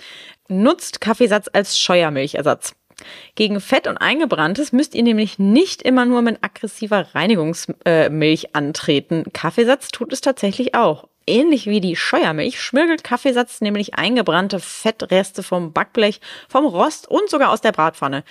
Nutzt 0.47 0.99
Kaffeesatz 0.99 1.49
als 1.53 1.79
Scheuermilchersatz. 1.79 2.75
Gegen 3.35 3.59
Fett 3.59 3.87
und 3.87 3.97
Eingebranntes 3.97 4.71
müsst 4.71 4.95
ihr 4.95 5.03
nämlich 5.03 5.39
nicht 5.39 5.81
immer 5.81 6.05
nur 6.05 6.21
mit 6.21 6.43
aggressiver 6.43 7.07
Reinigungsmilch 7.13 8.43
äh, 8.43 8.49
antreten. 8.53 9.25
Kaffeesatz 9.33 9.89
tut 9.89 10.13
es 10.13 10.21
tatsächlich 10.21 10.75
auch. 10.75 11.07
Ähnlich 11.27 11.67
wie 11.67 11.81
die 11.81 11.95
Scheuermilch 11.95 12.59
schmirgelt 12.59 13.03
Kaffeesatz 13.03 13.61
nämlich 13.61 13.93
eingebrannte 13.93 14.59
Fettreste 14.59 15.43
vom 15.43 15.71
Backblech, 15.71 16.19
vom 16.49 16.65
Rost 16.65 17.07
und 17.07 17.29
sogar 17.29 17.51
aus 17.51 17.61
der 17.61 17.71
Bratpfanne. 17.71 18.23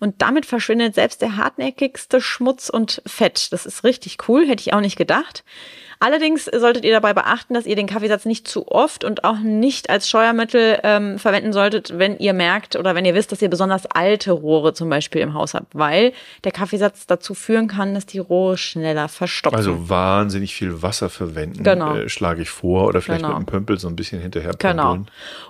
Und 0.00 0.20
damit 0.20 0.44
verschwindet 0.44 0.96
selbst 0.96 1.22
der 1.22 1.36
hartnäckigste 1.36 2.20
Schmutz 2.20 2.68
und 2.68 3.00
Fett. 3.06 3.52
Das 3.52 3.64
ist 3.64 3.84
richtig 3.84 4.28
cool, 4.28 4.46
hätte 4.46 4.60
ich 4.60 4.74
auch 4.74 4.80
nicht 4.80 4.96
gedacht. 4.96 5.44
Allerdings 6.02 6.46
solltet 6.46 6.84
ihr 6.84 6.90
dabei 6.90 7.14
beachten, 7.14 7.54
dass 7.54 7.64
ihr 7.64 7.76
den 7.76 7.86
Kaffeesatz 7.86 8.24
nicht 8.24 8.48
zu 8.48 8.66
oft 8.66 9.04
und 9.04 9.22
auch 9.22 9.38
nicht 9.38 9.88
als 9.88 10.08
Steuermittel 10.08 10.80
ähm, 10.82 11.16
verwenden 11.20 11.52
solltet, 11.52 11.96
wenn 11.96 12.18
ihr 12.18 12.32
merkt 12.32 12.74
oder 12.74 12.96
wenn 12.96 13.04
ihr 13.04 13.14
wisst, 13.14 13.30
dass 13.30 13.40
ihr 13.40 13.48
besonders 13.48 13.86
alte 13.86 14.32
Rohre 14.32 14.74
zum 14.74 14.88
Beispiel 14.88 15.20
im 15.20 15.32
Haus 15.32 15.54
habt, 15.54 15.76
weil 15.76 16.12
der 16.42 16.50
Kaffeesatz 16.50 17.06
dazu 17.06 17.34
führen 17.34 17.68
kann, 17.68 17.94
dass 17.94 18.04
die 18.04 18.18
Rohre 18.18 18.58
schneller 18.58 19.06
verstopfen. 19.06 19.56
Also 19.56 19.88
wahnsinnig 19.88 20.56
viel 20.56 20.82
Wasser 20.82 21.08
verwenden, 21.08 21.62
genau. 21.62 21.94
äh, 21.94 22.08
schlage 22.08 22.42
ich 22.42 22.50
vor, 22.50 22.88
oder 22.88 23.00
vielleicht 23.00 23.20
genau. 23.20 23.28
mit 23.28 23.36
einem 23.36 23.46
Pömpel 23.46 23.78
so 23.78 23.86
ein 23.86 23.94
bisschen 23.94 24.20
hinterher 24.20 24.54
Genau. 24.58 25.04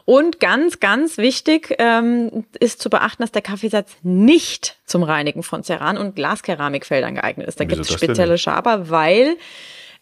Und 0.05 0.39
ganz, 0.39 0.81
ganz 0.81 1.17
wichtig 1.17 1.77
ähm, 1.79 2.45
ist 2.61 2.83
zu 2.83 2.91
beachten, 2.91 3.23
dass 3.23 3.33
der 3.33 3.41
Kaffeesatz 3.41 3.97
nicht 4.03 4.77
zum 4.85 5.03
Reinigen 5.03 5.43
von 5.43 5.65
Ceran- 5.65 5.97
und 5.97 6.15
Glaskeramikfeldern 6.15 7.15
geeignet 7.15 7.49
ist. 7.49 7.59
Da 7.59 7.65
gibt 7.65 7.81
es 7.81 7.91
spezielle 7.91 8.37
Schaber, 8.37 8.91
weil 8.91 9.39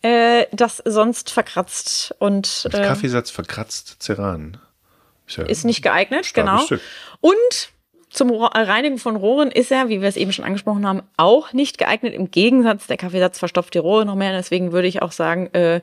äh, 0.02 0.46
das 0.52 0.82
sonst 0.84 1.30
verkratzt 1.30 2.14
und 2.18 2.68
äh, 2.72 2.82
Kaffeesatz 2.82 3.30
verkratzt 3.30 4.02
Ceran. 4.02 4.58
Ist, 5.26 5.36
ja 5.36 5.44
ist 5.44 5.64
nicht 5.64 5.82
geeignet, 5.82 6.32
genau. 6.34 6.58
Stück. 6.58 6.80
Und 7.20 7.70
zum 8.10 8.30
Reinigen 8.32 8.98
von 8.98 9.14
Rohren 9.14 9.52
ist 9.52 9.70
er, 9.70 9.88
wie 9.88 10.00
wir 10.00 10.08
es 10.08 10.16
eben 10.16 10.32
schon 10.32 10.44
angesprochen 10.44 10.86
haben, 10.86 11.02
auch 11.16 11.52
nicht 11.52 11.78
geeignet. 11.78 12.12
Im 12.12 12.30
Gegensatz, 12.32 12.88
der 12.88 12.96
Kaffeesatz 12.96 13.38
verstopft 13.38 13.74
die 13.74 13.78
Rohre 13.78 14.04
noch 14.04 14.16
mehr. 14.16 14.32
Deswegen 14.32 14.72
würde 14.72 14.88
ich 14.88 15.00
auch 15.00 15.12
sagen, 15.12 15.46
äh, 15.54 15.80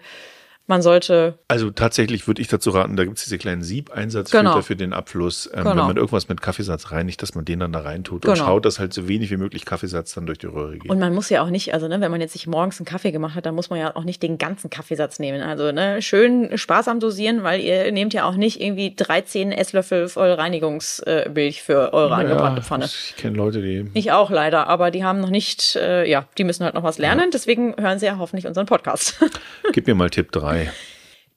man 0.67 0.81
sollte. 0.81 1.39
Also 1.47 1.71
tatsächlich 1.71 2.27
würde 2.27 2.41
ich 2.41 2.49
dazu 2.49 2.71
raten, 2.71 2.95
da 2.97 3.05
gibt 3.05 3.17
es 3.17 3.23
diese 3.23 3.37
kleinen 3.37 3.63
Siebeinsatzfilter 3.63 4.49
genau. 4.49 4.61
für 4.61 4.75
den 4.75 4.93
Abfluss. 4.93 5.49
Ähm, 5.53 5.63
genau. 5.63 5.69
Wenn 5.69 5.77
man 5.77 5.97
irgendwas 5.97 6.27
mit 6.27 6.41
Kaffeesatz 6.41 6.91
reinigt, 6.91 7.21
dass 7.21 7.35
man 7.35 7.45
den 7.45 7.59
dann 7.59 7.71
da 7.71 7.79
reintut 7.79 8.23
genau. 8.23 8.33
und 8.33 8.37
schaut, 8.37 8.65
dass 8.65 8.77
halt 8.77 8.93
so 8.93 9.07
wenig 9.07 9.31
wie 9.31 9.37
möglich 9.37 9.65
Kaffeesatz 9.65 10.13
dann 10.13 10.25
durch 10.25 10.39
die 10.39 10.47
Röhre 10.47 10.77
geht. 10.77 10.91
Und 10.91 10.99
man 10.99 11.13
muss 11.13 11.29
ja 11.29 11.41
auch 11.41 11.49
nicht, 11.49 11.73
also 11.73 11.87
ne, 11.87 12.01
wenn 12.01 12.11
man 12.11 12.19
jetzt 12.19 12.33
sich 12.33 12.47
morgens 12.47 12.79
einen 12.79 12.85
Kaffee 12.85 13.11
gemacht 13.11 13.35
hat, 13.35 13.45
dann 13.45 13.55
muss 13.55 13.69
man 13.69 13.79
ja 13.79 13.95
auch 13.95 14.03
nicht 14.03 14.21
den 14.21 14.37
ganzen 14.37 14.69
Kaffeesatz 14.69 15.19
nehmen. 15.19 15.41
Also 15.41 15.71
ne, 15.71 16.01
schön 16.01 16.57
sparsam 16.57 16.99
dosieren, 16.99 17.43
weil 17.43 17.61
ihr 17.61 17.91
nehmt 17.93 18.13
ja 18.13 18.25
auch 18.25 18.35
nicht 18.35 18.59
irgendwie 18.61 18.93
13 18.93 19.53
Esslöffel 19.53 20.09
voll 20.09 20.31
Reinigungsmilch 20.31 21.63
für 21.63 21.93
eure 21.93 22.09
naja, 22.09 22.23
angebrannte 22.23 22.61
Pfanne. 22.61 22.85
Ich 22.85 23.15
kenne 23.17 23.37
Leute, 23.37 23.61
die. 23.61 23.89
Ich 23.93 24.11
auch 24.11 24.29
leider, 24.29 24.67
aber 24.67 24.91
die 24.91 25.05
haben 25.05 25.21
noch 25.21 25.29
nicht, 25.29 25.77
äh, 25.77 26.09
ja, 26.09 26.25
die 26.37 26.43
müssen 26.43 26.65
halt 26.65 26.73
noch 26.73 26.83
was 26.83 26.97
lernen. 26.97 27.25
Ja. 27.25 27.29
Deswegen 27.31 27.75
hören 27.77 27.99
sie 27.99 28.05
ja 28.05 28.17
hoffentlich 28.17 28.45
unseren 28.45 28.65
Podcast. 28.65 29.17
Gib 29.71 29.87
mir 29.87 29.95
mal 29.95 30.09
Tipp 30.09 30.31
3. 30.31 30.56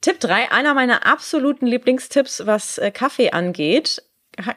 Tipp 0.01 0.19
3, 0.19 0.51
einer 0.51 0.73
meiner 0.73 1.05
absoluten 1.05 1.67
Lieblingstipps, 1.67 2.45
was 2.45 2.79
äh, 2.79 2.91
Kaffee 2.91 3.31
angeht. 3.31 4.03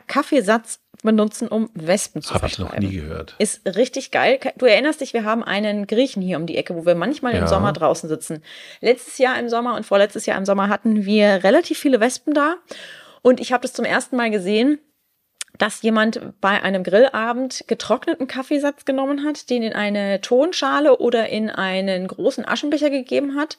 Kaffeesatz 0.06 0.80
benutzen, 1.02 1.48
um 1.48 1.68
Wespen 1.74 2.22
zu. 2.22 2.32
Habe 2.32 2.46
ich 2.46 2.58
noch 2.58 2.76
nie 2.76 2.90
gehört. 2.90 3.34
Ist 3.38 3.66
richtig 3.76 4.10
geil. 4.10 4.40
Du 4.56 4.66
erinnerst 4.66 5.00
dich, 5.00 5.12
wir 5.12 5.24
haben 5.24 5.44
einen 5.44 5.86
Griechen 5.86 6.22
hier 6.22 6.38
um 6.38 6.46
die 6.46 6.56
Ecke, 6.56 6.74
wo 6.74 6.86
wir 6.86 6.94
manchmal 6.94 7.34
ja. 7.34 7.40
im 7.40 7.46
Sommer 7.46 7.72
draußen 7.72 8.08
sitzen. 8.08 8.42
Letztes 8.80 9.18
Jahr 9.18 9.38
im 9.38 9.48
Sommer 9.48 9.76
und 9.76 9.84
vorletztes 9.84 10.26
Jahr 10.26 10.38
im 10.38 10.46
Sommer 10.46 10.68
hatten 10.68 11.04
wir 11.04 11.44
relativ 11.44 11.78
viele 11.78 12.00
Wespen 12.00 12.32
da. 12.32 12.56
Und 13.20 13.40
ich 13.40 13.52
habe 13.52 13.62
das 13.62 13.74
zum 13.74 13.84
ersten 13.84 14.16
Mal 14.16 14.30
gesehen, 14.30 14.78
dass 15.58 15.82
jemand 15.82 16.40
bei 16.40 16.62
einem 16.62 16.82
Grillabend 16.82 17.64
getrockneten 17.68 18.26
Kaffeesatz 18.26 18.84
genommen 18.84 19.24
hat, 19.24 19.50
den 19.50 19.62
in 19.62 19.72
eine 19.72 20.20
Tonschale 20.20 20.98
oder 20.98 21.28
in 21.28 21.50
einen 21.50 22.08
großen 22.08 22.46
Aschenbecher 22.46 22.90
gegeben 22.90 23.36
hat 23.36 23.58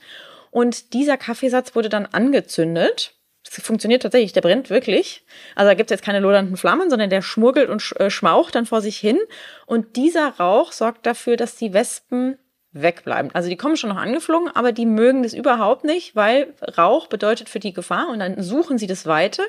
und 0.55 0.93
dieser 0.93 1.17
Kaffeesatz 1.17 1.75
wurde 1.75 1.89
dann 1.89 2.05
angezündet. 2.05 3.13
Das 3.43 3.61
funktioniert 3.61 4.03
tatsächlich, 4.03 4.31
der 4.31 4.39
brennt 4.39 4.69
wirklich. 4.69 5.25
Also 5.53 5.69
da 5.69 5.73
gibt 5.73 5.91
es 5.91 5.95
jetzt 5.95 6.05
keine 6.05 6.21
lodernden 6.21 6.55
Flammen, 6.55 6.89
sondern 6.89 7.09
der 7.09 7.21
schmurgelt 7.21 7.69
und 7.69 7.93
äh, 7.99 8.09
schmaucht 8.09 8.55
dann 8.55 8.65
vor 8.65 8.79
sich 8.79 8.95
hin. 8.95 9.19
Und 9.65 9.97
dieser 9.97 10.29
Rauch 10.29 10.71
sorgt 10.71 11.05
dafür, 11.05 11.35
dass 11.35 11.57
die 11.57 11.73
Wespen 11.73 12.37
wegbleiben. 12.71 13.35
Also 13.35 13.49
die 13.49 13.57
kommen 13.57 13.75
schon 13.75 13.89
noch 13.89 13.97
angeflogen, 13.97 14.47
aber 14.47 14.71
die 14.71 14.85
mögen 14.85 15.23
das 15.23 15.33
überhaupt 15.33 15.83
nicht, 15.83 16.15
weil 16.15 16.53
Rauch 16.77 17.07
bedeutet 17.07 17.49
für 17.49 17.59
die 17.59 17.73
Gefahr 17.73 18.07
und 18.07 18.19
dann 18.19 18.41
suchen 18.41 18.77
sie 18.77 18.87
das 18.87 19.05
Weite. 19.05 19.43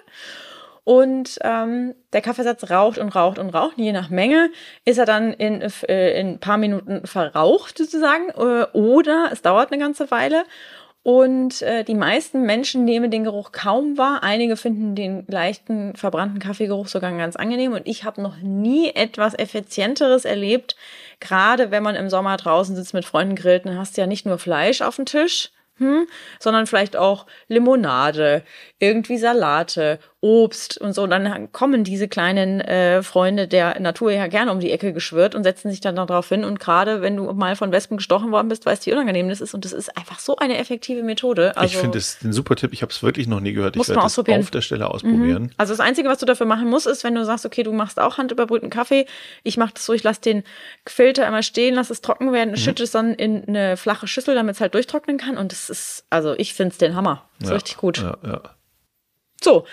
Und 0.82 1.38
ähm, 1.42 1.94
der 2.12 2.20
Kaffeesatz 2.20 2.68
raucht 2.68 2.98
und 2.98 3.14
raucht 3.14 3.38
und 3.38 3.50
raucht. 3.50 3.78
Je 3.78 3.92
nach 3.92 4.08
Menge 4.08 4.50
ist 4.84 4.98
er 4.98 5.06
dann 5.06 5.32
in, 5.32 5.62
äh, 5.62 6.20
in 6.20 6.30
ein 6.30 6.40
paar 6.40 6.58
Minuten 6.58 7.06
verraucht 7.06 7.78
sozusagen. 7.78 8.30
Äh, 8.30 8.66
oder 8.72 9.30
es 9.32 9.42
dauert 9.42 9.70
eine 9.70 9.80
ganze 9.80 10.10
Weile. 10.10 10.44
Und 11.06 11.62
äh, 11.62 11.84
die 11.84 11.94
meisten 11.94 12.42
Menschen 12.42 12.84
nehmen 12.84 13.12
den 13.12 13.22
Geruch 13.22 13.52
kaum 13.52 13.96
wahr. 13.96 14.24
Einige 14.24 14.56
finden 14.56 14.96
den 14.96 15.24
leichten 15.28 15.94
verbrannten 15.94 16.40
Kaffeegeruch 16.40 16.88
sogar 16.88 17.16
ganz 17.16 17.36
angenehm. 17.36 17.74
Und 17.74 17.86
ich 17.86 18.02
habe 18.02 18.20
noch 18.20 18.38
nie 18.38 18.90
etwas 18.92 19.38
Effizienteres 19.38 20.24
erlebt. 20.24 20.74
Gerade 21.20 21.70
wenn 21.70 21.84
man 21.84 21.94
im 21.94 22.10
Sommer 22.10 22.36
draußen 22.36 22.74
sitzt 22.74 22.92
mit 22.92 23.04
Freunden 23.04 23.36
grillt, 23.36 23.66
dann 23.66 23.78
hast 23.78 23.96
du 23.96 24.00
ja 24.00 24.08
nicht 24.08 24.26
nur 24.26 24.36
Fleisch 24.36 24.82
auf 24.82 24.96
dem 24.96 25.06
Tisch, 25.06 25.52
hm, 25.76 26.08
sondern 26.40 26.66
vielleicht 26.66 26.96
auch 26.96 27.26
Limonade, 27.46 28.42
irgendwie 28.80 29.18
Salate 29.18 30.00
Obst 30.26 30.78
und 30.78 30.92
so. 30.92 31.04
Und 31.04 31.10
dann 31.10 31.52
kommen 31.52 31.84
diese 31.84 32.08
kleinen 32.08 32.60
äh, 32.60 33.02
Freunde 33.02 33.46
der 33.46 33.78
Natur 33.78 34.10
ja 34.10 34.26
gerne 34.26 34.50
um 34.50 34.58
die 34.58 34.72
Ecke 34.72 34.92
geschwirrt 34.92 35.36
und 35.36 35.44
setzen 35.44 35.70
sich 35.70 35.80
dann 35.80 35.94
darauf 35.94 36.28
hin. 36.28 36.44
Und 36.44 36.58
gerade 36.58 37.00
wenn 37.00 37.16
du 37.16 37.32
mal 37.32 37.54
von 37.54 37.70
Wespen 37.70 37.98
gestochen 37.98 38.32
worden 38.32 38.48
bist, 38.48 38.66
weißt 38.66 38.84
du, 38.84 38.90
wie 38.90 38.94
unangenehm 38.94 39.28
das 39.28 39.40
ist. 39.40 39.54
Und 39.54 39.64
das 39.64 39.72
ist 39.72 39.96
einfach 39.96 40.18
so 40.18 40.36
eine 40.36 40.58
effektive 40.58 41.04
Methode. 41.04 41.56
Also, 41.56 41.74
ich 41.74 41.76
finde 41.76 41.98
es 41.98 42.18
ein 42.24 42.32
super 42.32 42.56
Tipp. 42.56 42.72
Ich 42.72 42.82
habe 42.82 42.90
es 42.90 43.02
wirklich 43.04 43.28
noch 43.28 43.38
nie 43.38 43.52
gehört. 43.52 43.76
Ich 43.76 43.88
werde 43.88 44.04
es 44.04 44.18
auf 44.18 44.50
der 44.50 44.60
Stelle 44.62 44.90
ausprobieren. 44.90 45.44
Mhm. 45.44 45.50
Also 45.56 45.72
das 45.72 45.80
Einzige, 45.80 46.08
was 46.08 46.18
du 46.18 46.26
dafür 46.26 46.46
machen 46.46 46.68
musst, 46.68 46.88
ist, 46.88 47.04
wenn 47.04 47.14
du 47.14 47.24
sagst, 47.24 47.46
okay, 47.46 47.62
du 47.62 47.72
machst 47.72 48.00
auch 48.00 48.18
handüberbrühten 48.18 48.68
Kaffee. 48.68 49.06
Ich 49.44 49.56
mache 49.56 49.74
das 49.74 49.86
so, 49.86 49.92
ich 49.92 50.02
lasse 50.02 50.20
den 50.20 50.42
Filter 50.86 51.24
einmal 51.24 51.44
stehen, 51.44 51.74
lasse 51.74 51.92
es 51.92 52.00
trocken 52.00 52.32
werden, 52.32 52.50
mhm. 52.50 52.56
schütte 52.56 52.82
es 52.82 52.90
dann 52.90 53.14
in 53.14 53.44
eine 53.46 53.76
flache 53.76 54.08
Schüssel, 54.08 54.34
damit 54.34 54.56
es 54.56 54.60
halt 54.60 54.74
durchtrocknen 54.74 55.18
kann. 55.18 55.38
Und 55.38 55.52
das 55.52 55.70
ist, 55.70 56.04
also 56.10 56.34
ich 56.36 56.54
finde 56.54 56.72
es 56.72 56.78
den 56.78 56.96
Hammer. 56.96 57.28
Das 57.38 57.46
ist 57.46 57.50
ja, 57.50 57.54
richtig 57.54 57.76
gut. 57.76 57.98
Ja, 57.98 58.16
ja. 58.24 58.40
So, 59.42 59.66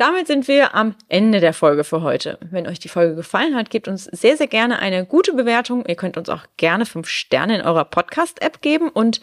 Damit 0.00 0.28
sind 0.28 0.48
wir 0.48 0.74
am 0.74 0.94
Ende 1.10 1.40
der 1.40 1.52
Folge 1.52 1.84
für 1.84 2.00
heute. 2.00 2.38
Wenn 2.50 2.66
euch 2.66 2.78
die 2.78 2.88
Folge 2.88 3.14
gefallen 3.14 3.54
hat, 3.54 3.68
gebt 3.68 3.86
uns 3.86 4.04
sehr, 4.04 4.38
sehr 4.38 4.46
gerne 4.46 4.78
eine 4.78 5.04
gute 5.04 5.34
Bewertung. 5.34 5.84
Ihr 5.86 5.94
könnt 5.94 6.16
uns 6.16 6.30
auch 6.30 6.44
gerne 6.56 6.86
fünf 6.86 7.06
Sterne 7.06 7.58
in 7.58 7.66
eurer 7.66 7.84
Podcast-App 7.84 8.62
geben. 8.62 8.88
Und 8.88 9.20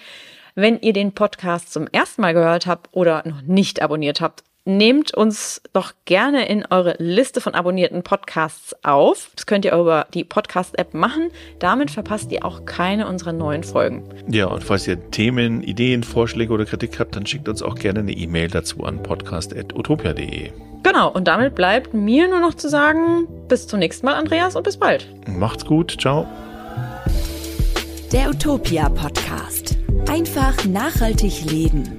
wenn 0.53 0.79
ihr 0.79 0.93
den 0.93 1.13
Podcast 1.13 1.73
zum 1.73 1.87
ersten 1.91 2.21
Mal 2.21 2.35
gehört 2.35 2.67
habt 2.67 2.89
oder 2.91 3.23
noch 3.25 3.41
nicht 3.41 3.81
abonniert 3.81 4.21
habt, 4.21 4.43
nehmt 4.67 5.13
uns 5.13 5.61
doch 5.73 5.93
gerne 6.05 6.47
in 6.47 6.65
eure 6.69 6.95
Liste 6.99 7.41
von 7.41 7.55
abonnierten 7.55 8.03
Podcasts 8.03 8.75
auf. 8.83 9.31
Das 9.35 9.45
könnt 9.45 9.65
ihr 9.65 9.73
über 9.73 10.05
die 10.13 10.23
Podcast-App 10.23 10.93
machen. 10.93 11.29
Damit 11.59 11.89
verpasst 11.89 12.31
ihr 12.31 12.45
auch 12.45 12.65
keine 12.65 13.07
unserer 13.07 13.33
neuen 13.33 13.63
Folgen. 13.63 14.03
Ja, 14.27 14.47
und 14.47 14.63
falls 14.63 14.87
ihr 14.87 15.09
Themen, 15.09 15.63
Ideen, 15.63 16.03
Vorschläge 16.03 16.53
oder 16.53 16.65
Kritik 16.65 16.99
habt, 16.99 17.15
dann 17.15 17.25
schickt 17.25 17.47
uns 17.47 17.63
auch 17.63 17.75
gerne 17.75 17.99
eine 17.99 18.11
E-Mail 18.11 18.49
dazu 18.49 18.83
an 18.83 19.01
podcast.utopia.de. 19.01 20.51
Genau, 20.83 21.09
und 21.09 21.27
damit 21.27 21.55
bleibt 21.55 21.93
mir 21.93 22.27
nur 22.27 22.39
noch 22.39 22.53
zu 22.53 22.69
sagen, 22.69 23.27
bis 23.47 23.67
zum 23.67 23.79
nächsten 23.79 24.05
Mal, 24.05 24.15
Andreas, 24.15 24.55
und 24.55 24.63
bis 24.63 24.77
bald. 24.77 25.07
Macht's 25.27 25.65
gut, 25.65 25.97
ciao. 25.99 26.27
Der 28.11 28.29
Utopia 28.29 28.89
Podcast. 28.89 29.77
Einfach 30.07 30.63
nachhaltig 30.65 31.43
leben. 31.51 31.97